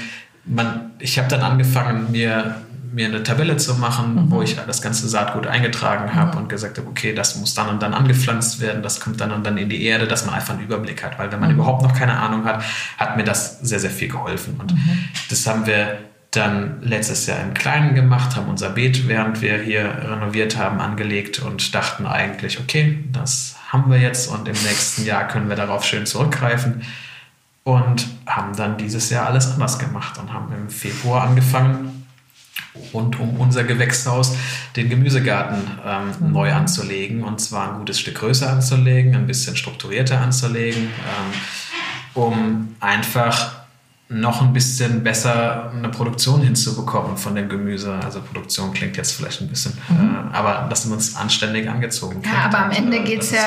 man, 0.44 0.92
ich 0.98 1.18
habe 1.18 1.28
dann 1.28 1.40
angefangen, 1.40 2.10
mir, 2.10 2.56
mir 2.92 3.06
eine 3.06 3.22
Tabelle 3.22 3.56
zu 3.56 3.74
machen, 3.74 4.14
mhm. 4.14 4.30
wo 4.30 4.42
ich 4.42 4.56
das 4.56 4.82
ganze 4.82 5.08
Saatgut 5.08 5.46
eingetragen 5.46 6.14
habe 6.14 6.32
mhm. 6.32 6.42
und 6.42 6.48
gesagt 6.48 6.78
habe, 6.78 6.88
okay, 6.88 7.14
das 7.14 7.36
muss 7.36 7.54
dann 7.54 7.68
und 7.68 7.82
dann 7.82 7.94
angepflanzt 7.94 8.60
werden, 8.60 8.82
das 8.82 9.00
kommt 9.00 9.20
dann 9.20 9.32
und 9.32 9.44
dann 9.46 9.56
in 9.56 9.68
die 9.68 9.84
Erde, 9.84 10.06
dass 10.06 10.26
man 10.26 10.34
einfach 10.34 10.54
einen 10.54 10.64
Überblick 10.64 11.02
hat. 11.04 11.18
Weil 11.18 11.30
wenn 11.32 11.40
man 11.40 11.50
mhm. 11.50 11.56
überhaupt 11.56 11.82
noch 11.82 11.94
keine 11.94 12.18
Ahnung 12.18 12.44
hat, 12.44 12.62
hat 12.98 13.16
mir 13.16 13.24
das 13.24 13.60
sehr, 13.60 13.80
sehr 13.80 13.90
viel 13.90 14.08
geholfen. 14.08 14.56
Und 14.58 14.72
mhm. 14.72 15.08
das 15.30 15.46
haben 15.46 15.66
wir 15.66 15.98
dann 16.32 16.78
letztes 16.80 17.26
Jahr 17.26 17.40
im 17.42 17.52
Kleinen 17.52 17.94
gemacht, 17.94 18.36
haben 18.36 18.48
unser 18.48 18.70
Beet, 18.70 19.06
während 19.06 19.42
wir 19.42 19.58
hier 19.58 19.84
renoviert 19.84 20.56
haben, 20.56 20.80
angelegt 20.80 21.40
und 21.40 21.74
dachten 21.74 22.06
eigentlich, 22.06 22.58
okay, 22.58 23.04
das 23.12 23.56
haben 23.68 23.90
wir 23.90 23.98
jetzt 23.98 24.28
und 24.28 24.48
im 24.48 24.54
nächsten 24.54 25.04
Jahr 25.04 25.28
können 25.28 25.50
wir 25.50 25.56
darauf 25.56 25.84
schön 25.84 26.06
zurückgreifen 26.06 26.82
und 27.64 28.06
haben 28.26 28.56
dann 28.56 28.76
dieses 28.76 29.10
Jahr 29.10 29.26
alles 29.26 29.52
anders 29.52 29.78
gemacht 29.78 30.18
und 30.18 30.32
haben 30.32 30.52
im 30.52 30.68
Februar 30.68 31.22
angefangen, 31.22 32.06
rund 32.92 33.20
um 33.20 33.36
unser 33.38 33.64
Gewächshaus 33.64 34.34
den 34.76 34.88
Gemüsegarten 34.88 35.62
ähm, 35.84 36.12
mhm. 36.18 36.32
neu 36.32 36.52
anzulegen 36.52 37.22
und 37.22 37.40
zwar 37.40 37.72
ein 37.72 37.78
gutes 37.78 38.00
Stück 38.00 38.16
größer 38.16 38.50
anzulegen, 38.50 39.14
ein 39.14 39.26
bisschen 39.26 39.56
strukturierter 39.56 40.20
anzulegen, 40.20 40.84
ähm, 40.84 41.40
um 42.14 42.76
einfach 42.80 43.61
noch 44.12 44.42
ein 44.42 44.52
bisschen 44.52 45.02
besser 45.02 45.72
eine 45.74 45.88
Produktion 45.88 46.42
hinzubekommen 46.42 47.16
von 47.16 47.34
dem 47.34 47.48
Gemüse. 47.48 47.98
Also 48.04 48.20
Produktion 48.20 48.72
klingt 48.72 48.96
jetzt 48.96 49.12
vielleicht 49.12 49.40
ein 49.40 49.48
bisschen, 49.48 49.72
mhm. 49.88 50.28
äh, 50.32 50.36
aber 50.36 50.66
dass 50.68 50.86
man 50.86 50.98
es 50.98 51.16
anständig 51.16 51.68
angezogen 51.68 52.22
kriegt. 52.22 52.34
Ja, 52.34 52.44
aber 52.44 52.66
am 52.66 52.70
Ende 52.70 52.98
äh, 52.98 53.04
geht 53.04 53.22
es 53.22 53.30
ja, 53.30 53.40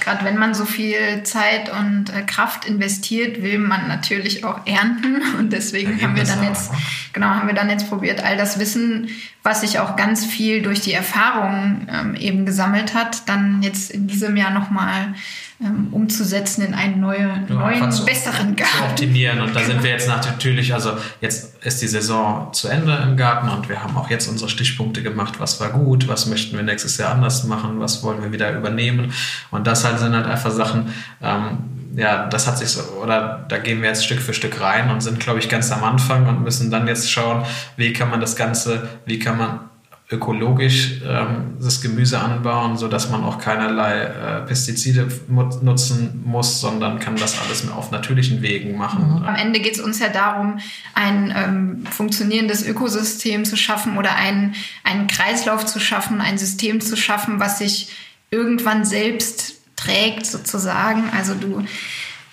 gerade 0.00 0.24
wenn 0.24 0.36
man 0.36 0.54
so 0.54 0.64
viel 0.64 1.22
Zeit 1.22 1.70
und 1.70 2.10
äh, 2.14 2.22
Kraft 2.22 2.64
investiert, 2.64 3.42
will 3.42 3.58
man 3.58 3.88
natürlich 3.88 4.44
auch 4.44 4.66
ernten. 4.66 5.22
Und 5.38 5.52
deswegen 5.52 6.00
haben 6.02 6.16
wir 6.16 6.24
dann 6.24 6.42
jetzt, 6.44 6.70
genau, 7.12 7.28
haben 7.28 7.46
wir 7.46 7.54
dann 7.54 7.70
jetzt 7.70 7.88
probiert, 7.88 8.22
all 8.22 8.36
das 8.36 8.58
Wissen, 8.58 9.08
was 9.42 9.60
sich 9.60 9.78
auch 9.78 9.96
ganz 9.96 10.24
viel 10.24 10.62
durch 10.62 10.80
die 10.80 10.92
Erfahrungen 10.92 11.88
ähm, 11.90 12.14
eben 12.14 12.46
gesammelt 12.46 12.94
hat, 12.94 13.28
dann 13.28 13.62
jetzt 13.62 13.90
in 13.90 14.06
diesem 14.06 14.36
Jahr 14.36 14.50
nochmal 14.50 15.14
ähm, 15.62 15.88
umzusetzen 15.90 16.62
in 16.62 16.74
einen 16.74 17.00
neue, 17.00 17.44
ja, 17.48 17.54
neuen, 17.54 17.92
zu, 17.92 18.04
besseren 18.06 18.56
Garten. 18.56 18.78
Zu 18.78 18.84
optimieren. 18.84 19.40
Und 19.40 19.54
da 19.54 19.60
sind 19.60 19.82
wir 19.82 19.90
jetzt 19.90 20.08
natürlich, 20.08 20.72
also 20.72 20.92
jetzt 21.20 21.62
ist 21.62 21.82
die 21.82 21.88
Saison 21.88 22.52
zu 22.52 22.68
Ende 22.68 22.96
im 23.02 23.16
Garten 23.16 23.48
und 23.48 23.68
wir 23.68 23.82
haben 23.82 23.96
auch 23.96 24.08
jetzt 24.08 24.26
unsere 24.28 24.48
Stichpunkte 24.48 25.02
gemacht, 25.02 25.34
was 25.38 25.60
war 25.60 25.70
gut, 25.70 26.08
was 26.08 26.26
möchten 26.26 26.56
wir 26.56 26.62
nächstes 26.62 26.96
Jahr 26.96 27.12
anders 27.12 27.44
machen, 27.44 27.78
was 27.78 28.02
wollen 28.02 28.22
wir 28.22 28.32
wieder 28.32 28.56
übernehmen. 28.56 29.12
Und 29.50 29.66
das 29.66 29.84
halt 29.84 29.98
sind 29.98 30.14
halt 30.14 30.26
einfach 30.26 30.50
Sachen, 30.50 30.94
ähm, 31.22 31.58
ja, 31.94 32.26
das 32.26 32.46
hat 32.46 32.56
sich 32.56 32.68
so, 32.68 32.82
oder 33.02 33.44
da 33.48 33.58
gehen 33.58 33.82
wir 33.82 33.88
jetzt 33.88 34.04
Stück 34.04 34.20
für 34.20 34.32
Stück 34.32 34.60
rein 34.60 34.90
und 34.90 35.02
sind, 35.02 35.20
glaube 35.20 35.40
ich, 35.40 35.48
ganz 35.48 35.70
am 35.72 35.84
Anfang 35.84 36.26
und 36.26 36.42
müssen 36.42 36.70
dann 36.70 36.86
jetzt 36.86 37.10
schauen, 37.10 37.44
wie 37.76 37.92
kann 37.92 38.08
man 38.10 38.20
das 38.20 38.36
Ganze, 38.36 38.88
wie 39.04 39.18
kann 39.18 39.36
man 39.36 39.69
ökologisch 40.10 41.00
ähm, 41.06 41.56
das 41.60 41.80
Gemüse 41.80 42.18
anbauen, 42.18 42.76
so 42.76 42.88
dass 42.88 43.10
man 43.10 43.22
auch 43.22 43.38
keinerlei 43.38 44.00
äh, 44.00 44.40
Pestizide 44.46 45.06
nutzen 45.28 46.22
muss, 46.24 46.60
sondern 46.60 46.98
kann 46.98 47.14
das 47.14 47.40
alles 47.40 47.68
auf 47.70 47.92
natürlichen 47.92 48.42
Wegen 48.42 48.76
machen. 48.76 49.20
Mhm. 49.20 49.24
Am 49.24 49.36
Ende 49.36 49.60
geht 49.60 49.74
es 49.74 49.80
uns 49.80 50.00
ja 50.00 50.08
darum, 50.08 50.58
ein 50.94 51.32
ähm, 51.36 51.86
funktionierendes 51.86 52.66
Ökosystem 52.66 53.44
zu 53.44 53.56
schaffen 53.56 53.96
oder 53.98 54.16
einen, 54.16 54.54
einen 54.82 55.06
Kreislauf 55.06 55.64
zu 55.64 55.78
schaffen, 55.78 56.20
ein 56.20 56.38
System 56.38 56.80
zu 56.80 56.96
schaffen, 56.96 57.38
was 57.38 57.58
sich 57.58 57.90
irgendwann 58.32 58.84
selbst 58.84 59.60
trägt 59.76 60.26
sozusagen. 60.26 61.04
Also 61.16 61.34
du, 61.34 61.64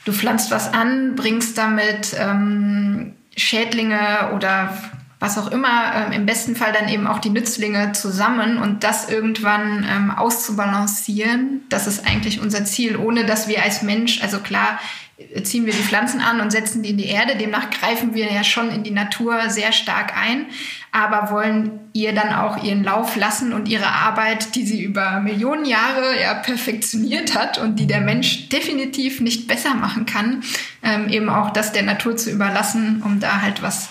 du 0.03 0.13
pflanzt 0.13 0.49
was 0.49 0.73
an, 0.73 1.15
bringst 1.15 1.59
damit 1.59 2.15
ähm, 2.17 3.13
Schädlinge 3.35 4.31
oder 4.35 4.75
was 5.19 5.37
auch 5.37 5.51
immer, 5.51 5.93
ähm, 5.95 6.11
im 6.11 6.25
besten 6.25 6.55
Fall 6.55 6.73
dann 6.73 6.89
eben 6.89 7.07
auch 7.07 7.19
die 7.19 7.31
Nützlinge 7.31 7.93
zusammen 7.93 8.57
und 8.59 8.83
das 8.83 9.09
irgendwann 9.09 9.85
ähm, 9.89 10.11
auszubalancieren, 10.11 11.61
das 11.69 11.87
ist 11.87 12.05
eigentlich 12.05 12.39
unser 12.39 12.65
Ziel, 12.65 12.97
ohne 12.97 13.25
dass 13.25 13.47
wir 13.47 13.63
als 13.63 13.81
Mensch, 13.81 14.21
also 14.21 14.39
klar, 14.39 14.79
äh, 15.17 15.41
ziehen 15.41 15.65
wir 15.65 15.73
die 15.73 15.81
Pflanzen 15.81 16.21
an 16.21 16.39
und 16.39 16.51
setzen 16.51 16.83
die 16.83 16.91
in 16.91 16.97
die 16.97 17.07
Erde, 17.07 17.35
demnach 17.35 17.71
greifen 17.71 18.13
wir 18.13 18.31
ja 18.31 18.43
schon 18.43 18.69
in 18.69 18.83
die 18.83 18.91
Natur 18.91 19.49
sehr 19.49 19.71
stark 19.71 20.15
ein, 20.15 20.45
aber 20.91 21.31
wollen 21.31 21.79
ihr 21.93 22.13
dann 22.13 22.31
auch 22.33 22.63
ihren 22.63 22.83
Lauf 22.83 23.15
lassen 23.15 23.53
und 23.53 23.67
ihre 23.67 23.87
Arbeit, 23.87 24.53
die 24.53 24.67
sie 24.67 24.83
über 24.83 25.19
Millionen 25.19 25.65
Jahre 25.65 26.21
ja 26.21 26.35
perfektioniert 26.35 27.35
hat 27.35 27.57
und 27.57 27.77
die 27.77 27.87
der 27.87 28.01
Mensch 28.01 28.49
definitiv 28.49 29.19
nicht 29.19 29.47
besser 29.47 29.73
machen 29.73 30.05
kann, 30.05 30.43
ähm, 30.83 31.09
eben 31.09 31.29
auch 31.29 31.49
das 31.49 31.73
der 31.73 31.83
Natur 31.83 32.15
zu 32.15 32.29
überlassen, 32.29 33.01
um 33.03 33.19
da 33.19 33.41
halt 33.41 33.63
was 33.63 33.89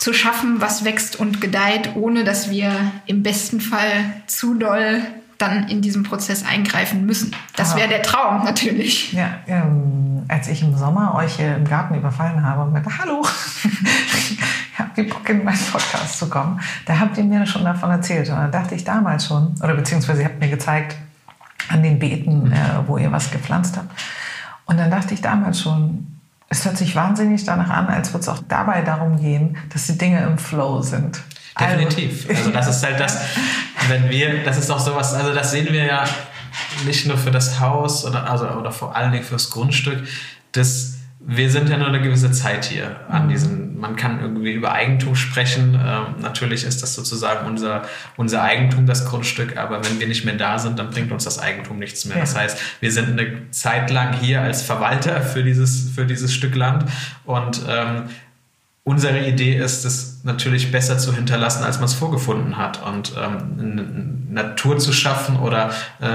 zu 0.00 0.14
schaffen, 0.14 0.62
was 0.62 0.84
wächst 0.84 1.16
und 1.16 1.42
gedeiht, 1.42 1.94
ohne 1.94 2.24
dass 2.24 2.48
wir 2.48 2.72
im 3.04 3.22
besten 3.22 3.60
Fall 3.60 4.14
zu 4.26 4.54
doll 4.54 5.02
dann 5.36 5.68
in 5.68 5.82
diesem 5.82 6.04
Prozess 6.04 6.42
eingreifen 6.44 7.04
müssen. 7.04 7.36
Das 7.54 7.76
wäre 7.76 7.88
der 7.88 8.02
Traum 8.02 8.42
natürlich. 8.44 9.12
Ja, 9.12 9.38
ähm, 9.46 10.22
als 10.28 10.48
ich 10.48 10.62
im 10.62 10.74
Sommer 10.76 11.14
euch 11.16 11.36
hier 11.36 11.54
im 11.54 11.66
Garten 11.66 11.94
überfallen 11.94 12.42
habe 12.42 12.62
und 12.62 12.72
meinte, 12.72 12.90
hallo, 12.98 13.22
ich 13.64 14.38
habe 14.78 14.90
die 14.96 15.02
Bock 15.02 15.28
in 15.28 15.44
meinen 15.44 15.58
Podcast 15.70 16.18
zu 16.18 16.30
kommen, 16.30 16.60
da 16.86 16.98
habt 16.98 17.18
ihr 17.18 17.24
mir 17.24 17.46
schon 17.46 17.64
davon 17.64 17.90
erzählt. 17.90 18.28
Und 18.30 18.36
da 18.36 18.48
dachte 18.48 18.74
ich 18.74 18.84
damals 18.84 19.26
schon, 19.26 19.54
oder 19.62 19.74
beziehungsweise 19.74 20.22
ihr 20.22 20.28
habt 20.28 20.40
mir 20.40 20.48
gezeigt 20.48 20.96
an 21.68 21.82
den 21.82 21.98
Beeten, 21.98 22.52
äh, 22.52 22.56
wo 22.86 22.96
ihr 22.96 23.12
was 23.12 23.30
gepflanzt 23.30 23.76
habt. 23.76 23.90
Und 24.64 24.78
dann 24.78 24.90
dachte 24.90 25.12
ich 25.12 25.20
damals 25.20 25.60
schon, 25.60 26.19
es 26.50 26.64
hört 26.64 26.76
sich 26.76 26.94
wahnsinnig 26.96 27.44
danach 27.44 27.70
an, 27.70 27.86
als 27.86 28.12
würde 28.12 28.22
es 28.22 28.28
auch 28.28 28.42
dabei 28.48 28.82
darum 28.82 29.20
gehen, 29.20 29.56
dass 29.72 29.86
die 29.86 29.96
Dinge 29.96 30.22
im 30.24 30.36
Flow 30.36 30.82
sind. 30.82 31.20
Definitiv. 31.58 32.28
Also, 32.28 32.40
also 32.40 32.50
das 32.50 32.76
ist 32.76 32.84
halt 32.84 33.00
das, 33.00 33.18
wenn 33.88 34.10
wir, 34.10 34.44
das 34.44 34.58
ist 34.58 34.70
auch 34.70 34.80
sowas, 34.80 35.14
also 35.14 35.32
das 35.32 35.52
sehen 35.52 35.72
wir 35.72 35.84
ja 35.84 36.04
nicht 36.84 37.06
nur 37.06 37.16
für 37.16 37.30
das 37.30 37.60
Haus 37.60 38.04
oder, 38.04 38.28
also, 38.28 38.48
oder 38.48 38.72
vor 38.72 38.96
allen 38.96 39.12
Dingen 39.12 39.24
fürs 39.24 39.50
Grundstück, 39.50 40.06
das 40.52 40.94
wir 41.22 41.50
sind 41.50 41.68
ja 41.68 41.76
nur 41.76 41.88
eine 41.88 42.00
gewisse 42.00 42.32
Zeit 42.32 42.64
hier 42.64 42.96
an 43.08 43.26
mhm. 43.26 43.28
diesen, 43.28 43.78
man 43.78 43.94
kann 43.94 44.20
irgendwie 44.20 44.52
über 44.52 44.72
Eigentum 44.72 45.14
sprechen. 45.14 45.74
Ähm, 45.74 46.22
natürlich 46.22 46.64
ist 46.64 46.82
das 46.82 46.94
sozusagen 46.94 47.46
unser, 47.46 47.82
unser 48.16 48.42
Eigentum, 48.42 48.86
das 48.86 49.04
Grundstück, 49.04 49.58
aber 49.58 49.84
wenn 49.84 50.00
wir 50.00 50.06
nicht 50.06 50.24
mehr 50.24 50.34
da 50.34 50.58
sind, 50.58 50.78
dann 50.78 50.90
bringt 50.90 51.12
uns 51.12 51.24
das 51.24 51.38
Eigentum 51.38 51.78
nichts 51.78 52.06
mehr. 52.06 52.16
Ja. 52.16 52.22
Das 52.22 52.36
heißt, 52.36 52.58
wir 52.80 52.90
sind 52.90 53.20
eine 53.20 53.50
Zeit 53.50 53.90
lang 53.90 54.14
hier 54.14 54.40
als 54.40 54.62
Verwalter 54.62 55.20
für 55.20 55.44
dieses, 55.44 55.90
für 55.90 56.06
dieses 56.06 56.32
Stück 56.32 56.54
Land 56.54 56.86
und 57.24 57.60
ähm, 57.68 58.04
unsere 58.84 59.26
Idee 59.26 59.56
ist 59.56 59.84
es 59.84 60.20
natürlich 60.24 60.72
besser 60.72 60.98
zu 60.98 61.14
hinterlassen, 61.14 61.64
als 61.64 61.76
man 61.76 61.84
es 61.84 61.94
vorgefunden 61.94 62.56
hat. 62.56 62.84
Und 62.86 63.12
ähm, 63.16 64.28
Natur 64.30 64.78
zu 64.78 64.92
schaffen 64.92 65.36
oder 65.36 65.70
äh, 66.00 66.06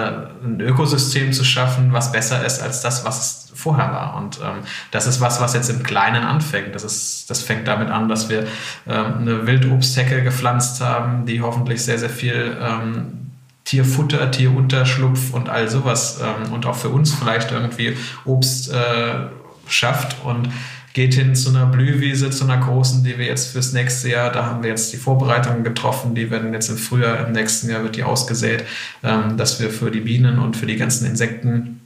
ein 0.43 0.59
Ökosystem 0.59 1.33
zu 1.33 1.43
schaffen, 1.43 1.93
was 1.93 2.11
besser 2.11 2.45
ist 2.45 2.61
als 2.61 2.81
das, 2.81 3.05
was 3.05 3.19
es 3.19 3.51
vorher 3.53 3.91
war. 3.91 4.17
Und 4.17 4.39
ähm, 4.43 4.63
das 4.91 5.07
ist 5.07 5.21
was, 5.21 5.41
was 5.41 5.53
jetzt 5.53 5.69
im 5.69 5.83
Kleinen 5.83 6.23
anfängt. 6.23 6.73
Das, 6.75 6.83
ist, 6.83 7.29
das 7.29 7.41
fängt 7.41 7.67
damit 7.67 7.89
an, 7.89 8.09
dass 8.09 8.29
wir 8.29 8.47
ähm, 8.87 9.13
eine 9.19 9.47
Wildobsthecke 9.47 10.23
gepflanzt 10.23 10.81
haben, 10.81 11.25
die 11.25 11.41
hoffentlich 11.41 11.83
sehr, 11.83 11.97
sehr 11.97 12.09
viel 12.09 12.57
ähm, 12.61 13.31
Tierfutter, 13.63 14.29
Tierunterschlupf 14.31 15.33
und 15.33 15.49
all 15.49 15.69
sowas 15.69 16.19
ähm, 16.21 16.53
und 16.53 16.65
auch 16.65 16.75
für 16.75 16.89
uns 16.89 17.13
vielleicht 17.13 17.51
irgendwie 17.51 17.97
Obst 18.23 18.71
äh, 18.71 19.27
schafft 19.67 20.17
und 20.23 20.49
geht 20.95 21.13
hin 21.13 21.35
zu 21.35 21.49
einer 21.49 21.65
Blühwiese, 21.65 22.29
zu 22.29 22.45
einer 22.45 22.55
großen, 22.55 23.03
die 23.03 23.17
wir 23.17 23.25
jetzt 23.25 23.51
fürs 23.51 23.73
nächste 23.73 24.09
Jahr, 24.09 24.31
da 24.31 24.45
haben 24.45 24.63
wir 24.63 24.69
jetzt 24.69 24.93
die 24.93 24.97
Vorbereitungen 24.97 25.65
getroffen, 25.65 26.15
die 26.15 26.31
werden 26.31 26.53
jetzt 26.53 26.69
im 26.69 26.77
Frühjahr, 26.77 27.27
im 27.27 27.33
nächsten 27.33 27.69
Jahr 27.69 27.83
wird 27.83 27.97
die 27.97 28.03
ausgesät, 28.03 28.63
ähm, 29.03 29.35
dass 29.35 29.59
wir 29.59 29.69
für 29.69 29.91
die 29.91 29.99
Bienen 29.99 30.39
und 30.39 30.55
für 30.55 30.65
die 30.65 30.77
ganzen 30.77 31.05
Insekten 31.05 31.81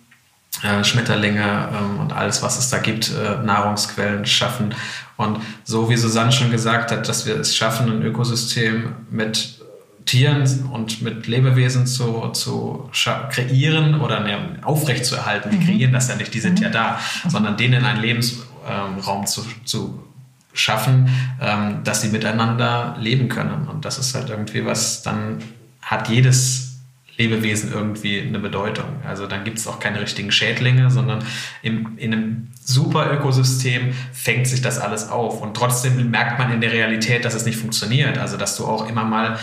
äh, 0.61 0.83
Schmetterlinge 0.83 1.41
ähm, 1.41 1.99
und 1.99 2.13
alles, 2.13 2.43
was 2.43 2.59
es 2.59 2.69
da 2.69 2.77
gibt, 2.77 3.09
äh, 3.09 3.43
Nahrungsquellen 3.43 4.27
schaffen. 4.27 4.75
Und 5.17 5.39
so 5.63 5.89
wie 5.89 5.97
Susanne 5.97 6.31
schon 6.31 6.51
gesagt 6.51 6.91
hat, 6.91 7.09
dass 7.09 7.25
wir 7.25 7.35
es 7.35 7.55
schaffen, 7.55 7.89
ein 7.89 8.03
Ökosystem 8.03 8.93
mit 9.09 9.59
Tieren 10.05 10.69
und 10.71 11.01
mit 11.01 11.25
Lebewesen 11.25 11.87
zu, 11.87 12.29
zu 12.33 12.89
kreieren 12.91 14.01
oder 14.01 14.19
ne, 14.19 14.59
aufrecht 14.61 15.05
zu 15.05 15.15
erhalten. 15.15 15.51
Wir 15.51 15.59
mhm. 15.59 15.65
kreieren 15.65 15.93
das 15.93 16.09
ja 16.09 16.15
nicht, 16.15 16.33
die 16.33 16.39
sind 16.39 16.59
mhm. 16.59 16.65
ja 16.65 16.69
da, 16.69 16.99
sondern 17.27 17.57
denen 17.57 17.85
einen 18.69 18.89
Lebensraum 18.89 19.25
zu, 19.25 19.45
zu 19.65 20.03
schaffen, 20.53 21.09
ähm, 21.41 21.83
dass 21.83 22.01
sie 22.01 22.09
miteinander 22.09 22.95
leben 22.99 23.29
können. 23.29 23.67
Und 23.67 23.85
das 23.85 23.97
ist 23.97 24.15
halt 24.15 24.29
irgendwie 24.29 24.65
was, 24.65 25.01
dann 25.01 25.39
hat 25.81 26.09
jedes 26.09 26.69
Lebewesen 27.17 27.71
irgendwie 27.73 28.21
eine 28.21 28.39
Bedeutung. 28.39 28.85
Also 29.05 29.27
dann 29.27 29.43
gibt 29.43 29.57
es 29.57 29.67
auch 29.67 29.79
keine 29.79 29.99
richtigen 29.99 30.31
Schädlinge, 30.31 30.89
sondern 30.89 31.23
im, 31.61 31.97
in 31.97 32.13
einem 32.13 32.47
super 32.63 33.11
Ökosystem 33.11 33.93
fängt 34.13 34.47
sich 34.47 34.61
das 34.61 34.79
alles 34.79 35.09
auf. 35.09 35.41
Und 35.41 35.55
trotzdem 35.55 36.09
merkt 36.11 36.39
man 36.39 36.51
in 36.51 36.61
der 36.61 36.71
Realität, 36.71 37.25
dass 37.25 37.33
es 37.33 37.45
nicht 37.45 37.57
funktioniert. 37.57 38.17
Also 38.17 38.37
dass 38.37 38.55
du 38.55 38.65
auch 38.65 38.87
immer 38.87 39.03
mal 39.03 39.37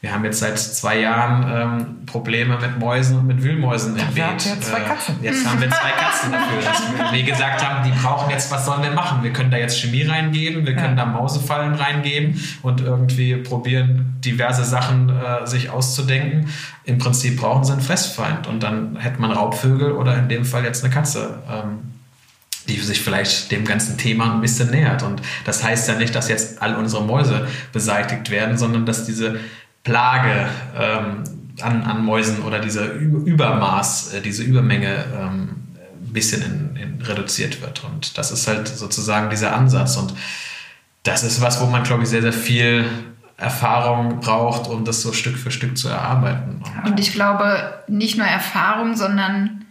wir 0.00 0.12
haben 0.12 0.24
jetzt 0.24 0.38
seit 0.38 0.56
zwei 0.56 1.00
Jahren 1.00 1.80
ähm, 1.80 2.06
Probleme 2.06 2.56
mit 2.56 2.78
Mäusen 2.78 3.18
und 3.18 3.26
mit 3.26 3.42
Wühlmäusen 3.42 3.96
im 3.96 4.14
Beet. 4.14 4.24
Haben 4.24 4.38
zwei 4.38 4.80
Katzen. 4.80 5.16
Äh, 5.20 5.26
jetzt 5.26 5.44
haben 5.44 5.60
wir 5.60 5.68
zwei 5.68 5.90
Katzen 5.90 6.30
dafür. 6.30 6.62
Dass 6.62 7.12
wir, 7.12 7.18
wir 7.18 7.22
gesagt 7.24 7.66
haben, 7.66 7.84
die 7.84 7.90
brauchen 8.00 8.30
jetzt, 8.30 8.48
was 8.52 8.64
sollen 8.64 8.84
wir 8.84 8.92
machen? 8.92 9.24
Wir 9.24 9.32
können 9.32 9.50
da 9.50 9.56
jetzt 9.56 9.80
Chemie 9.80 10.04
reingeben, 10.04 10.64
wir 10.64 10.76
können 10.76 10.96
ja. 10.96 11.04
da 11.04 11.06
Mausefallen 11.06 11.74
reingeben 11.74 12.40
und 12.62 12.80
irgendwie 12.80 13.36
probieren, 13.36 14.14
diverse 14.24 14.64
Sachen 14.64 15.08
äh, 15.10 15.44
sich 15.48 15.70
auszudenken. 15.70 16.48
Im 16.84 16.98
Prinzip 16.98 17.40
brauchen 17.40 17.64
sie 17.64 17.72
einen 17.72 17.80
Fressfeind 17.80 18.46
und 18.46 18.62
dann 18.62 18.96
hätte 18.96 19.20
man 19.20 19.32
Raubvögel 19.32 19.90
oder 19.90 20.16
in 20.16 20.28
dem 20.28 20.44
Fall 20.44 20.62
jetzt 20.62 20.84
eine 20.84 20.94
Katze. 20.94 21.42
Ähm, 21.50 21.94
die 22.68 22.78
sich 22.78 23.00
vielleicht 23.00 23.50
dem 23.50 23.64
ganzen 23.64 23.96
Thema 23.96 24.34
ein 24.34 24.42
bisschen 24.42 24.70
nähert. 24.70 25.02
Und 25.02 25.22
das 25.46 25.64
heißt 25.64 25.88
ja 25.88 25.94
nicht, 25.94 26.14
dass 26.14 26.28
jetzt 26.28 26.60
all 26.60 26.76
unsere 26.76 27.02
Mäuse 27.02 27.48
beseitigt 27.72 28.28
werden, 28.28 28.58
sondern 28.58 28.84
dass 28.84 29.06
diese 29.06 29.40
Plage 29.88 30.48
ähm, 30.78 31.24
an, 31.62 31.82
an 31.82 32.04
Mäusen 32.04 32.42
oder 32.42 32.58
dieser 32.58 32.92
Übermaß, 32.92 34.14
äh, 34.14 34.20
diese 34.20 34.42
Übermenge 34.42 35.04
ähm, 35.18 35.48
ein 36.02 36.12
bisschen 36.12 36.42
in, 36.42 36.76
in 36.76 37.02
reduziert 37.02 37.62
wird. 37.62 37.84
Und 37.84 38.18
das 38.18 38.30
ist 38.30 38.46
halt 38.46 38.68
sozusagen 38.68 39.30
dieser 39.30 39.56
Ansatz. 39.56 39.96
Und 39.96 40.14
das 41.04 41.22
ist 41.22 41.40
was, 41.40 41.60
wo 41.60 41.66
man, 41.66 41.84
glaube 41.84 42.02
ich, 42.02 42.10
sehr, 42.10 42.22
sehr 42.22 42.34
viel 42.34 42.84
Erfahrung 43.38 44.20
braucht, 44.20 44.68
um 44.68 44.84
das 44.84 45.00
so 45.00 45.12
Stück 45.12 45.38
für 45.38 45.50
Stück 45.50 45.78
zu 45.78 45.88
erarbeiten. 45.88 46.62
Und 46.84 47.00
ich 47.00 47.12
glaube, 47.12 47.82
nicht 47.88 48.18
nur 48.18 48.26
Erfahrung, 48.26 48.94
sondern 48.94 49.64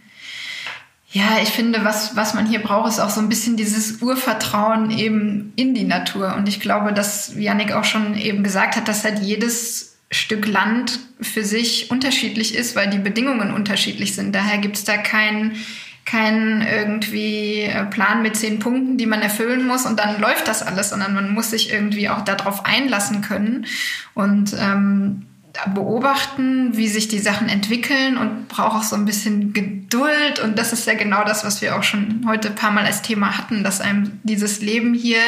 ja, 1.10 1.38
ich 1.42 1.50
finde, 1.50 1.84
was, 1.84 2.16
was 2.16 2.34
man 2.34 2.46
hier 2.46 2.60
braucht, 2.60 2.88
ist 2.88 3.00
auch 3.00 3.10
so 3.10 3.20
ein 3.20 3.28
bisschen 3.28 3.56
dieses 3.56 4.02
Urvertrauen 4.02 4.90
eben 4.90 5.52
in 5.56 5.74
die 5.74 5.84
Natur. 5.84 6.34
Und 6.34 6.48
ich 6.48 6.60
glaube, 6.60 6.92
dass 6.92 7.34
Janik 7.34 7.72
auch 7.72 7.84
schon 7.84 8.14
eben 8.14 8.42
gesagt 8.42 8.76
hat, 8.76 8.88
dass 8.88 9.04
halt 9.04 9.20
jedes 9.20 9.87
Stück 10.10 10.46
Land 10.46 10.98
für 11.20 11.44
sich 11.44 11.90
unterschiedlich 11.90 12.54
ist, 12.54 12.76
weil 12.76 12.88
die 12.88 12.98
Bedingungen 12.98 13.52
unterschiedlich 13.52 14.14
sind. 14.14 14.34
Daher 14.34 14.58
gibt 14.58 14.76
es 14.76 14.84
da 14.84 14.96
keinen 14.96 15.56
kein 16.04 16.62
irgendwie 16.62 17.64
äh, 17.64 17.84
Plan 17.84 18.22
mit 18.22 18.34
zehn 18.34 18.60
Punkten, 18.60 18.96
die 18.96 19.04
man 19.04 19.20
erfüllen 19.20 19.66
muss 19.66 19.84
und 19.84 19.98
dann 20.00 20.18
läuft 20.18 20.48
das 20.48 20.62
alles, 20.62 20.88
sondern 20.88 21.12
man 21.12 21.34
muss 21.34 21.50
sich 21.50 21.70
irgendwie 21.70 22.08
auch 22.08 22.22
darauf 22.22 22.64
einlassen 22.64 23.20
können. 23.20 23.66
Und 24.14 24.56
ähm, 24.58 25.26
beobachten, 25.74 26.76
wie 26.76 26.88
sich 26.88 27.08
die 27.08 27.18
Sachen 27.18 27.48
entwickeln 27.48 28.16
und 28.16 28.48
brauche 28.48 28.78
auch 28.78 28.82
so 28.82 28.96
ein 28.96 29.04
bisschen 29.04 29.52
Geduld. 29.52 30.40
Und 30.42 30.58
das 30.58 30.72
ist 30.72 30.86
ja 30.86 30.94
genau 30.94 31.24
das, 31.24 31.44
was 31.44 31.60
wir 31.62 31.76
auch 31.76 31.82
schon 31.82 32.24
heute 32.26 32.48
ein 32.48 32.54
paar 32.54 32.70
Mal 32.70 32.84
als 32.84 33.02
Thema 33.02 33.36
hatten, 33.36 33.64
dass 33.64 33.80
einem 33.80 34.20
dieses 34.22 34.60
Leben 34.60 34.94
hier 34.94 35.20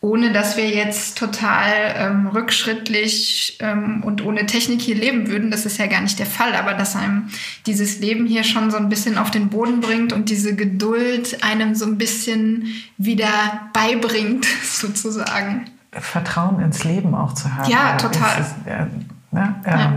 ohne 0.00 0.32
dass 0.32 0.56
wir 0.56 0.68
jetzt 0.68 1.18
total 1.18 1.72
ähm, 1.96 2.28
rückschrittlich 2.28 3.58
ähm, 3.60 4.04
und 4.04 4.24
ohne 4.24 4.46
Technik 4.46 4.80
hier 4.80 4.94
leben 4.94 5.26
würden. 5.26 5.50
Das 5.50 5.66
ist 5.66 5.78
ja 5.78 5.86
gar 5.86 6.00
nicht 6.00 6.20
der 6.20 6.26
Fall, 6.26 6.54
aber 6.54 6.74
dass 6.74 6.94
einem 6.94 7.28
dieses 7.66 7.98
Leben 7.98 8.26
hier 8.26 8.44
schon 8.44 8.70
so 8.70 8.76
ein 8.76 8.88
bisschen 8.88 9.18
auf 9.18 9.32
den 9.32 9.48
Boden 9.48 9.80
bringt 9.80 10.12
und 10.12 10.30
diese 10.30 10.54
Geduld 10.54 11.42
einem 11.42 11.74
so 11.74 11.84
ein 11.84 11.98
bisschen 11.98 12.68
wieder 12.96 13.28
beibringt, 13.72 14.46
sozusagen. 14.62 15.64
Vertrauen 15.90 16.60
ins 16.60 16.84
Leben 16.84 17.14
auch 17.14 17.34
zu 17.34 17.52
haben. 17.52 17.68
Ja, 17.68 17.96
total. 17.96 18.40
Ist, 18.40 18.54
äh, 18.66 18.86
ne, 19.32 19.54
ähm, 19.64 19.64
ja. 19.64 19.92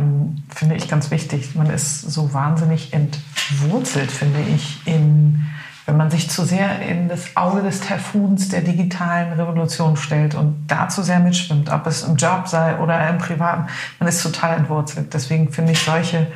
Finde 0.55 0.75
ich 0.75 0.89
ganz 0.89 1.11
wichtig. 1.11 1.53
Man 1.53 1.69
ist 1.69 2.01
so 2.01 2.33
wahnsinnig 2.33 2.91
entwurzelt, 2.91 4.11
finde 4.11 4.39
ich, 4.55 4.79
in 4.85 5.45
wenn 5.85 5.97
man 5.97 6.11
sich 6.11 6.29
zu 6.29 6.45
sehr 6.45 6.81
in 6.81 7.09
das 7.09 7.35
Auge 7.35 7.61
des 7.63 7.81
Taifuns 7.81 8.49
der 8.49 8.61
digitalen 8.61 9.33
Revolution 9.33 9.97
stellt 9.97 10.35
und 10.35 10.65
da 10.67 10.89
zu 10.89 11.01
sehr 11.01 11.19
mitschwimmt, 11.19 11.71
ob 11.71 11.87
es 11.87 12.03
im 12.03 12.15
Job 12.15 12.47
sei 12.47 12.77
oder 12.77 13.09
im 13.09 13.17
Privaten, 13.17 13.67
man 13.99 14.07
ist 14.07 14.21
total 14.21 14.57
entwurzelt. 14.57 15.13
Deswegen 15.13 15.51
finde 15.51 15.71
ich 15.71 15.79
solche, 15.79 16.27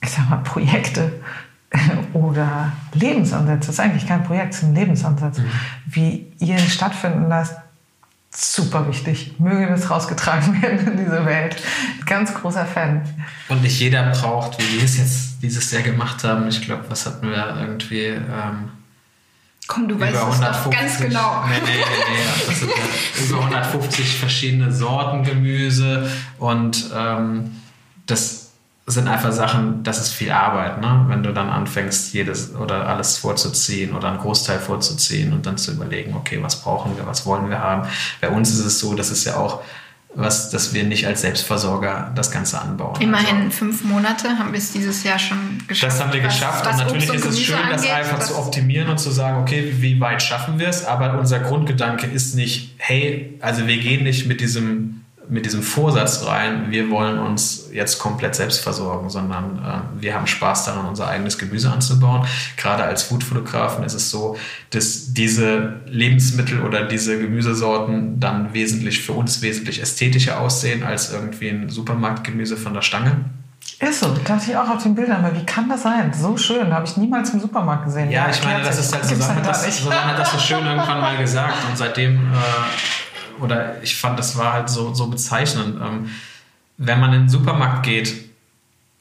ich 0.00 0.10
sag 0.10 0.30
mal, 0.30 0.38
Projekte 0.38 1.12
oder 2.12 2.72
Lebensansätze, 2.92 3.66
das 3.66 3.68
ist 3.70 3.80
eigentlich 3.80 4.06
kein 4.06 4.22
Projekt, 4.22 4.54
es 4.54 4.62
ist 4.62 4.68
ein 4.68 4.74
Lebensansatz, 4.74 5.38
mhm. 5.38 5.50
wie 5.86 6.32
ihr 6.38 6.58
stattfinden 6.58 7.28
lasst, 7.28 7.56
super 8.34 8.88
wichtig. 8.88 9.38
Möge 9.38 9.66
das 9.66 9.90
rausgetragen 9.90 10.62
werden 10.62 10.86
in 10.86 10.96
diese 10.96 11.24
Welt. 11.24 11.56
Ganz 12.06 12.34
großer 12.34 12.66
Fan. 12.66 13.02
Und 13.48 13.62
nicht 13.62 13.78
jeder 13.80 14.10
braucht, 14.10 14.58
wie 14.58 14.78
wir 14.78 14.84
es 14.84 14.98
jetzt 14.98 15.42
dieses 15.42 15.70
Jahr 15.70 15.82
gemacht 15.82 16.24
haben. 16.24 16.48
Ich 16.48 16.62
glaube, 16.62 16.84
was 16.88 17.06
hatten 17.06 17.30
wir 17.30 17.56
irgendwie? 17.60 18.06
Ähm, 18.06 18.70
Komm, 19.68 19.88
du 19.88 19.98
weißt 19.98 20.14
es 20.14 20.40
doch 20.40 20.70
ganz 20.70 20.98
genau. 20.98 21.44
Nee, 21.46 21.54
nee, 21.64 21.70
nee, 21.70 22.14
nee. 22.14 22.46
Das 22.46 22.58
sind 22.58 22.70
ja 22.70 23.24
über 23.24 23.38
150 23.44 24.18
verschiedene 24.18 24.72
Sorten 24.72 25.22
Gemüse 25.22 26.10
und 26.38 26.90
ähm, 26.94 27.56
das 28.06 28.41
sind 28.86 29.06
einfach 29.06 29.32
Sachen, 29.32 29.84
das 29.84 30.00
ist 30.00 30.12
viel 30.12 30.32
Arbeit, 30.32 30.80
ne? 30.80 31.04
wenn 31.08 31.22
du 31.22 31.32
dann 31.32 31.48
anfängst, 31.48 32.12
jedes 32.14 32.54
oder 32.54 32.88
alles 32.88 33.16
vorzuziehen 33.18 33.94
oder 33.94 34.08
einen 34.08 34.18
Großteil 34.18 34.58
vorzuziehen 34.58 35.32
und 35.32 35.46
dann 35.46 35.56
zu 35.56 35.72
überlegen, 35.72 36.14
okay, 36.14 36.42
was 36.42 36.56
brauchen 36.60 36.96
wir, 36.96 37.06
was 37.06 37.24
wollen 37.24 37.48
wir 37.48 37.60
haben. 37.60 37.88
Bei 38.20 38.28
uns 38.28 38.50
ist 38.50 38.64
es 38.64 38.80
so, 38.80 38.94
das 38.94 39.10
ist 39.10 39.24
ja 39.24 39.36
auch 39.36 39.62
was, 40.14 40.50
dass 40.50 40.74
wir 40.74 40.84
nicht 40.84 41.06
als 41.06 41.22
Selbstversorger 41.22 42.12
das 42.14 42.30
Ganze 42.30 42.60
anbauen. 42.60 43.00
Immerhin 43.00 43.36
also, 43.44 43.50
fünf 43.50 43.84
Monate 43.84 44.28
haben 44.38 44.52
wir 44.52 44.58
es 44.58 44.72
dieses 44.72 45.04
Jahr 45.04 45.18
schon 45.18 45.62
geschafft. 45.66 45.92
Das 45.92 46.00
haben 46.00 46.12
wir 46.12 46.20
geschafft 46.20 46.66
und 46.66 46.76
natürlich 46.76 47.08
und 47.08 47.16
ist 47.16 47.24
es 47.24 47.40
schön, 47.40 47.56
angeht, 47.56 47.74
das 47.74 47.90
einfach 47.90 48.18
das 48.18 48.28
zu 48.28 48.38
optimieren 48.38 48.88
und 48.88 48.98
zu 48.98 49.10
sagen, 49.10 49.40
okay, 49.40 49.72
wie 49.78 49.98
weit 50.00 50.20
schaffen 50.22 50.58
wir 50.58 50.68
es? 50.68 50.84
Aber 50.84 51.18
unser 51.18 51.38
Grundgedanke 51.38 52.06
ist 52.06 52.34
nicht, 52.34 52.74
hey, 52.78 53.38
also 53.40 53.66
wir 53.66 53.78
gehen 53.78 54.04
nicht 54.04 54.26
mit 54.26 54.40
diesem 54.40 55.01
mit 55.28 55.46
diesem 55.46 55.62
Vorsatz 55.62 56.26
rein, 56.26 56.70
wir 56.70 56.90
wollen 56.90 57.18
uns 57.18 57.68
jetzt 57.72 57.98
komplett 57.98 58.34
selbst 58.34 58.60
versorgen, 58.60 59.08
sondern 59.08 59.58
äh, 59.58 60.02
wir 60.02 60.14
haben 60.14 60.26
Spaß 60.26 60.64
daran, 60.64 60.86
unser 60.86 61.08
eigenes 61.08 61.38
Gemüse 61.38 61.70
anzubauen. 61.70 62.26
Gerade 62.56 62.84
als 62.84 63.04
Foodfotografen 63.04 63.84
ist 63.84 63.94
es 63.94 64.10
so, 64.10 64.36
dass 64.70 65.12
diese 65.14 65.80
Lebensmittel 65.86 66.62
oder 66.62 66.86
diese 66.86 67.18
Gemüsesorten 67.18 68.20
dann 68.20 68.52
wesentlich 68.52 69.02
für 69.02 69.12
uns 69.12 69.42
wesentlich 69.42 69.80
ästhetischer 69.80 70.40
aussehen 70.40 70.82
als 70.82 71.12
irgendwie 71.12 71.48
ein 71.48 71.68
Supermarktgemüse 71.68 72.56
von 72.56 72.74
der 72.74 72.82
Stange. 72.82 73.24
Ist 73.78 74.00
so, 74.00 74.14
dachte 74.24 74.50
ich 74.50 74.56
auch 74.56 74.68
auf 74.68 74.82
den 74.82 74.94
Bildern, 74.94 75.24
aber 75.24 75.36
wie 75.36 75.44
kann 75.44 75.68
das 75.68 75.82
sein? 75.82 76.12
So 76.12 76.36
schön, 76.36 76.72
habe 76.72 76.84
ich 76.84 76.96
niemals 76.96 77.30
im 77.30 77.40
Supermarkt 77.40 77.86
gesehen. 77.86 78.10
Ja, 78.10 78.28
ich 78.30 78.42
meine, 78.44 78.62
das 78.62 78.78
ist 78.78 78.92
halt, 78.92 79.04
das, 79.04 79.10
Susanne 79.10 80.04
hat 80.04 80.18
das 80.18 80.32
so 80.32 80.38
schön 80.38 80.64
irgendwann 80.64 81.00
mal 81.00 81.16
gesagt 81.16 81.56
und 81.68 81.76
seitdem 81.76 82.16
äh, 82.16 82.28
oder 83.42 83.82
ich 83.82 83.96
fand, 83.96 84.18
das 84.18 84.36
war 84.38 84.52
halt 84.52 84.68
so, 84.68 84.94
so 84.94 85.08
bezeichnend. 85.08 85.80
Ähm, 85.82 86.10
wenn 86.78 87.00
man 87.00 87.12
in 87.12 87.20
den 87.22 87.28
Supermarkt 87.28 87.84
geht 87.84 88.14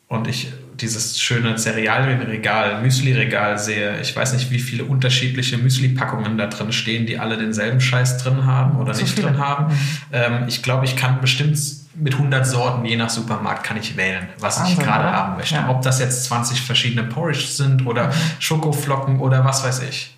und 0.07 0.27
ich 0.27 0.51
dieses 0.81 1.19
schöne 1.19 1.57
Cerealienregal, 1.57 2.81
Müsli-Regal 2.81 3.57
sehe, 3.59 3.99
ich 4.01 4.15
weiß 4.15 4.33
nicht, 4.33 4.51
wie 4.51 4.59
viele 4.59 4.83
unterschiedliche 4.85 5.57
Müsli-Packungen 5.57 6.37
da 6.37 6.47
drin 6.47 6.71
stehen, 6.71 7.05
die 7.05 7.19
alle 7.19 7.37
denselben 7.37 7.79
Scheiß 7.79 8.17
drin 8.17 8.45
haben 8.45 8.79
oder 8.79 8.93
so 8.93 9.01
nicht 9.01 9.13
viele. 9.13 9.27
drin 9.27 9.37
haben. 9.37 9.67
Mhm. 9.67 9.77
Ähm, 10.11 10.43
ich 10.47 10.63
glaube, 10.63 10.85
ich 10.85 10.95
kann 10.95 11.21
bestimmt 11.21 11.59
mit 11.93 12.13
100 12.13 12.47
Sorten, 12.47 12.85
je 12.85 12.95
nach 12.95 13.09
Supermarkt, 13.09 13.63
kann 13.63 13.77
ich 13.77 13.95
wählen, 13.97 14.27
was 14.39 14.59
Wahnsinn, 14.59 14.77
ich 14.77 14.83
gerade 14.83 15.11
haben 15.11 15.37
möchte. 15.37 15.55
Ja. 15.55 15.69
Ob 15.69 15.81
das 15.81 15.99
jetzt 15.99 16.25
20 16.25 16.61
verschiedene 16.61 17.03
Porridge 17.03 17.47
sind 17.47 17.85
oder 17.85 18.07
mhm. 18.07 18.13
Schokoflocken 18.39 19.19
oder 19.19 19.45
was 19.45 19.63
weiß 19.63 19.83
ich. 19.83 20.15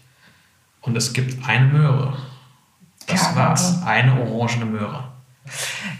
Und 0.81 0.95
es 0.95 1.13
gibt 1.13 1.47
eine 1.47 1.65
Möhre. 1.65 2.17
Das 3.07 3.21
ja, 3.21 3.35
war's. 3.35 3.81
Eine 3.85 4.19
orangene 4.21 4.65
Möhre. 4.65 5.03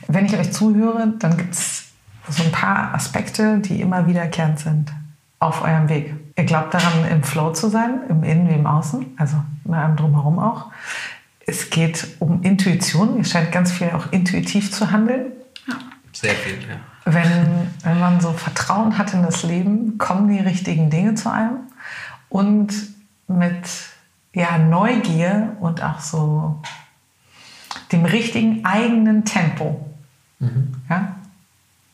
Wenn 0.08 0.26
ich 0.26 0.38
euch 0.38 0.52
zuhöre, 0.52 1.14
dann 1.20 1.38
gibt 1.38 1.54
es 1.54 1.86
so 2.30 2.44
ein 2.44 2.52
paar 2.52 2.94
Aspekte, 2.94 3.60
die 3.60 3.82
immer 3.82 4.08
wiederkehrend 4.08 4.60
sind 4.60 4.92
auf 5.40 5.64
eurem 5.64 5.90
Weg. 5.90 6.14
Ihr 6.38 6.46
glaubt 6.46 6.74
daran, 6.74 7.06
im 7.12 7.24
Flow 7.24 7.52
zu 7.52 7.70
sein, 7.70 8.02
im 8.10 8.24
Innen 8.24 8.50
wie 8.50 8.54
im 8.54 8.66
Außen, 8.66 9.06
also 9.18 9.38
in 9.66 9.74
allem 9.74 9.96
drumherum 9.96 10.40
auch. 10.40 10.72
Es 11.46 11.70
geht 11.70 12.08
um 12.20 12.42
Intuition. 12.42 13.18
Ihr 13.18 13.26
scheint 13.26 13.52
ganz 13.52 13.72
viel 13.72 13.90
auch 13.92 14.12
intuitiv 14.12 14.72
zu 14.72 14.92
handeln. 14.92 15.34
Ja. 15.68 15.76
Sehr 16.14 16.36
viel, 16.36 16.58
ja. 16.68 16.78
Wenn, 17.06 17.70
wenn 17.84 18.00
man 18.00 18.22
so 18.22 18.32
Vertrauen 18.32 18.98
hat 18.98 19.14
in 19.14 19.24
das 19.24 19.44
Leben, 19.44 19.98
kommen 19.98 20.30
die 20.30 20.40
richtigen 20.40 20.90
Dinge 20.90 21.16
zu 21.16 21.30
einem. 21.30 21.60
Und 22.30 22.74
mit 23.28 23.68
ja, 24.34 24.58
Neugier 24.58 25.58
und 25.60 25.84
auch 25.84 26.00
so 26.00 26.62
dem 27.92 28.06
richtigen 28.06 28.66
eigenen 28.66 29.26
Tempo. 29.26 29.86
Mhm. 30.40 30.76
Ja? 30.90 31.16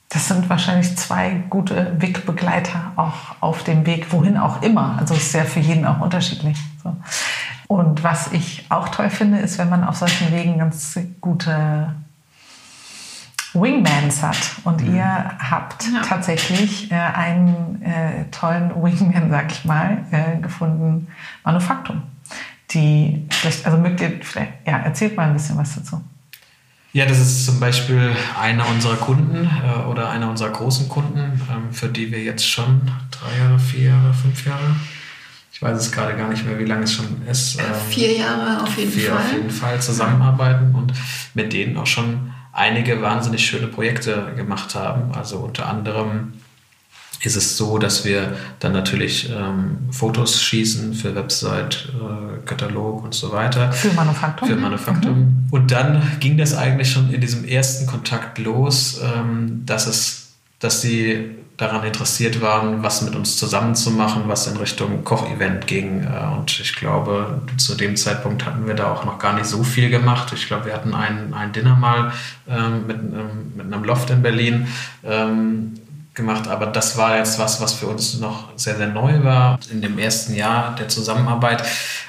Das 0.10 0.28
sind 0.28 0.50
wahrscheinlich 0.50 0.98
zwei 0.98 1.44
gute 1.50 2.02
Wegbegleiter 2.02 2.94
auch 2.96 3.36
auf 3.42 3.64
dem 3.64 3.86
Weg, 3.86 4.12
wohin 4.12 4.38
auch 4.38 4.62
immer. 4.64 4.98
Also 4.98 5.14
ist 5.14 5.34
ja 5.34 5.44
für 5.44 5.60
jeden 5.60 5.86
auch 5.86 6.00
unterschiedlich. 6.00 6.58
So. 6.84 6.96
Und 7.68 8.04
was 8.04 8.32
ich 8.32 8.66
auch 8.70 8.90
toll 8.90 9.12
finde, 9.12 9.38
ist, 9.38 9.60
wenn 9.60 9.70
man 9.70 9.84
auf 9.84 9.98
solchen 9.98 10.32
Wegen 10.32 10.58
ganz 10.58 11.00
gute 11.22 11.94
Wingmans 13.54 14.24
hat. 14.24 14.38
Und 14.64 14.84
mhm. 14.84 14.96
ihr 14.96 15.32
habt 15.38 15.86
ja. 15.86 16.02
tatsächlich 16.02 16.92
äh, 16.92 16.96
einen 16.96 17.82
äh, 17.84 18.26
tollen 18.32 18.72
Wingman, 18.82 19.30
sag 19.30 19.52
ich 19.52 19.66
mal, 19.66 20.00
äh, 20.10 20.40
gefunden, 20.42 21.08
Manufaktum 21.44 22.02
die 22.72 23.26
vielleicht, 23.30 23.65
also 23.65 23.78
mögt 23.78 24.01
ihr 24.01 24.20
vielleicht, 24.22 24.53
ja, 24.65 24.78
erzählt 24.80 25.15
mal 25.15 25.28
ein 25.28 25.34
bisschen 25.34 25.57
was 25.57 25.76
dazu. 25.76 26.01
Ja, 26.91 27.05
das 27.05 27.20
ist 27.20 27.45
zum 27.45 27.59
Beispiel 27.59 28.15
einer 28.39 28.67
unserer 28.67 28.95
Kunden 28.95 29.45
äh, 29.45 29.88
oder 29.88 30.09
einer 30.09 30.30
unserer 30.30 30.49
großen 30.49 30.89
Kunden, 30.89 31.39
ähm, 31.51 31.72
für 31.72 31.88
die 31.88 32.11
wir 32.11 32.24
jetzt 32.24 32.47
schon 32.47 32.82
drei 33.11 33.43
Jahre, 33.43 33.59
vier 33.59 33.89
Jahre, 33.89 34.13
fünf 34.13 34.45
Jahre, 34.45 34.76
ich 35.59 35.61
weiß 35.61 35.78
es 35.78 35.91
gerade 35.91 36.15
gar 36.15 36.30
nicht 36.30 36.45
mehr, 36.45 36.57
wie 36.57 36.63
lange 36.63 36.86
es 36.86 36.93
schon 36.93 37.22
ist. 37.30 37.59
Ähm, 37.59 37.65
vier 37.89 38.13
Jahre 38.13 38.63
auf 38.63 38.78
jeden 38.78 38.93
vier 38.93 39.09
Fall. 39.09 39.17
auf 39.17 39.34
jeden 39.34 39.49
Fall 39.49 39.82
zusammenarbeiten 39.82 40.74
und 40.74 40.93
mit 41.34 41.51
denen 41.51 41.76
auch 41.76 41.86
schon 41.86 42.32
einige 42.53 43.01
wahnsinnig 43.01 43.45
schöne 43.45 43.67
Projekte 43.67 44.32
gemacht 44.38 44.74
haben. 44.74 45.13
Also 45.13 45.39
unter 45.39 45.67
anderem 45.67 46.34
ist 47.22 47.36
es 47.36 47.57
so, 47.57 47.78
dass 47.78 48.05
wir 48.05 48.38
dann 48.59 48.72
natürlich 48.72 49.30
ähm, 49.30 49.78
Fotos 49.91 50.41
schießen 50.41 50.93
für 50.93 51.15
Website, 51.15 51.89
äh, 51.93 52.45
Katalog 52.45 53.03
und 53.03 53.13
so 53.13 53.32
weiter. 53.32 53.72
Für 53.72 53.93
Manufaktum. 53.93 54.47
Für 54.47 54.55
Manufaktum. 54.55 55.20
Mhm. 55.20 55.47
Und 55.51 55.72
dann 55.72 56.01
ging 56.20 56.38
das 56.38 56.55
eigentlich 56.55 56.91
schon 56.91 57.11
in 57.11 57.20
diesem 57.20 57.45
ersten 57.45 57.86
Kontakt 57.88 58.38
los, 58.38 59.01
ähm, 59.03 59.63
dass 59.65 59.88
es, 59.88 60.30
dass 60.59 60.82
sie 60.82 61.36
daran 61.59 61.84
interessiert 61.84 62.41
waren, 62.41 62.84
was 62.84 63.01
mit 63.01 63.15
uns 63.15 63.36
zusammen 63.36 63.76
zu 63.76 63.91
machen, 63.91 64.24
was 64.28 64.47
in 64.47 64.55
Richtung 64.55 65.03
Kochevent 65.03 65.67
ging. 65.67 66.03
Äh, 66.03 66.38
und 66.38 66.57
ich 66.57 66.74
glaube, 66.76 67.41
zu 67.57 67.76
dem 67.76 67.97
Zeitpunkt 67.97 68.45
hatten 68.45 68.65
wir 68.65 68.76
da 68.76 68.93
auch 68.93 69.03
noch 69.03 69.20
gar 69.20 69.34
nicht 69.34 69.45
so 69.45 69.63
viel 69.63 69.89
gemacht. 69.89 70.32
Ich 70.34 70.47
glaube, 70.47 70.67
wir 70.67 70.74
hatten 70.74 70.93
ein, 70.93 71.34
ein 71.34 71.51
Dinner 71.51 71.76
mal 71.76 72.13
ähm, 72.47 72.88
mit, 72.88 72.97
ähm, 72.97 73.53
mit 73.57 73.65
einem 73.65 73.84
Loft 73.84 74.09
in 74.09 74.22
Berlin. 74.22 74.67
Ähm, 75.03 75.74
gemacht, 76.20 76.47
aber 76.47 76.67
das 76.67 76.97
war 76.97 77.17
jetzt 77.17 77.39
was, 77.39 77.59
was 77.59 77.74
für 77.74 77.88
uns 77.88 78.20
noch 78.20 78.49
sehr, 78.55 78.76
sehr 78.76 78.88
neu 78.88 79.24
war. 79.24 79.57
In 79.72 79.82
dem 79.82 79.97
ersten 79.97 80.36
Jahr 80.36 80.76
der 80.76 80.88
Zusammenarbeit 80.88 81.63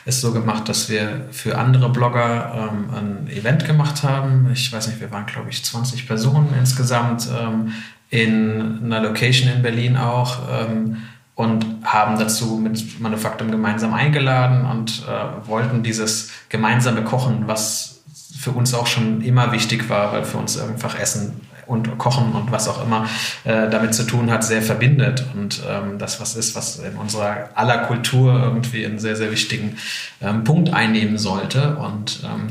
ist 0.05 0.21
so 0.21 0.33
gemacht, 0.33 0.69
dass 0.69 0.91
wir 0.91 1.29
für 1.31 1.57
andere 1.57 1.89
Blogger 1.89 2.71
ähm, 2.71 2.91
ein 2.95 3.29
Event 3.29 3.65
gemacht 3.65 4.03
haben. 4.03 4.51
Ich 4.53 4.73
weiß 4.73 4.89
nicht, 4.89 5.01
wir 5.01 5.11
waren, 5.11 5.27
glaube 5.27 5.49
ich, 5.49 5.65
20 5.65 6.07
Personen 6.07 6.53
insgesamt 6.59 7.29
ähm, 7.41 7.73
in 8.11 8.81
einer 8.85 9.01
Location 9.01 9.51
in 9.51 9.63
Berlin 9.63 9.97
auch. 9.97 10.39
Ähm, 10.51 10.99
und 11.37 11.65
haben 11.85 12.19
dazu 12.19 12.59
mit 12.63 13.01
Manufaktum 13.01 13.51
gemeinsam 13.51 13.95
eingeladen 13.95 14.67
und 14.67 15.05
äh, 15.09 15.49
wollten 15.49 15.83
dieses 15.83 16.31
gemeinsame 16.51 17.03
Kochen, 17.03 17.45
was 17.47 18.03
für 18.39 18.51
uns 18.51 18.75
auch 18.75 18.87
schon 18.87 19.23
immer 19.23 19.51
wichtig 19.51 19.89
war, 19.89 20.13
weil 20.13 20.25
für 20.25 20.37
uns 20.37 20.59
einfach 20.59 20.99
Essen 20.99 21.41
und 21.71 21.99
Kochen 21.99 22.33
und 22.33 22.51
was 22.51 22.69
auch 22.69 22.85
immer 22.85 23.09
äh, 23.45 23.71
damit 23.71 23.95
zu 23.95 24.03
tun 24.05 24.31
hat, 24.31 24.45
sehr 24.45 24.63
verbindet. 24.63 25.25
Und 25.35 25.63
ähm, 25.69 25.99
das 25.99 26.21
was 26.21 26.37
ist, 26.37 26.55
was 26.57 26.79
in 26.79 26.97
unserer 26.97 27.51
aller 27.55 27.79
Kultur 27.79 28.39
irgendwie 28.43 28.85
einen 28.85 28.99
sehr, 28.99 29.17
sehr 29.17 29.31
wichtigen 29.31 29.77
ähm, 30.21 30.45
Punkt 30.45 30.73
einnehmen 30.73 31.17
sollte. 31.17 31.77
Und 31.77 32.21
ähm, 32.25 32.49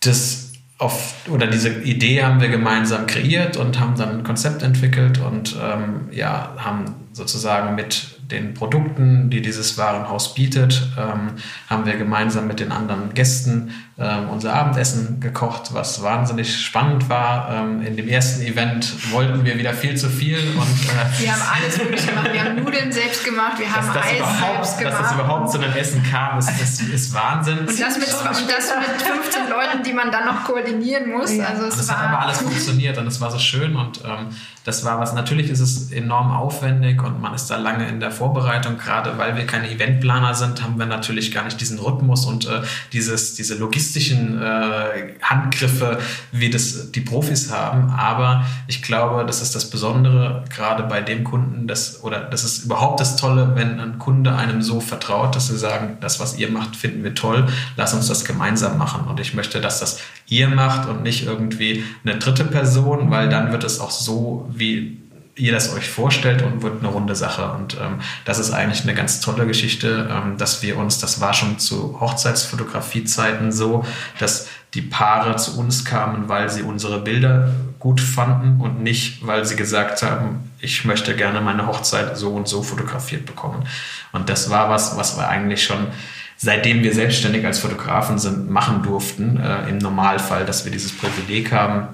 das 0.00 0.52
auf, 0.78 1.14
oder 1.30 1.46
diese 1.46 1.70
Idee 1.70 2.24
haben 2.24 2.40
wir 2.40 2.48
gemeinsam 2.48 3.06
kreiert 3.06 3.56
und 3.56 3.78
haben 3.78 3.96
dann 3.96 4.18
ein 4.18 4.24
Konzept 4.24 4.62
entwickelt 4.62 5.18
und 5.18 5.56
ähm, 5.62 6.08
ja, 6.10 6.54
haben 6.58 6.94
sozusagen 7.12 7.76
mit 7.76 8.13
den 8.34 8.54
Produkten, 8.54 9.30
die 9.30 9.40
dieses 9.40 9.78
Warenhaus 9.78 10.34
bietet, 10.34 10.88
ähm, 10.98 11.32
haben 11.70 11.86
wir 11.86 11.96
gemeinsam 11.96 12.46
mit 12.46 12.60
den 12.60 12.72
anderen 12.72 13.14
Gästen 13.14 13.72
ähm, 13.96 14.28
unser 14.28 14.52
Abendessen 14.52 15.20
gekocht, 15.20 15.72
was 15.72 16.02
wahnsinnig 16.02 16.60
spannend 16.60 17.08
war. 17.08 17.48
Ähm, 17.48 17.82
in 17.86 17.96
dem 17.96 18.08
ersten 18.08 18.42
Event 18.42 19.12
wollten 19.12 19.44
wir 19.44 19.56
wieder 19.56 19.72
viel 19.72 19.96
zu 19.96 20.10
viel 20.10 20.36
und 20.36 20.62
äh, 20.62 21.20
wir 21.22 21.32
haben 21.32 21.42
alles 21.54 21.78
möglich 21.78 22.04
gemacht. 22.04 22.28
Wir 22.32 22.44
haben 22.44 22.56
Nudeln 22.56 22.90
selbst 22.90 23.24
gemacht, 23.24 23.58
wir 23.58 23.72
haben 23.72 23.88
Eis 23.90 24.18
selbst 24.18 24.78
gemacht. 24.78 24.98
Dass 24.98 25.10
das 25.10 25.12
überhaupt 25.12 25.52
zu 25.52 25.60
einem 25.60 25.76
Essen 25.76 26.02
kam, 26.02 26.40
ist, 26.40 26.50
ist, 26.60 26.80
ist 26.82 27.14
Wahnsinn. 27.14 27.60
Und 27.60 27.68
das, 27.68 27.78
mit, 27.78 28.12
und 28.12 28.50
das 28.50 28.72
mit 28.74 29.02
15 29.02 29.48
Leuten, 29.48 29.84
die 29.84 29.92
man 29.92 30.10
dann 30.10 30.26
noch 30.26 30.42
koordinieren 30.42 31.12
muss. 31.12 31.38
Also 31.38 31.66
es 31.66 31.76
das 31.76 31.88
war 31.88 31.98
hat 32.00 32.08
aber 32.08 32.18
alles 32.22 32.38
funktioniert 32.38 32.98
und 32.98 33.06
es 33.06 33.20
war 33.20 33.30
so 33.30 33.38
schön 33.38 33.76
und 33.76 34.00
ähm, 34.04 34.26
das 34.64 34.84
war 34.84 34.98
was, 34.98 35.12
natürlich 35.12 35.50
ist 35.50 35.60
es 35.60 35.92
enorm 35.92 36.32
aufwendig 36.32 37.02
und 37.02 37.20
man 37.20 37.34
ist 37.34 37.48
da 37.48 37.56
lange 37.58 37.86
in 37.86 38.00
der 38.00 38.10
Vorbereitung, 38.10 38.23
gerade 38.32 39.18
weil 39.18 39.36
wir 39.36 39.46
keine 39.46 39.70
Eventplaner 39.70 40.34
sind, 40.34 40.62
haben 40.62 40.78
wir 40.78 40.86
natürlich 40.86 41.32
gar 41.32 41.44
nicht 41.44 41.60
diesen 41.60 41.78
Rhythmus 41.78 42.26
und 42.26 42.46
äh, 42.46 42.62
dieses, 42.92 43.34
diese 43.34 43.56
logistischen 43.56 44.40
äh, 44.40 45.14
Handgriffe, 45.22 45.98
wie 46.32 46.50
das 46.50 46.92
die 46.92 47.00
Profis 47.00 47.52
haben. 47.52 47.90
Aber 47.90 48.44
ich 48.66 48.82
glaube, 48.82 49.24
das 49.26 49.42
ist 49.42 49.54
das 49.54 49.70
Besondere, 49.70 50.44
gerade 50.54 50.84
bei 50.84 51.00
dem 51.00 51.24
Kunden, 51.24 51.66
das, 51.66 52.02
oder 52.02 52.20
das 52.20 52.44
ist 52.44 52.64
überhaupt 52.64 53.00
das 53.00 53.16
Tolle, 53.16 53.52
wenn 53.54 53.80
ein 53.80 53.98
Kunde 53.98 54.34
einem 54.34 54.62
so 54.62 54.80
vertraut, 54.80 55.34
dass 55.34 55.48
sie 55.48 55.58
sagen, 55.58 55.98
das, 56.00 56.20
was 56.20 56.38
ihr 56.38 56.50
macht, 56.50 56.76
finden 56.76 57.04
wir 57.04 57.14
toll, 57.14 57.46
lass 57.76 57.94
uns 57.94 58.08
das 58.08 58.24
gemeinsam 58.24 58.78
machen. 58.78 59.06
Und 59.08 59.20
ich 59.20 59.34
möchte, 59.34 59.60
dass 59.60 59.80
das 59.80 60.00
ihr 60.28 60.48
macht 60.48 60.88
und 60.88 61.02
nicht 61.02 61.26
irgendwie 61.26 61.84
eine 62.04 62.18
dritte 62.18 62.44
Person, 62.44 63.10
weil 63.10 63.28
dann 63.28 63.52
wird 63.52 63.64
es 63.64 63.80
auch 63.80 63.90
so, 63.90 64.48
wie 64.52 65.03
ihr 65.36 65.52
das 65.52 65.74
euch 65.74 65.88
vorstellt 65.88 66.42
und 66.42 66.62
wird 66.62 66.80
eine 66.80 66.88
runde 66.88 67.14
Sache. 67.14 67.52
Und 67.52 67.76
ähm, 67.80 68.00
das 68.24 68.38
ist 68.38 68.52
eigentlich 68.52 68.82
eine 68.82 68.94
ganz 68.94 69.20
tolle 69.20 69.46
Geschichte, 69.46 70.08
ähm, 70.10 70.36
dass 70.38 70.62
wir 70.62 70.78
uns, 70.78 70.98
das 70.98 71.20
war 71.20 71.34
schon 71.34 71.58
zu 71.58 72.00
Hochzeitsfotografiezeiten 72.00 73.52
so, 73.52 73.84
dass 74.18 74.48
die 74.74 74.82
Paare 74.82 75.36
zu 75.36 75.58
uns 75.58 75.84
kamen, 75.84 76.28
weil 76.28 76.50
sie 76.50 76.62
unsere 76.62 77.00
Bilder 77.00 77.52
gut 77.78 78.00
fanden 78.00 78.60
und 78.60 78.82
nicht, 78.82 79.26
weil 79.26 79.44
sie 79.44 79.56
gesagt 79.56 80.02
haben, 80.02 80.52
ich 80.60 80.84
möchte 80.84 81.14
gerne 81.14 81.40
meine 81.40 81.66
Hochzeit 81.66 82.16
so 82.16 82.30
und 82.30 82.48
so 82.48 82.62
fotografiert 82.62 83.26
bekommen. 83.26 83.64
Und 84.12 84.28
das 84.28 84.50
war 84.50 84.70
was, 84.70 84.96
was 84.96 85.16
wir 85.16 85.28
eigentlich 85.28 85.64
schon 85.64 85.88
seitdem 86.36 86.82
wir 86.82 86.92
selbstständig 86.92 87.46
als 87.46 87.58
Fotografen 87.58 88.18
sind, 88.18 88.50
machen 88.50 88.82
durften, 88.82 89.38
äh, 89.38 89.68
im 89.68 89.78
Normalfall, 89.78 90.44
dass 90.44 90.64
wir 90.64 90.72
dieses 90.72 90.96
Privileg 90.96 91.52
haben, 91.52 91.88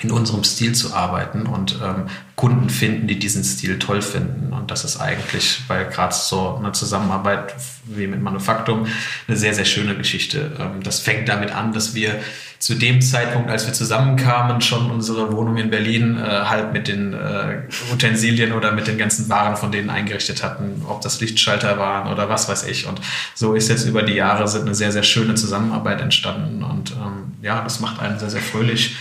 in 0.00 0.10
unserem 0.10 0.44
Stil 0.44 0.74
zu 0.74 0.94
arbeiten 0.94 1.46
und 1.46 1.78
ähm, 1.82 2.06
Kunden 2.34 2.68
finden, 2.68 3.06
die 3.06 3.18
diesen 3.18 3.42
Stil 3.42 3.78
toll 3.78 4.02
finden. 4.02 4.52
Und 4.52 4.70
das 4.70 4.84
ist 4.84 5.00
eigentlich 5.00 5.62
bei 5.68 5.84
gerade 5.84 6.14
so 6.14 6.56
einer 6.56 6.74
Zusammenarbeit 6.74 7.54
wie 7.86 8.06
mit 8.06 8.20
Manufaktum 8.20 8.86
eine 9.26 9.36
sehr, 9.38 9.54
sehr 9.54 9.64
schöne 9.64 9.96
Geschichte. 9.96 10.52
Ähm, 10.58 10.82
das 10.82 11.00
fängt 11.00 11.30
damit 11.30 11.50
an, 11.50 11.72
dass 11.72 11.94
wir 11.94 12.20
zu 12.58 12.74
dem 12.74 13.00
Zeitpunkt, 13.00 13.50
als 13.50 13.66
wir 13.66 13.72
zusammenkamen, 13.72 14.60
schon 14.60 14.90
unsere 14.90 15.32
Wohnung 15.32 15.56
in 15.56 15.70
Berlin 15.70 16.18
äh, 16.18 16.22
halt 16.22 16.74
mit 16.74 16.88
den 16.88 17.14
äh, 17.14 17.62
Utensilien 17.92 18.52
oder 18.52 18.72
mit 18.72 18.86
den 18.86 18.98
ganzen 18.98 19.30
Waren 19.30 19.56
von 19.56 19.72
denen 19.72 19.88
eingerichtet 19.88 20.42
hatten, 20.42 20.82
ob 20.86 21.00
das 21.00 21.20
Lichtschalter 21.20 21.78
waren 21.78 22.12
oder 22.12 22.28
was 22.28 22.50
weiß 22.50 22.66
ich. 22.66 22.86
Und 22.86 23.00
so 23.34 23.54
ist 23.54 23.68
jetzt 23.68 23.86
über 23.86 24.02
die 24.02 24.14
Jahre 24.14 24.46
sind 24.46 24.62
eine 24.62 24.74
sehr, 24.74 24.92
sehr 24.92 25.02
schöne 25.02 25.36
Zusammenarbeit 25.36 26.02
entstanden. 26.02 26.62
Und 26.62 26.92
ähm, 26.92 27.32
ja, 27.40 27.62
das 27.62 27.80
macht 27.80 28.00
einen 28.00 28.18
sehr, 28.18 28.30
sehr 28.30 28.42
fröhlich 28.42 28.96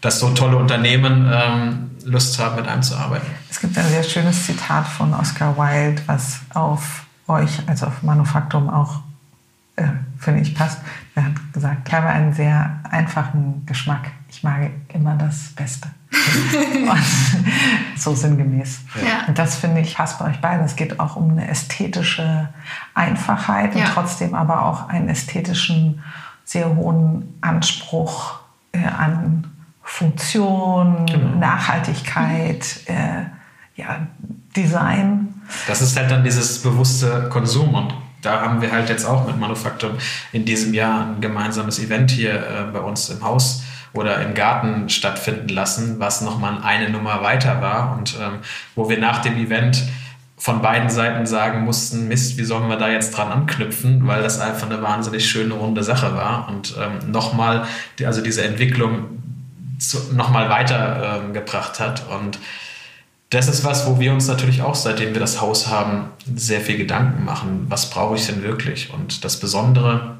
dass 0.00 0.20
so 0.20 0.30
tolle 0.30 0.56
Unternehmen 0.56 1.30
ähm, 1.32 1.90
Lust 2.04 2.38
haben, 2.38 2.56
mit 2.56 2.68
einem 2.68 2.82
zu 2.82 2.96
arbeiten. 2.96 3.26
Es 3.50 3.60
gibt 3.60 3.76
ein 3.76 3.88
sehr 3.88 4.02
schönes 4.02 4.46
Zitat 4.46 4.86
von 4.86 5.12
Oscar 5.12 5.56
Wilde, 5.56 6.00
was 6.06 6.40
auf 6.54 7.04
euch, 7.26 7.50
also 7.66 7.86
auf 7.86 8.02
Manufaktum 8.02 8.70
auch, 8.70 9.00
äh, 9.74 9.84
finde 10.18 10.40
ich, 10.40 10.54
passt. 10.54 10.80
Er 11.14 11.24
hat 11.24 11.52
gesagt, 11.52 11.88
ich 11.88 11.94
habe 11.94 12.06
einen 12.06 12.32
sehr 12.32 12.78
einfachen 12.88 13.66
Geschmack. 13.66 14.10
Ich 14.30 14.42
mag 14.42 14.70
immer 14.92 15.16
das 15.16 15.52
Beste. 15.56 15.88
so 17.96 18.14
sinngemäß. 18.14 18.80
Ja. 18.96 19.26
Und 19.26 19.38
das 19.38 19.56
finde 19.56 19.80
ich 19.80 19.94
passt 19.96 20.18
bei 20.18 20.26
euch 20.26 20.40
beiden. 20.40 20.64
Es 20.64 20.76
geht 20.76 21.00
auch 21.00 21.16
um 21.16 21.30
eine 21.30 21.48
ästhetische 21.48 22.48
Einfachheit 22.94 23.74
ja. 23.74 23.84
und 23.84 23.92
trotzdem 23.92 24.34
aber 24.34 24.64
auch 24.64 24.88
einen 24.88 25.08
ästhetischen, 25.08 26.02
sehr 26.44 26.74
hohen 26.76 27.36
Anspruch 27.40 28.38
äh, 28.72 28.84
an 28.84 29.55
Funktion, 29.86 31.06
genau. 31.06 31.38
Nachhaltigkeit, 31.38 32.80
äh, 32.86 33.24
ja, 33.76 34.06
Design. 34.54 35.28
Das 35.68 35.80
ist 35.80 35.96
halt 35.96 36.10
dann 36.10 36.24
dieses 36.24 36.60
bewusste 36.60 37.28
Konsum 37.30 37.72
und 37.72 37.94
da 38.20 38.40
haben 38.40 38.60
wir 38.60 38.72
halt 38.72 38.88
jetzt 38.88 39.04
auch 39.04 39.26
mit 39.26 39.38
Manufaktum 39.38 39.92
in 40.32 40.44
diesem 40.44 40.74
Jahr 40.74 41.06
ein 41.06 41.20
gemeinsames 41.20 41.78
Event 41.78 42.10
hier 42.10 42.34
äh, 42.34 42.72
bei 42.72 42.80
uns 42.80 43.08
im 43.10 43.22
Haus 43.22 43.62
oder 43.92 44.20
im 44.22 44.34
Garten 44.34 44.88
stattfinden 44.88 45.48
lassen, 45.48 46.00
was 46.00 46.20
nochmal 46.20 46.58
eine 46.62 46.90
Nummer 46.90 47.22
weiter 47.22 47.62
war 47.62 47.96
und 47.96 48.18
ähm, 48.20 48.40
wo 48.74 48.88
wir 48.88 48.98
nach 48.98 49.22
dem 49.22 49.36
Event 49.36 49.84
von 50.36 50.60
beiden 50.60 50.90
Seiten 50.90 51.26
sagen 51.26 51.64
mussten, 51.64 52.08
Mist, 52.08 52.36
wie 52.36 52.44
sollen 52.44 52.68
wir 52.68 52.76
da 52.76 52.90
jetzt 52.90 53.16
dran 53.16 53.30
anknüpfen, 53.30 54.06
weil 54.06 54.22
das 54.22 54.40
einfach 54.40 54.68
eine 54.68 54.82
wahnsinnig 54.82 55.30
schöne 55.30 55.54
runde 55.54 55.82
Sache 55.82 56.14
war 56.14 56.48
und 56.48 56.74
ähm, 56.76 57.10
nochmal, 57.10 57.66
also 58.04 58.20
diese 58.20 58.44
Entwicklung 58.44 59.22
nochmal 60.12 60.48
weitergebracht 60.48 61.80
ähm, 61.80 61.86
hat. 61.86 62.08
Und 62.08 62.38
das 63.30 63.48
ist 63.48 63.64
was, 63.64 63.86
wo 63.86 63.98
wir 63.98 64.12
uns 64.12 64.28
natürlich 64.28 64.62
auch, 64.62 64.74
seitdem 64.74 65.12
wir 65.12 65.20
das 65.20 65.40
Haus 65.40 65.66
haben, 65.66 66.10
sehr 66.34 66.60
viel 66.60 66.76
Gedanken 66.76 67.24
machen. 67.24 67.66
Was 67.68 67.90
brauche 67.90 68.14
ich 68.14 68.26
denn 68.26 68.42
wirklich? 68.42 68.92
Und 68.92 69.24
das 69.24 69.40
Besondere, 69.40 70.18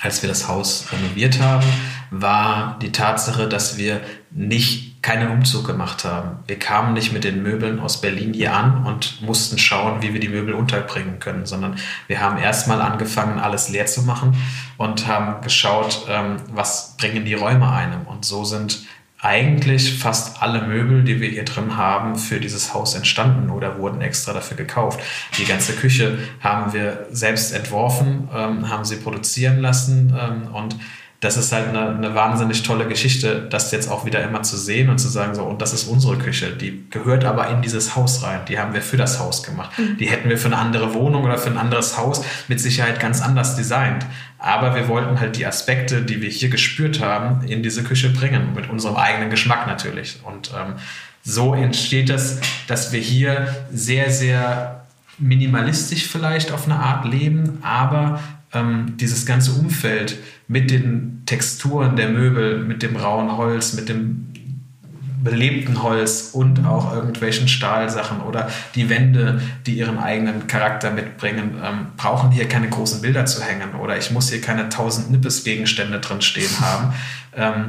als 0.00 0.22
wir 0.22 0.28
das 0.28 0.48
Haus 0.48 0.86
renoviert 0.92 1.40
haben, 1.40 1.66
war 2.10 2.78
die 2.80 2.92
Tatsache, 2.92 3.48
dass 3.48 3.76
wir 3.76 4.00
nicht 4.34 5.02
keinen 5.02 5.30
Umzug 5.30 5.66
gemacht 5.66 6.04
haben. 6.04 6.38
Wir 6.46 6.58
kamen 6.58 6.94
nicht 6.94 7.12
mit 7.12 7.24
den 7.24 7.42
Möbeln 7.42 7.80
aus 7.80 8.00
Berlin 8.00 8.32
hier 8.32 8.54
an 8.54 8.86
und 8.86 9.20
mussten 9.20 9.58
schauen, 9.58 10.00
wie 10.00 10.12
wir 10.12 10.20
die 10.20 10.28
Möbel 10.28 10.54
unterbringen 10.54 11.18
können, 11.18 11.44
sondern 11.44 11.76
wir 12.06 12.20
haben 12.20 12.38
erstmal 12.38 12.80
angefangen, 12.80 13.40
alles 13.40 13.68
leer 13.68 13.86
zu 13.86 14.02
machen 14.02 14.36
und 14.78 15.08
haben 15.08 15.42
geschaut, 15.42 16.06
ähm, 16.08 16.36
was 16.52 16.96
bringen 16.98 17.24
die 17.24 17.34
Räume 17.34 17.70
einem. 17.72 18.02
Und 18.06 18.24
so 18.24 18.44
sind 18.44 18.86
eigentlich 19.20 19.98
fast 19.98 20.42
alle 20.42 20.62
Möbel, 20.62 21.04
die 21.04 21.20
wir 21.20 21.28
hier 21.28 21.44
drin 21.44 21.76
haben, 21.76 22.16
für 22.16 22.40
dieses 22.40 22.74
Haus 22.74 22.94
entstanden 22.94 23.50
oder 23.50 23.78
wurden 23.78 24.00
extra 24.02 24.32
dafür 24.32 24.56
gekauft. 24.56 25.00
Die 25.38 25.44
ganze 25.44 25.74
Küche 25.74 26.18
haben 26.40 26.72
wir 26.72 27.06
selbst 27.10 27.52
entworfen, 27.52 28.28
ähm, 28.34 28.68
haben 28.68 28.84
sie 28.84 28.96
produzieren 28.96 29.60
lassen 29.60 30.12
ähm, 30.18 30.52
und 30.52 30.76
das 31.22 31.36
ist 31.36 31.52
halt 31.52 31.68
eine, 31.68 31.90
eine, 31.90 32.16
wahnsinnig 32.16 32.64
tolle 32.64 32.88
Geschichte, 32.88 33.46
das 33.48 33.70
jetzt 33.70 33.88
auch 33.88 34.04
wieder 34.04 34.24
immer 34.24 34.42
zu 34.42 34.56
sehen 34.56 34.90
und 34.90 34.98
zu 34.98 35.08
sagen, 35.08 35.36
so, 35.36 35.44
und 35.44 35.62
das 35.62 35.72
ist 35.72 35.84
unsere 35.84 36.18
Küche, 36.18 36.50
die 36.50 36.84
gehört 36.90 37.24
aber 37.24 37.48
in 37.48 37.62
dieses 37.62 37.94
Haus 37.94 38.24
rein, 38.24 38.40
die 38.48 38.58
haben 38.58 38.74
wir 38.74 38.82
für 38.82 38.96
das 38.96 39.20
Haus 39.20 39.44
gemacht. 39.44 39.70
Mhm. 39.78 39.98
Die 39.98 40.06
hätten 40.06 40.28
wir 40.28 40.36
für 40.36 40.46
eine 40.46 40.58
andere 40.58 40.94
Wohnung 40.94 41.22
oder 41.22 41.38
für 41.38 41.48
ein 41.48 41.58
anderes 41.58 41.96
Haus 41.96 42.24
mit 42.48 42.58
Sicherheit 42.58 42.98
ganz 42.98 43.22
anders 43.22 43.54
designt. 43.54 44.04
Aber 44.40 44.74
wir 44.74 44.88
wollten 44.88 45.20
halt 45.20 45.36
die 45.36 45.46
Aspekte, 45.46 46.02
die 46.02 46.20
wir 46.20 46.28
hier 46.28 46.48
gespürt 46.48 47.00
haben, 47.00 47.46
in 47.46 47.62
diese 47.62 47.84
Küche 47.84 48.10
bringen, 48.10 48.52
mit 48.56 48.68
unserem 48.68 48.96
eigenen 48.96 49.30
Geschmack 49.30 49.68
natürlich. 49.68 50.18
Und 50.24 50.50
ähm, 50.58 50.74
so 51.22 51.54
entsteht 51.54 52.10
das, 52.10 52.40
dass 52.66 52.90
wir 52.90 53.00
hier 53.00 53.64
sehr, 53.72 54.10
sehr 54.10 54.86
minimalistisch 55.18 56.08
vielleicht 56.08 56.50
auf 56.50 56.64
eine 56.64 56.80
Art 56.80 57.04
leben, 57.04 57.60
aber 57.62 58.18
ähm, 58.52 58.96
dieses 58.98 59.24
ganze 59.24 59.52
Umfeld 59.52 60.16
mit 60.52 60.70
den 60.70 61.22
Texturen 61.24 61.96
der 61.96 62.10
Möbel, 62.10 62.58
mit 62.58 62.82
dem 62.82 62.96
rauen 62.96 63.38
Holz, 63.38 63.72
mit 63.72 63.88
dem 63.88 64.28
belebten 65.24 65.82
Holz 65.82 66.30
und 66.34 66.66
auch 66.66 66.92
irgendwelchen 66.92 67.48
Stahlsachen 67.48 68.20
oder 68.20 68.50
die 68.74 68.90
Wände, 68.90 69.40
die 69.66 69.78
ihren 69.78 69.98
eigenen 69.98 70.48
Charakter 70.48 70.90
mitbringen, 70.90 71.54
ähm, 71.64 71.86
brauchen 71.96 72.32
hier 72.32 72.48
keine 72.48 72.68
großen 72.68 73.00
Bilder 73.00 73.24
zu 73.24 73.42
hängen 73.42 73.76
oder 73.80 73.96
ich 73.96 74.10
muss 74.10 74.28
hier 74.28 74.42
keine 74.42 74.68
tausend 74.68 75.10
Nippes-Gegenstände 75.10 76.00
drin 76.00 76.20
stehen 76.20 76.60
haben. 76.60 76.92
Ähm, 77.34 77.66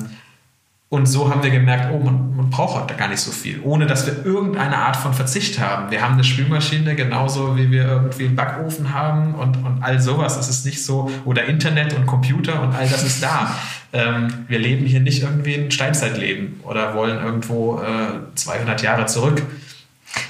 Und 0.93 1.07
so 1.07 1.27
haben 1.27 1.41
wir 1.41 1.49
gemerkt, 1.49 1.87
oh, 1.91 1.97
man, 1.97 2.35
man 2.35 2.51
braucht 2.51 2.91
da 2.91 2.93
gar 2.93 3.07
nicht 3.07 3.19
so 3.19 3.31
viel, 3.31 3.59
ohne 3.63 3.87
dass 3.87 4.05
wir 4.05 4.23
irgendeine 4.23 4.77
Art 4.77 4.95
von 4.95 5.11
Verzicht 5.11 5.59
haben. 5.59 5.89
Wir 5.89 6.03
haben 6.03 6.13
eine 6.13 6.23
Spülmaschine, 6.23 6.93
genauso 6.93 7.57
wie 7.57 7.71
wir 7.71 7.87
irgendwie 7.87 8.27
einen 8.27 8.35
Backofen 8.35 8.93
haben 8.93 9.33
und, 9.33 9.57
und 9.57 9.81
all 9.81 9.99
sowas. 9.99 10.37
Es 10.37 10.49
ist 10.49 10.67
nicht 10.67 10.85
so, 10.85 11.09
oder 11.25 11.45
Internet 11.45 11.95
und 11.95 12.05
Computer 12.05 12.61
und 12.61 12.75
all 12.75 12.87
das 12.87 13.01
ist 13.01 13.23
da. 13.23 13.55
ähm, 13.93 14.45
wir 14.47 14.59
leben 14.59 14.85
hier 14.85 14.99
nicht 14.99 15.23
irgendwie 15.23 15.55
ein 15.55 15.71
Steinzeitleben 15.71 16.59
oder 16.61 16.93
wollen 16.93 17.17
irgendwo 17.23 17.81
äh, 17.81 18.35
200 18.35 18.83
Jahre 18.83 19.07
zurück. 19.07 19.41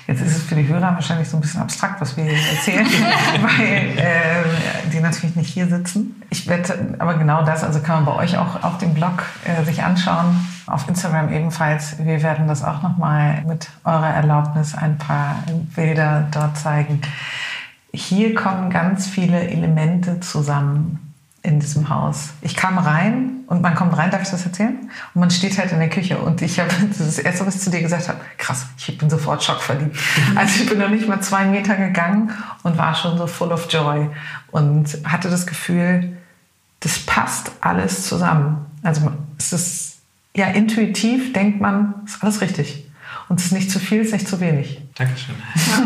Jetzt 0.08 0.22
ist 0.22 0.38
es 0.38 0.44
für 0.44 0.56
die 0.56 0.66
Hörer 0.66 0.94
wahrscheinlich 0.94 1.28
so 1.28 1.36
ein 1.36 1.42
bisschen 1.42 1.60
abstrakt, 1.60 2.00
was 2.00 2.16
wir 2.16 2.24
hier 2.24 2.38
erzählen, 2.56 2.86
weil 3.42 3.98
äh, 3.98 4.90
die 4.94 5.02
natürlich 5.02 5.36
nicht 5.36 5.50
hier 5.50 5.68
sitzen. 5.68 6.24
Ich 6.30 6.48
wette, 6.48 6.96
aber 7.00 7.16
genau 7.16 7.44
das, 7.44 7.66
also 7.66 7.82
kann 7.82 8.06
man 8.06 8.16
bei 8.16 8.24
euch 8.24 8.38
auch 8.38 8.64
auf 8.64 8.78
dem 8.78 8.94
Blog 8.94 9.26
äh, 9.44 9.66
sich 9.66 9.84
anschauen, 9.84 10.38
auf 10.68 10.88
Instagram 10.88 11.32
ebenfalls. 11.32 11.98
Wir 12.00 12.22
werden 12.24 12.48
das 12.48 12.64
auch 12.64 12.82
nochmal 12.82 13.44
mit 13.46 13.70
eurer 13.84 14.10
Erlaubnis 14.10 14.76
ein 14.76 14.98
paar 14.98 15.44
Bilder 15.76 16.28
dort 16.32 16.58
zeigen. 16.58 17.02
Hier 17.94 18.34
kommen 18.34 18.70
ganz 18.70 19.08
viele 19.08 19.50
Elemente 19.50 20.20
zusammen 20.20 21.14
in 21.44 21.60
diesem 21.60 21.90
Haus. 21.90 22.30
Ich 22.42 22.56
kam 22.56 22.78
rein 22.78 23.42
und 23.48 23.62
man 23.62 23.76
kommt 23.76 23.96
rein, 23.98 24.10
darf 24.10 24.22
ich 24.22 24.30
das 24.30 24.46
erzählen? 24.46 24.90
Und 25.14 25.20
man 25.20 25.30
steht 25.30 25.58
halt 25.58 25.74
in 25.74 25.80
der 25.80 25.90
Küche 25.90 26.18
und 26.18 26.42
ich 26.42 26.60
habe 26.60 26.72
das 26.98 27.20
erste, 27.20 27.46
was 27.46 27.56
ich 27.56 27.62
zu 27.62 27.70
dir 27.70 27.82
gesagt 27.82 28.08
habe, 28.08 28.20
krass, 28.38 28.66
ich 28.78 28.98
bin 28.98 29.10
sofort 29.10 29.44
schockverliebt. 29.44 29.96
Also 30.36 30.64
ich 30.64 30.70
bin 30.70 30.80
noch 30.80 30.90
nicht 30.90 31.08
mal 31.08 31.22
zwei 31.22 31.46
Meter 31.46 31.76
gegangen 31.76 32.32
und 32.64 32.78
war 32.78 32.96
schon 32.96 33.18
so 33.18 33.28
full 33.28 33.52
of 33.52 33.68
joy 33.70 34.10
und 34.52 34.98
hatte 35.04 35.30
das 35.30 35.46
Gefühl, 35.46 36.18
das 36.80 37.00
passt 37.00 37.52
alles 37.60 38.08
zusammen. 38.08 38.66
Also 38.82 39.12
es 39.38 39.54
ist 39.54 39.93
ja 40.36 40.48
intuitiv, 40.48 41.34
denkt 41.34 41.62
man, 41.62 41.96
ist 42.06 42.24
alles 42.24 42.42
richtig. 42.42 42.86
Und 43.30 43.40
es 43.40 43.48
ist 43.48 43.52
nicht 43.52 43.72
zu 43.72 43.80
viel, 43.80 44.02
es 44.02 44.08
ist 44.08 44.14
nicht 44.14 44.28
zu 44.28 44.40
wenig. 44.40 44.82
Dankeschön. 44.96 45.36
Ja. 45.56 45.84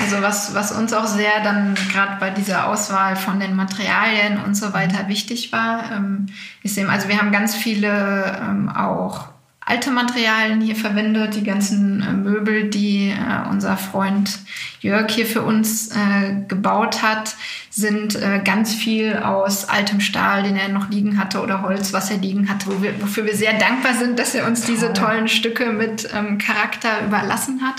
Also 0.00 0.20
was, 0.20 0.54
was 0.54 0.72
uns 0.72 0.92
auch 0.92 1.06
sehr 1.06 1.42
dann 1.44 1.74
gerade 1.92 2.16
bei 2.18 2.30
dieser 2.30 2.66
Auswahl 2.66 3.14
von 3.14 3.38
den 3.38 3.54
Materialien 3.54 4.42
und 4.44 4.56
so 4.56 4.72
weiter 4.72 5.06
wichtig 5.08 5.52
war, 5.52 5.92
ähm, 5.92 6.26
ist 6.62 6.76
eben, 6.76 6.90
also 6.90 7.08
wir 7.08 7.18
haben 7.18 7.30
ganz 7.30 7.54
viele 7.54 8.40
ähm, 8.42 8.68
auch 8.68 9.28
alte 9.64 9.90
Materialien 9.90 10.60
hier 10.60 10.74
verwendet, 10.76 11.36
die 11.36 11.44
ganzen 11.44 12.02
äh, 12.02 12.12
Möbel, 12.12 12.68
die 12.68 13.10
äh, 13.10 13.48
unser 13.48 13.76
Freund 13.76 14.40
Jörg 14.80 15.10
hier 15.10 15.26
für 15.26 15.42
uns 15.42 15.88
äh, 15.88 16.34
gebaut 16.48 17.02
hat, 17.02 17.36
sind 17.70 18.18
ganz 18.44 18.74
viel 18.74 19.16
aus 19.16 19.66
altem 19.66 20.00
Stahl, 20.00 20.42
den 20.42 20.56
er 20.56 20.68
noch 20.68 20.90
liegen 20.90 21.18
hatte 21.18 21.40
oder 21.40 21.62
Holz, 21.62 21.94
was 21.94 22.10
er 22.10 22.18
liegen 22.18 22.50
hatte, 22.50 22.66
wofür 23.00 23.24
wir 23.24 23.34
sehr 23.34 23.54
dankbar 23.54 23.94
sind, 23.94 24.18
dass 24.18 24.34
er 24.34 24.46
uns 24.46 24.66
diese 24.66 24.92
tollen 24.92 25.26
Stücke 25.26 25.72
mit 25.72 26.06
ähm, 26.14 26.36
Charakter 26.36 27.02
überlassen 27.06 27.62
hat. 27.62 27.76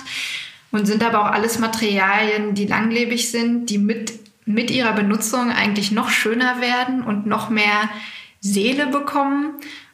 Und 0.71 0.87
sind 0.87 1.03
aber 1.03 1.21
auch 1.21 1.31
alles 1.31 1.59
Materialien, 1.59 2.55
die 2.55 2.65
langlebig 2.65 3.29
sind, 3.29 3.69
die 3.69 3.77
mit, 3.77 4.13
mit 4.45 4.71
ihrer 4.71 4.93
Benutzung 4.93 5.51
eigentlich 5.51 5.91
noch 5.91 6.09
schöner 6.09 6.59
werden 6.59 7.03
und 7.03 7.27
noch 7.27 7.51
mehr 7.51 7.89
Seele 8.39 8.87
bekommen. 8.87 9.51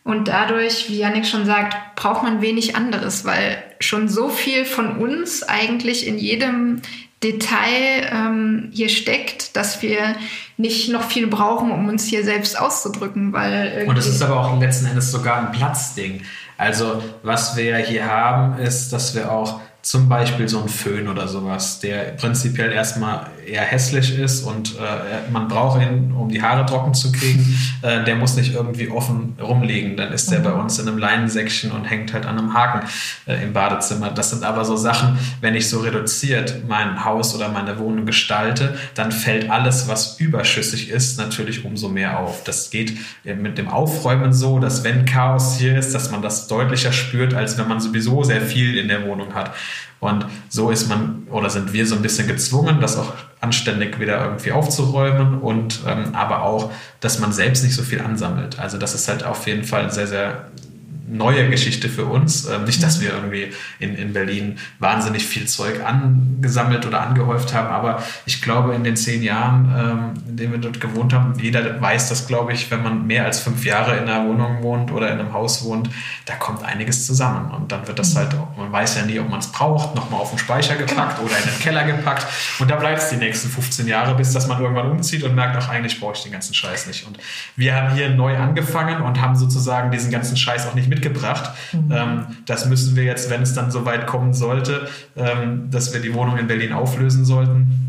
Und 0.10 0.28
dadurch, 0.28 0.90
wie 0.90 0.98
Janik 0.98 1.28
schon 1.28 1.46
sagt, 1.46 1.78
braucht 1.96 2.24
man 2.24 2.42
wenig 2.42 2.76
anderes, 2.76 3.26
weil 3.26 3.64
schon 3.80 4.10
so 4.10 4.28
viel 4.28 4.66
von 4.66 4.98
uns 4.98 5.44
eigentlich 5.44 6.08
in 6.08 6.18
jedem 6.18 6.82
Detail 7.22 8.10
ähm, 8.12 8.70
hier 8.74 8.90
steckt, 8.90 9.56
dass 9.56 9.84
wir 9.84 10.16
nicht 10.58 10.90
noch 10.90 11.04
viel 11.04 11.28
brauchen, 11.28 11.70
um 11.70 11.88
uns 11.90 12.08
hier 12.08 12.24
selbst 12.24 12.60
auszudrücken. 12.60 13.34
Weil 13.34 13.86
Und 13.88 13.98
es 14.00 14.08
ist 14.08 14.24
aber 14.24 14.40
auch 14.40 14.60
letzten 14.60 14.88
Endes 14.88 15.12
sogar 15.12 15.46
ein 15.46 15.52
Platzding. 15.52 16.24
Also 16.58 17.04
was 17.22 17.56
wir 17.56 17.78
hier 17.78 18.08
haben, 18.08 18.58
ist, 18.58 18.92
dass 18.92 19.14
wir 19.14 19.32
auch 19.32 19.62
zum 19.84 20.10
Beispiel 20.10 20.50
so 20.50 20.60
ein 20.64 20.70
Föhn 20.70 21.08
oder 21.08 21.28
sowas, 21.28 21.80
der 21.82 22.14
prinzipiell 22.16 22.72
erstmal 22.72 23.28
eher 23.46 23.62
hässlich 23.62 24.18
ist 24.18 24.44
und 24.44 24.76
äh, 24.78 25.32
man 25.32 25.48
braucht 25.48 25.82
ihn, 25.82 26.12
um 26.12 26.30
die 26.30 26.42
Haare 26.42 26.66
trocken 26.66 26.94
zu 26.94 27.12
kriegen. 27.12 27.46
Äh, 27.82 28.04
der 28.04 28.18
muss 28.18 28.36
nicht 28.36 28.54
irgendwie 28.54 28.90
offen 28.90 29.38
rumliegen. 29.42 29.96
Dann 29.96 30.12
ist 30.12 30.30
der 30.30 30.40
mhm. 30.40 30.44
bei 30.44 30.52
uns 30.52 30.80
in 30.80 30.88
einem 30.88 30.98
Leinensäckchen 30.98 31.72
und 31.72 31.86
hängt 31.86 32.14
halt 32.14 32.26
an 32.26 32.38
einem 32.38 32.54
Haken 32.54 32.86
äh, 33.26 33.42
im 33.42 33.54
Badezimmer. 33.54 34.10
Das 34.10 34.32
sind 34.32 34.44
aber 34.44 34.66
so 34.66 34.76
Sachen, 34.76 35.18
wenn 35.40 35.56
ich 35.56 35.70
so 35.70 35.80
reduziert 35.80 36.68
mein 36.68 37.06
Haus 37.06 37.34
oder 37.34 37.48
meine 37.48 37.80
Wohnung 37.80 38.06
gestalte, 38.06 38.78
dann 38.96 39.14
fällt 39.14 39.50
alles, 39.50 39.88
was 39.88 40.20
überschüssig 40.20 40.90
ist, 40.90 41.18
natürlich 41.18 41.64
umso 41.64 41.88
mehr 41.88 42.20
auf. 42.20 42.44
Das 42.44 42.70
geht 42.70 42.98
mit 43.24 43.58
dem 43.58 43.70
Aufräumen 43.70 44.34
so, 44.34 44.60
dass 44.60 44.84
wenn 44.84 45.06
Chaos 45.06 45.58
hier 45.58 45.78
ist, 45.78 45.96
dass 45.96 46.12
man 46.12 46.22
das 46.22 46.48
deutlicher 46.48 46.92
spürt, 46.92 47.34
als 47.34 47.58
wenn 47.58 47.68
man 47.70 47.80
sowieso 47.80 48.24
sehr 48.24 48.42
viel 48.42 48.78
in 48.78 48.90
der 48.90 49.06
Wohnung 49.06 49.36
hat. 49.36 49.54
Und 50.00 50.26
so 50.48 50.70
ist 50.72 50.88
man 50.88 51.28
oder 51.30 51.50
sind 51.50 51.74
wir 51.74 51.86
so 51.86 51.96
ein 51.96 52.02
bisschen 52.02 52.28
gezwungen, 52.28 52.80
das 52.80 52.98
auch 52.98 53.14
anständig 53.42 54.00
wieder 54.00 54.24
irgendwie 54.24 54.52
aufzuräumen 54.52 55.40
und 55.40 55.82
ähm, 55.88 56.16
aber 56.16 56.44
auch, 56.44 56.72
dass 57.00 57.20
man 57.20 57.34
selbst 57.34 57.64
nicht 57.64 57.76
so 57.76 57.84
viel 57.84 58.02
ansammelt. 58.02 58.60
Also 58.60 58.78
das 58.78 58.96
ist 58.96 59.08
halt 59.08 59.24
auf 59.26 59.46
jeden 59.48 59.64
Fall 59.64 59.92
sehr, 59.92 60.08
sehr 60.08 60.46
neue 61.10 61.50
Geschichte 61.50 61.90
für 61.90 62.06
uns. 62.06 62.48
Ähm, 62.48 62.66
nicht, 62.66 62.82
dass 62.84 63.02
wir 63.02 63.14
irgendwie 63.14 63.52
in, 63.80 63.96
in 63.96 64.14
Berlin 64.14 64.60
wahnsinnig 64.80 65.26
viel 65.26 65.46
Zeug 65.46 65.84
angesammelt 65.84 66.86
oder 66.86 67.02
angehäuft 67.02 67.54
haben, 67.54 67.68
aber 67.68 68.04
ich 68.26 68.42
glaube, 68.42 68.76
in 68.76 68.84
den 68.84 68.96
zehn 68.96 69.24
Jahren, 69.24 69.74
ähm, 69.78 70.24
in 70.30 70.38
denen 70.38 70.52
wir 70.54 70.60
dort 70.60 70.80
gewohnt 70.80 71.14
haben, 71.14 71.34
jeder 71.40 71.82
weiß 71.82 72.10
das, 72.10 72.28
glaube 72.28 72.54
ich, 72.54 72.70
wenn 72.72 72.84
man 72.84 73.08
mehr 73.08 73.26
als 73.26 73.40
fünf 73.40 73.66
Jahre 73.66 73.98
in 73.98 74.04
einer 74.08 74.28
Wohnung 74.28 74.62
wohnt 74.62 74.92
oder 74.92 75.12
in 75.12 75.20
einem 75.20 75.34
Haus 75.34 75.64
wohnt, 75.64 75.90
da 76.26 76.36
kommt 76.36 76.64
einiges 76.64 77.06
zusammen. 77.06 77.52
Und 77.52 77.72
dann 77.72 77.88
wird 77.88 78.00
das 78.00 78.16
halt, 78.16 78.36
man 78.58 78.72
weiß 78.72 78.98
ja 78.98 79.06
nie, 79.06 79.20
ob 79.20 79.30
man 79.30 79.40
es 79.40 79.48
braucht, 79.48 79.96
nochmal 79.96 80.22
auf 80.22 80.30
den 80.30 80.40
Speicher 80.40 80.76
gepackt 80.76 81.18
genau. 81.18 81.28
oder 81.28 81.38
in 81.38 81.50
den 81.50 81.60
Keller 81.60 81.84
gepackt. 81.86 82.26
Und 82.60 82.70
da 82.70 82.76
bleibt 82.76 83.00
es 83.00 83.10
die 83.10 83.18
nächsten 83.18 83.50
15 83.50 83.88
Jahre, 83.88 84.16
bis 84.16 84.32
dass 84.34 84.48
man 84.48 84.62
irgendwann 84.62 84.92
umzieht 84.92 85.24
und 85.24 85.36
merkt, 85.36 85.56
ach, 85.58 85.70
eigentlich 85.70 86.00
brauche 86.00 86.14
ich 86.14 86.24
den 86.24 86.32
ganzen 86.32 86.54
Scheiß 86.54 86.88
nicht. 86.88 87.08
Und 87.08 87.18
wir 87.56 87.76
haben 87.76 87.96
hier 87.96 88.10
neu 88.10 88.38
angefangen 88.38 89.02
und 89.02 89.20
haben 89.22 89.36
sozusagen 89.36 89.92
diesen 89.92 90.12
ganzen 90.12 90.38
Scheiß 90.38 90.68
auch 90.68 90.76
nicht 90.76 90.88
mit 90.88 90.99
mitgebracht. 91.00 91.52
Mhm. 91.72 91.92
Ähm, 91.92 92.26
das 92.46 92.66
müssen 92.66 92.96
wir 92.96 93.04
jetzt, 93.04 93.30
wenn 93.30 93.42
es 93.42 93.54
dann 93.54 93.72
so 93.72 93.86
weit 93.86 94.08
kommen 94.08 94.34
sollte, 94.34 94.88
ähm, 95.16 95.72
dass 95.72 95.94
wir 95.94 96.02
die 96.02 96.14
Wohnung 96.14 96.38
in 96.38 96.48
Berlin 96.48 96.74
auflösen 96.74 97.26
sollten, 97.26 97.86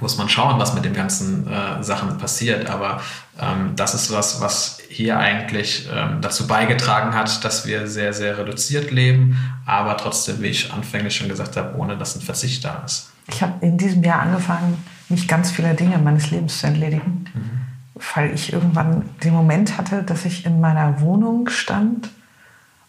muss 0.00 0.18
man 0.18 0.28
schauen, 0.28 0.58
was 0.58 0.74
mit 0.74 0.84
den 0.84 0.92
ganzen 0.92 1.46
äh, 1.46 1.82
Sachen 1.82 2.18
passiert. 2.18 2.68
Aber 2.68 3.00
ähm, 3.40 3.72
das 3.76 3.94
ist 3.94 4.12
was, 4.12 4.40
was 4.40 4.78
hier 4.88 5.18
eigentlich 5.18 5.88
ähm, 5.92 6.18
dazu 6.20 6.46
beigetragen 6.46 7.14
hat, 7.14 7.44
dass 7.44 7.66
wir 7.66 7.86
sehr, 7.86 8.12
sehr 8.12 8.38
reduziert 8.38 8.90
leben, 8.90 9.38
aber 9.64 9.96
trotzdem, 9.96 10.42
wie 10.42 10.48
ich 10.48 10.72
anfänglich 10.72 11.16
schon 11.16 11.28
gesagt 11.28 11.56
habe, 11.56 11.78
ohne 11.78 11.96
dass 11.96 12.16
ein 12.16 12.22
Verzicht 12.22 12.64
da 12.64 12.82
ist. 12.84 13.10
Ich 13.28 13.42
habe 13.42 13.54
in 13.64 13.76
diesem 13.76 14.02
Jahr 14.04 14.20
angefangen, 14.20 14.82
mich 15.08 15.28
ganz 15.28 15.50
vieler 15.50 15.74
Dinge 15.74 15.98
meines 15.98 16.30
Lebens 16.30 16.60
zu 16.60 16.66
entledigen, 16.66 17.26
mhm. 17.32 18.00
weil 18.14 18.34
ich 18.34 18.52
irgendwann 18.52 19.08
den 19.24 19.32
Moment 19.32 19.78
hatte, 19.78 20.02
dass 20.02 20.24
ich 20.24 20.44
in 20.46 20.60
meiner 20.60 21.00
Wohnung 21.00 21.48
stand 21.48 22.10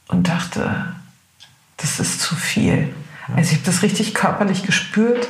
und 0.08 0.28
dachte, 0.28 0.94
das 1.78 2.00
ist 2.00 2.22
zu 2.22 2.36
viel. 2.36 2.94
Also 3.36 3.52
ich 3.52 3.58
habe 3.58 3.66
das 3.66 3.82
richtig 3.84 4.14
körperlich 4.14 4.64
gespürt. 4.64 5.28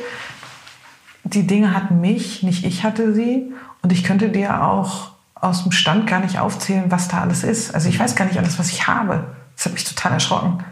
Die 1.24 1.48
Dinge 1.48 1.74
hatten 1.74 2.00
mich, 2.00 2.44
nicht 2.44 2.64
ich 2.64 2.84
hatte 2.84 3.14
sie. 3.14 3.52
Und 3.82 3.92
ich 3.92 4.04
könnte 4.04 4.30
dir 4.30 4.64
auch 4.64 5.12
aus 5.36 5.64
dem 5.64 5.72
Stand 5.72 6.08
gar 6.08 6.20
nicht 6.20 6.40
aufzählen, 6.40 6.86
was 6.90 7.08
da 7.08 7.22
alles 7.22 7.44
ist. 7.44 7.74
Also 7.74 7.90
ich 7.90 8.00
weiß 8.00 8.16
gar 8.16 8.26
nicht 8.26 8.38
alles, 8.38 8.60
was 8.60 8.70
ich 8.70 8.88
habe. 8.88 9.36
Das 9.56 9.66
hat 9.66 9.74
mich 9.74 9.84
total 9.84 10.14
erschrocken. 10.14 10.64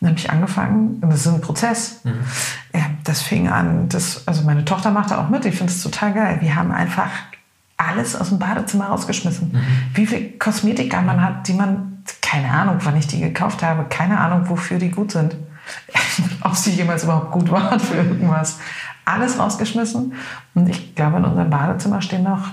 Dann 0.00 0.10
habe 0.10 0.18
ich 0.18 0.30
angefangen, 0.30 0.98
und 1.00 1.10
das 1.10 1.26
ist 1.26 1.32
ein 1.32 1.40
Prozess. 1.40 2.00
Mhm. 2.04 2.20
Ja, 2.72 2.82
das 3.04 3.20
fing 3.22 3.48
an, 3.48 3.88
das, 3.88 4.26
also 4.28 4.42
meine 4.44 4.64
Tochter 4.64 4.90
macht 4.90 5.10
da 5.10 5.20
auch 5.20 5.28
mit, 5.28 5.44
ich 5.44 5.56
finde 5.56 5.72
es 5.72 5.82
total 5.82 6.14
geil. 6.14 6.38
Wir 6.40 6.54
haben 6.54 6.70
einfach 6.70 7.10
alles 7.76 8.14
aus 8.14 8.28
dem 8.28 8.38
Badezimmer 8.38 8.86
rausgeschmissen. 8.86 9.52
Mhm. 9.52 9.62
Wie 9.94 10.06
viel 10.06 10.38
Kosmetika 10.38 11.00
man 11.00 11.22
hat, 11.22 11.48
die 11.48 11.54
man 11.54 11.97
keine 12.22 12.50
Ahnung, 12.50 12.78
wann 12.80 12.96
ich 12.96 13.06
die 13.06 13.20
gekauft 13.20 13.62
habe, 13.62 13.84
keine 13.88 14.18
Ahnung, 14.18 14.48
wofür 14.48 14.78
die 14.78 14.90
gut 14.90 15.12
sind. 15.12 15.36
Ob 16.42 16.54
sie 16.54 16.72
jemals 16.72 17.04
überhaupt 17.04 17.32
gut 17.32 17.50
waren 17.50 17.78
für 17.78 17.96
irgendwas. 17.96 18.58
Alles 19.04 19.38
rausgeschmissen. 19.38 20.14
Und 20.54 20.68
ich 20.68 20.94
glaube, 20.94 21.18
in 21.18 21.24
unserem 21.24 21.50
Badezimmer 21.50 22.02
stehen 22.02 22.24
noch 22.24 22.50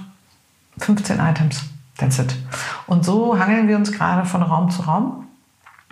15 0.79 1.19
Items. 1.19 1.63
That's 1.97 2.19
it. 2.19 2.35
Und 2.87 3.05
so 3.05 3.39
hangeln 3.39 3.67
wir 3.67 3.77
uns 3.77 3.91
gerade 3.91 4.25
von 4.25 4.41
Raum 4.41 4.69
zu 4.69 4.81
Raum 4.81 5.27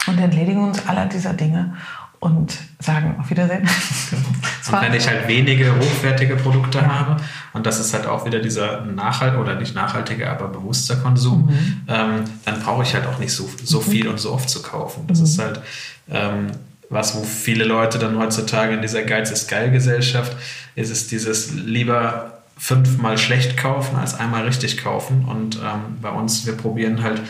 und 0.08 0.20
entledigen 0.20 0.64
uns 0.64 0.88
aller 0.88 1.06
dieser 1.06 1.34
Dinge 1.34 1.76
und 2.24 2.58
sagen 2.80 3.18
auf 3.20 3.30
Wiedersehen. 3.30 3.62
und 4.72 4.82
wenn 4.82 4.94
ich 4.94 5.08
halt 5.08 5.28
wenige 5.28 5.76
hochwertige 5.76 6.38
Produkte 6.38 6.78
ja. 6.78 6.88
habe, 6.88 7.18
und 7.52 7.66
das 7.66 7.80
ist 7.80 7.94
halt 7.94 8.08
auch 8.08 8.26
wieder 8.26 8.40
dieser 8.40 8.86
nachhaltige 8.86 9.42
oder 9.42 9.56
nicht 9.56 9.76
nachhaltige, 9.76 10.30
aber 10.30 10.48
bewusster 10.48 10.96
Konsum, 10.96 11.48
mhm. 11.48 11.82
ähm, 11.90 12.24
dann 12.46 12.62
brauche 12.62 12.84
ich 12.84 12.94
halt 12.94 13.06
auch 13.08 13.20
nicht 13.20 13.34
so, 13.34 13.50
so 13.64 13.82
mhm. 13.82 13.84
viel 13.84 14.08
und 14.08 14.20
so 14.20 14.32
oft 14.32 14.50
zu 14.50 14.62
kaufen. 14.62 15.04
Das 15.08 15.20
mhm. 15.20 15.26
ist 15.26 15.40
halt 15.40 15.62
ähm, 16.10 16.48
was, 16.90 17.16
wo 17.16 17.24
viele 17.24 17.66
Leute 17.66 18.00
dann 18.00 18.18
heutzutage 18.18 18.74
in 18.74 18.82
dieser 18.82 19.04
Geiz 19.04 19.32
ist 19.32 19.50
geil 19.50 19.72
Gesellschaft, 19.72 20.36
ist 20.76 20.92
es 20.92 21.08
dieses 21.08 21.52
lieber 21.54 22.44
fünfmal 22.58 23.18
schlecht 23.18 23.58
kaufen 23.58 23.98
als 23.98 24.18
einmal 24.18 24.44
richtig 24.44 24.78
kaufen. 24.82 25.26
Und 25.26 25.58
ähm, 25.58 25.98
bei 26.02 26.10
uns, 26.10 26.46
wir 26.46 26.54
probieren 26.54 27.04
halt 27.04 27.22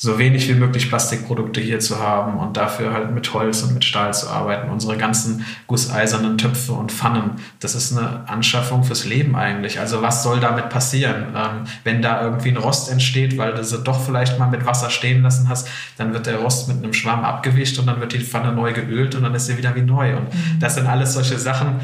so 0.00 0.16
wenig 0.16 0.48
wie 0.48 0.54
möglich 0.54 0.88
Plastikprodukte 0.88 1.60
hier 1.60 1.80
zu 1.80 1.98
haben 1.98 2.38
und 2.38 2.56
dafür 2.56 2.92
halt 2.92 3.12
mit 3.12 3.34
Holz 3.34 3.64
und 3.64 3.74
mit 3.74 3.84
Stahl 3.84 4.14
zu 4.14 4.28
arbeiten. 4.28 4.70
Unsere 4.70 4.96
ganzen 4.96 5.44
gusseisernen 5.66 6.38
Töpfe 6.38 6.72
und 6.72 6.92
Pfannen, 6.92 7.32
das 7.58 7.74
ist 7.74 7.98
eine 7.98 8.28
Anschaffung 8.28 8.84
fürs 8.84 9.06
Leben 9.06 9.34
eigentlich. 9.34 9.80
Also 9.80 10.00
was 10.00 10.22
soll 10.22 10.38
damit 10.38 10.68
passieren? 10.68 11.34
Ähm, 11.34 11.64
wenn 11.82 12.00
da 12.00 12.22
irgendwie 12.22 12.50
ein 12.50 12.58
Rost 12.58 12.92
entsteht, 12.92 13.36
weil 13.38 13.54
du 13.54 13.64
sie 13.64 13.82
doch 13.82 14.00
vielleicht 14.00 14.38
mal 14.38 14.46
mit 14.46 14.64
Wasser 14.64 14.88
stehen 14.90 15.22
lassen 15.22 15.48
hast, 15.48 15.66
dann 15.96 16.12
wird 16.12 16.26
der 16.26 16.36
Rost 16.36 16.68
mit 16.68 16.76
einem 16.76 16.92
Schwamm 16.92 17.24
abgewischt 17.24 17.76
und 17.80 17.88
dann 17.88 17.98
wird 17.98 18.12
die 18.12 18.20
Pfanne 18.20 18.52
neu 18.52 18.72
geölt 18.72 19.16
und 19.16 19.24
dann 19.24 19.34
ist 19.34 19.46
sie 19.46 19.58
wieder 19.58 19.74
wie 19.74 19.82
neu. 19.82 20.16
Und 20.16 20.32
mhm. 20.32 20.60
das 20.60 20.76
sind 20.76 20.86
alles 20.86 21.14
solche 21.14 21.40
Sachen, 21.40 21.80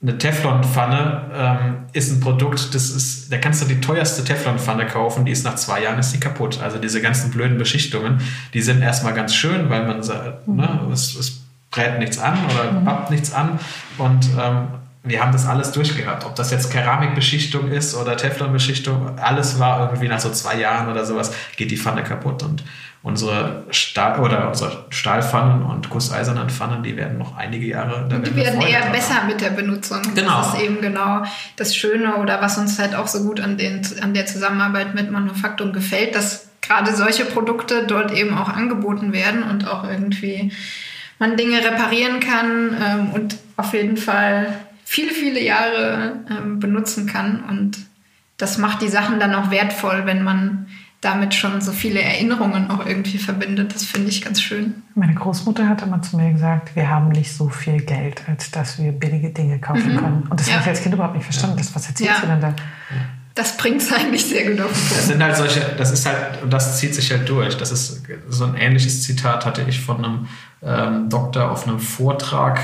eine 0.00 0.16
Teflonpfanne 0.16 1.30
ähm, 1.34 1.76
ist 1.92 2.12
ein 2.12 2.20
Produkt, 2.20 2.72
das 2.74 2.90
ist, 2.90 3.32
da 3.32 3.38
kannst 3.38 3.62
du 3.62 3.66
die 3.66 3.80
teuerste 3.80 4.22
Teflonpfanne 4.22 4.86
kaufen, 4.86 5.24
die 5.24 5.32
ist 5.32 5.44
nach 5.44 5.56
zwei 5.56 5.82
Jahren 5.82 5.98
ist 5.98 6.12
die 6.12 6.20
kaputt. 6.20 6.60
Also 6.62 6.78
diese 6.78 7.00
ganzen 7.02 7.32
blöden 7.32 7.58
Beschichtungen, 7.58 8.20
die 8.54 8.62
sind 8.62 8.80
erstmal 8.80 9.12
ganz 9.14 9.34
schön, 9.34 9.68
weil 9.70 9.86
man 9.86 10.02
sagt, 10.04 10.46
mhm. 10.46 10.56
ne, 10.56 10.80
es, 10.92 11.16
es 11.16 11.42
brät 11.70 11.98
nichts 11.98 12.18
an 12.18 12.38
oder 12.46 12.72
mhm. 12.72 12.84
pappt 12.84 13.10
nichts 13.10 13.32
an 13.32 13.58
und 13.98 14.28
ähm, 14.38 14.68
wir 15.02 15.22
haben 15.22 15.32
das 15.32 15.46
alles 15.46 15.72
durchgehabt. 15.72 16.24
Ob 16.24 16.34
das 16.34 16.50
jetzt 16.50 16.70
Keramikbeschichtung 16.70 17.70
ist 17.70 17.94
oder 17.94 18.16
Teflonbeschichtung, 18.16 19.18
alles 19.18 19.58
war 19.58 19.80
irgendwie 19.80 20.08
nach 20.08 20.20
so 20.20 20.30
zwei 20.30 20.58
Jahren 20.58 20.90
oder 20.90 21.04
sowas, 21.04 21.32
geht 21.56 21.70
die 21.70 21.76
Pfanne 21.76 22.02
kaputt 22.02 22.42
und 22.42 22.62
unsere 23.02 23.64
Stahl 23.70 24.20
oder 24.20 24.48
unsere 24.48 24.86
Stahlpfannen 24.90 25.62
und 25.62 25.88
gusseisernen 25.88 26.50
Pfannen, 26.50 26.82
die 26.82 26.96
werden 26.96 27.18
noch 27.18 27.36
einige 27.36 27.66
Jahre. 27.66 28.06
Da 28.08 28.18
die 28.18 28.34
werden 28.34 28.60
eher 28.60 28.84
haben. 28.84 28.92
besser 28.92 29.24
mit 29.26 29.40
der 29.40 29.50
Benutzung. 29.50 30.02
Genau. 30.14 30.38
Das 30.38 30.54
ist 30.54 30.60
eben 30.62 30.80
genau 30.80 31.22
das 31.56 31.76
Schöne 31.76 32.16
oder 32.16 32.40
was 32.40 32.58
uns 32.58 32.78
halt 32.78 32.94
auch 32.94 33.06
so 33.06 33.22
gut 33.22 33.40
an, 33.40 33.56
den, 33.56 33.86
an 34.02 34.14
der 34.14 34.26
Zusammenarbeit 34.26 34.94
mit 34.94 35.10
Manufaktum 35.10 35.72
gefällt, 35.72 36.14
dass 36.14 36.48
gerade 36.60 36.94
solche 36.94 37.24
Produkte 37.24 37.86
dort 37.86 38.12
eben 38.12 38.36
auch 38.36 38.48
angeboten 38.48 39.12
werden 39.12 39.44
und 39.44 39.66
auch 39.66 39.84
irgendwie 39.84 40.52
man 41.18 41.36
Dinge 41.36 41.64
reparieren 41.64 42.20
kann 42.20 42.76
ähm, 42.80 43.10
und 43.10 43.36
auf 43.56 43.74
jeden 43.74 43.96
Fall 43.96 44.52
viele, 44.84 45.12
viele 45.12 45.42
Jahre 45.42 46.20
ähm, 46.30 46.60
benutzen 46.60 47.06
kann. 47.06 47.44
Und 47.48 47.78
das 48.36 48.58
macht 48.58 48.82
die 48.82 48.88
Sachen 48.88 49.18
dann 49.18 49.34
auch 49.34 49.50
wertvoll, 49.50 50.02
wenn 50.04 50.22
man 50.22 50.68
damit 51.00 51.34
schon 51.34 51.60
so 51.60 51.70
viele 51.70 52.00
Erinnerungen 52.00 52.70
auch 52.70 52.84
irgendwie 52.84 53.18
verbindet. 53.18 53.74
Das 53.74 53.84
finde 53.84 54.08
ich 54.08 54.22
ganz 54.22 54.42
schön. 54.42 54.82
Meine 54.94 55.14
Großmutter 55.14 55.68
hat 55.68 55.82
immer 55.82 56.02
zu 56.02 56.16
mir 56.16 56.32
gesagt, 56.32 56.74
wir 56.74 56.90
haben 56.90 57.10
nicht 57.10 57.32
so 57.32 57.48
viel 57.48 57.80
Geld, 57.82 58.22
als 58.26 58.50
dass 58.50 58.78
wir 58.82 58.90
billige 58.90 59.30
Dinge 59.30 59.60
kaufen 59.60 59.94
mhm. 59.94 59.98
können. 59.98 60.22
Und 60.28 60.40
das 60.40 60.48
ja. 60.48 60.54
habe 60.54 60.62
ich 60.62 60.68
als 60.68 60.82
Kind 60.82 60.94
überhaupt 60.94 61.14
nicht 61.14 61.24
verstanden. 61.24 61.56
Das, 61.56 61.74
was 61.74 61.86
erzählst 61.88 62.14
ja. 62.14 62.20
du 62.20 62.26
denn 62.26 62.40
da? 62.40 62.54
Das 63.36 63.56
bringt 63.56 63.80
es 63.80 63.92
eigentlich 63.92 64.26
sehr 64.26 64.50
gut 64.50 64.60
auf 64.60 64.72
den 64.72 64.74
Punkt. 64.74 64.96
Das 64.96 65.06
sind 65.06 65.22
halt 65.22 65.36
solche, 65.36 65.60
das 65.78 65.92
ist 65.92 66.04
halt, 66.04 66.42
und 66.42 66.52
das 66.52 66.78
zieht 66.80 66.92
sich 66.96 67.12
halt 67.12 67.28
durch. 67.28 67.56
Das 67.56 67.70
ist 67.70 68.02
so 68.28 68.44
ein 68.44 68.56
ähnliches 68.56 69.04
Zitat 69.04 69.46
hatte 69.46 69.64
ich 69.68 69.80
von 69.80 70.04
einem 70.04 70.28
ähm, 70.62 71.08
Doktor 71.08 71.52
auf 71.52 71.68
einem 71.68 71.78
Vortrag 71.78 72.60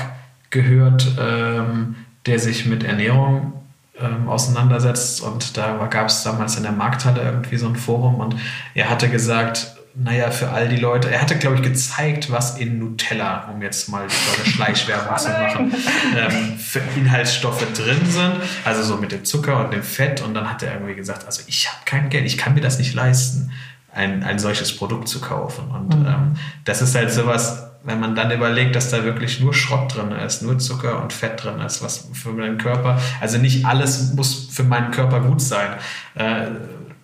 gehört, 0.49 1.07
ähm, 1.17 1.95
der 2.25 2.39
sich 2.39 2.65
mit 2.65 2.83
Ernährung 2.83 3.53
ähm, 3.99 4.27
auseinandersetzt. 4.27 5.21
Und 5.21 5.57
da 5.57 5.87
gab 5.87 6.07
es 6.07 6.23
damals 6.23 6.57
in 6.57 6.63
der 6.63 6.71
Markthalle 6.71 7.21
irgendwie 7.21 7.57
so 7.57 7.67
ein 7.67 7.75
Forum 7.75 8.15
und 8.15 8.35
er 8.73 8.89
hatte 8.89 9.09
gesagt, 9.09 9.75
naja, 9.97 10.29
für 10.29 10.49
all 10.49 10.67
die 10.67 10.75
Leute, 10.75 11.09
er 11.09 11.21
hatte, 11.21 11.37
glaube 11.37 11.55
ich, 11.55 11.61
gezeigt, 11.61 12.29
was 12.29 12.57
in 12.57 12.79
Nutella, 12.79 13.49
um 13.53 13.61
jetzt 13.61 13.87
mal 13.87 14.05
die 14.07 14.49
Schleichwerbung 14.49 15.17
zu 15.17 15.29
machen, 15.29 15.73
ähm, 16.17 16.57
für 16.57 16.81
Inhaltsstoffe 16.97 17.65
drin 17.73 18.05
sind. 18.05 18.33
Also 18.65 18.83
so 18.83 18.97
mit 18.97 19.13
dem 19.13 19.23
Zucker 19.23 19.63
und 19.63 19.71
dem 19.71 19.83
Fett. 19.83 20.21
Und 20.21 20.33
dann 20.33 20.49
hat 20.49 20.63
er 20.63 20.73
irgendwie 20.73 20.95
gesagt, 20.95 21.25
also 21.25 21.43
ich 21.47 21.69
habe 21.69 21.79
kein 21.85 22.09
Geld, 22.09 22.25
ich 22.25 22.37
kann 22.37 22.55
mir 22.55 22.61
das 22.61 22.77
nicht 22.77 22.93
leisten, 22.93 23.51
ein, 23.93 24.23
ein 24.23 24.37
solches 24.37 24.75
Produkt 24.75 25.07
zu 25.07 25.21
kaufen. 25.21 25.69
Und 25.71 25.97
mhm. 25.97 26.05
ähm, 26.05 26.35
das 26.65 26.81
ist 26.81 26.93
halt 26.93 27.11
sowas, 27.11 27.69
wenn 27.85 27.99
man 27.99 28.15
dann 28.15 28.31
überlegt, 28.31 28.75
dass 28.75 28.89
da 28.89 29.03
wirklich 29.03 29.39
nur 29.39 29.53
Schrott 29.53 29.95
drin 29.95 30.11
ist, 30.11 30.41
nur 30.41 30.57
Zucker 30.57 31.01
und 31.01 31.13
Fett 31.13 31.43
drin 31.43 31.59
ist, 31.59 31.83
was 31.83 32.09
für 32.13 32.31
meinen 32.31 32.57
Körper, 32.57 32.99
also 33.21 33.37
nicht 33.37 33.65
alles 33.65 34.13
muss 34.13 34.49
für 34.51 34.63
meinen 34.63 34.91
Körper 34.91 35.21
gut 35.21 35.41
sein. 35.41 35.69
Äh, 36.15 36.47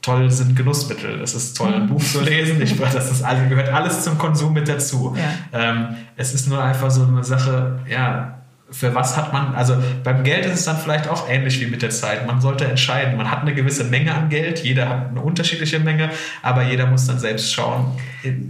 toll 0.02 0.32
sind 0.32 0.56
Genussmittel. 0.56 1.22
Es 1.22 1.36
ist 1.36 1.56
toll, 1.56 1.74
ein 1.74 1.88
Buch 1.88 2.04
zu 2.04 2.22
lesen. 2.22 2.62
Ich 2.62 2.80
weiß, 2.80 2.94
das 2.94 3.12
ist 3.12 3.24
alles, 3.24 3.48
gehört 3.50 3.70
alles 3.70 4.04
zum 4.04 4.18
Konsum 4.18 4.54
mit 4.54 4.68
dazu. 4.68 5.16
Ja. 5.16 5.60
Ähm, 5.72 5.96
es 6.16 6.34
ist 6.34 6.48
nur 6.48 6.62
einfach 6.62 6.90
so 6.90 7.06
eine 7.06 7.24
Sache, 7.24 7.80
ja, 7.88 8.41
für 8.72 8.96
was 8.96 9.18
hat 9.18 9.34
man, 9.34 9.54
also 9.54 9.76
beim 10.04 10.24
Geld 10.24 10.46
ist 10.46 10.54
es 10.54 10.66
dann 10.66 10.78
vielleicht 10.78 11.08
auch 11.10 11.30
ähnlich 11.30 11.60
wie 11.60 11.68
mit 11.68 11.82
der 11.82 11.90
Zeit. 11.90 12.26
Man 12.26 12.40
sollte 12.40 12.66
entscheiden, 12.66 13.18
man 13.18 13.30
hat 13.30 13.42
eine 13.42 13.54
gewisse 13.54 13.84
Menge 13.84 14.14
an 14.14 14.30
Geld, 14.30 14.60
jeder 14.64 14.88
hat 14.88 15.10
eine 15.10 15.22
unterschiedliche 15.22 15.80
Menge, 15.80 16.10
aber 16.42 16.64
jeder 16.64 16.88
muss 16.88 17.06
dann 17.06 17.20
selbst 17.20 17.54
schauen, 17.54 17.98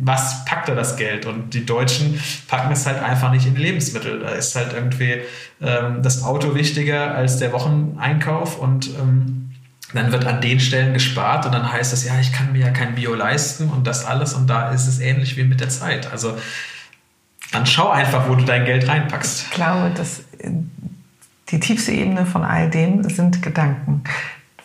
was 0.01 0.45
packt 0.45 0.69
er 0.69 0.75
das 0.75 0.95
Geld. 0.95 1.25
Und 1.25 1.53
die 1.53 1.65
Deutschen 1.65 2.21
packen 2.47 2.71
es 2.71 2.85
halt 2.85 3.01
einfach 3.01 3.31
nicht 3.31 3.47
in 3.47 3.55
Lebensmittel. 3.55 4.19
Da 4.19 4.29
ist 4.29 4.55
halt 4.55 4.73
irgendwie 4.73 5.21
ähm, 5.61 6.03
das 6.03 6.23
Auto 6.23 6.53
wichtiger 6.53 7.15
als 7.15 7.37
der 7.37 7.51
Wocheneinkauf 7.51 8.59
und 8.59 8.89
ähm, 8.99 9.51
dann 9.93 10.11
wird 10.11 10.25
an 10.25 10.39
den 10.39 10.59
Stellen 10.59 10.93
gespart 10.93 11.45
und 11.45 11.51
dann 11.53 11.71
heißt 11.71 11.91
es, 11.91 12.05
ja, 12.05 12.17
ich 12.19 12.31
kann 12.31 12.53
mir 12.53 12.59
ja 12.59 12.69
kein 12.69 12.95
Bio 12.95 13.13
leisten 13.13 13.69
und 13.69 13.87
das 13.87 14.05
alles 14.05 14.33
und 14.33 14.47
da 14.47 14.69
ist 14.71 14.87
es 14.87 14.99
ähnlich 14.99 15.35
wie 15.35 15.43
mit 15.43 15.59
der 15.59 15.69
Zeit. 15.69 16.11
Also 16.11 16.37
dann 17.51 17.65
schau 17.65 17.89
einfach, 17.89 18.29
wo 18.29 18.35
du 18.35 18.45
dein 18.45 18.65
Geld 18.65 18.87
reinpackst. 18.87 19.43
Ich 19.43 19.51
glaube, 19.51 19.91
dass 19.91 20.19
äh, 20.39 20.51
die 21.49 21.59
tiefste 21.59 21.91
Ebene 21.91 22.25
von 22.25 22.43
all 22.43 22.69
dem 22.69 23.03
sind 23.09 23.41
Gedanken. 23.41 24.03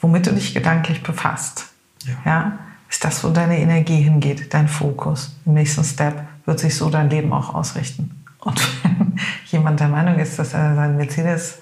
Womit 0.01 0.27
du 0.27 0.33
dich 0.33 0.55
gedanklich 0.55 1.03
befasst. 1.03 1.67
Ja. 2.05 2.15
ja. 2.25 2.59
Ist 2.89 3.05
das, 3.05 3.25
wo 3.25 3.31
deine 3.31 3.59
Energie 3.59 4.01
hingeht, 4.03 4.55
dein 4.55 4.69
Fokus. 4.69 5.37
Im 5.45 5.55
nächsten 5.55 5.83
Step 5.83 6.25
wird 6.45 6.61
sich 6.61 6.77
so 6.77 6.89
dein 6.89 7.11
Leben 7.11 7.33
auch 7.33 7.53
ausrichten. 7.55 8.25
Und 8.39 8.61
wenn 8.85 9.19
jemand 9.47 9.81
der 9.81 9.89
Meinung 9.89 10.19
ist, 10.21 10.39
dass 10.39 10.55
er 10.55 10.77
sein 10.77 10.97
Mercedes, 10.97 11.59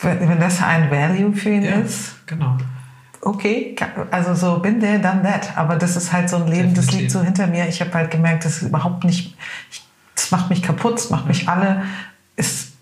wenn 0.00 0.38
das 0.38 0.62
ein 0.62 0.90
Value 0.90 1.34
für 1.34 1.50
ihn 1.50 1.62
ja, 1.64 1.76
ist, 1.76 2.26
genau. 2.26 2.56
okay, 3.22 3.74
also 4.12 4.34
so 4.34 4.60
bin 4.60 4.78
there, 4.78 5.00
done 5.00 5.22
that. 5.22 5.56
Aber 5.56 5.74
das 5.76 5.96
ist 5.96 6.12
halt 6.12 6.28
so 6.28 6.36
ein 6.36 6.46
Leben, 6.46 6.74
Definitiv. 6.74 6.86
das 6.86 6.94
liegt 6.94 7.10
so 7.10 7.22
hinter 7.22 7.46
mir. 7.48 7.66
Ich 7.66 7.80
habe 7.80 7.92
halt 7.94 8.12
gemerkt, 8.12 8.44
das 8.44 8.62
ist 8.62 8.68
überhaupt 8.68 9.02
nicht, 9.02 9.36
ich 9.72 9.82
es 10.24 10.30
macht 10.30 10.48
mich 10.48 10.62
kaputt, 10.62 10.98
es 10.98 11.10
macht 11.10 11.26
mich 11.26 11.48
alle, 11.48 11.82
es, 12.36 12.72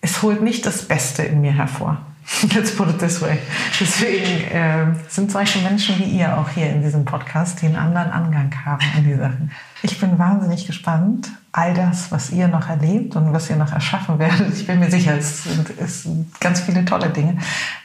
es 0.00 0.22
holt 0.22 0.42
nicht 0.42 0.64
das 0.64 0.88
Beste 0.88 1.22
in 1.22 1.42
mir 1.42 1.52
hervor. 1.52 1.98
Let's 2.54 2.74
put 2.74 2.88
it 2.88 2.98
this 2.98 3.20
way. 3.20 3.38
Deswegen 3.80 4.44
äh, 4.50 4.86
sind 5.08 5.30
solche 5.30 5.60
Menschen 5.60 5.98
wie 5.98 6.04
ihr 6.04 6.36
auch 6.36 6.48
hier 6.50 6.70
in 6.70 6.82
diesem 6.82 7.04
Podcast, 7.04 7.60
die 7.60 7.66
einen 7.66 7.76
anderen 7.76 8.10
Angang 8.10 8.52
haben 8.64 8.84
an 8.96 9.04
die 9.04 9.14
Sachen. 9.14 9.50
Ich 9.82 9.98
bin 10.00 10.18
wahnsinnig 10.18 10.66
gespannt, 10.66 11.30
all 11.52 11.74
das, 11.74 12.10
was 12.10 12.30
ihr 12.30 12.48
noch 12.48 12.68
erlebt 12.68 13.16
und 13.16 13.32
was 13.32 13.48
ihr 13.50 13.56
noch 13.56 13.72
erschaffen 13.72 14.18
werdet. 14.18 14.54
Ich 14.54 14.66
bin 14.66 14.78
mir 14.78 14.90
sicher, 14.90 15.16
es 15.16 15.44
sind, 15.44 15.70
es 15.78 16.02
sind 16.04 16.40
ganz 16.40 16.60
viele 16.60 16.84
tolle 16.84 17.10
Dinge. 17.10 17.38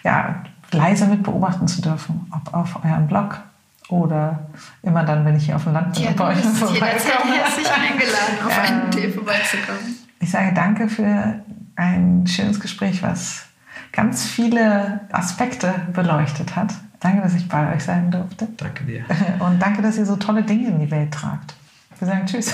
Ja, 0.04 0.44
leise 0.72 1.08
mit 1.08 1.24
beobachten 1.24 1.68
zu 1.68 1.82
dürfen, 1.82 2.32
ob 2.32 2.54
auf 2.54 2.84
eurem 2.84 3.08
Blog, 3.08 3.42
oder 3.90 4.48
immer 4.82 5.04
dann, 5.04 5.26
wenn 5.26 5.36
ich 5.36 5.46
hier 5.46 5.56
auf 5.56 5.64
dem 5.64 5.74
Land 5.74 5.94
bin. 5.94 6.04
Ja, 6.04 6.12
bei 6.12 6.30
euch 6.30 6.38
jederzeit 6.74 7.26
herzlich 7.26 7.72
eingeladen, 7.72 8.46
auf 8.46 8.60
einen 8.60 8.84
ähm, 8.84 8.92
Tee 8.92 9.10
vorbeizukommen. 9.10 9.98
Ich 10.20 10.32
sage 10.32 10.54
danke 10.54 10.88
für 10.88 11.42
ein 11.76 12.26
schönes 12.28 12.60
Gespräch, 12.60 13.04
was 13.04 13.46
ganz 13.92 14.26
viele 14.26 15.02
Aspekte 15.12 15.74
beleuchtet 15.94 16.56
hat. 16.56 16.74
Danke, 17.00 17.22
dass 17.22 17.34
ich 17.36 17.48
bei 17.50 17.74
euch 17.74 17.84
sein 17.84 18.12
durfte. 18.12 18.48
Danke 18.58 18.86
dir. 18.86 19.04
Und 19.40 19.62
danke, 19.62 19.82
dass 19.82 19.98
ihr 19.98 20.06
so 20.06 20.16
tolle 20.16 20.44
Dinge 20.44 20.70
in 20.70 20.80
die 20.80 20.90
Welt 20.90 21.12
tragt. 21.12 21.54
Wir 22.00 22.08
sagen 22.08 22.26
Tschüss. 22.26 22.54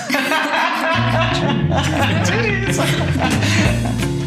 tschüss. 2.24 2.76
tschüss. 2.76 4.19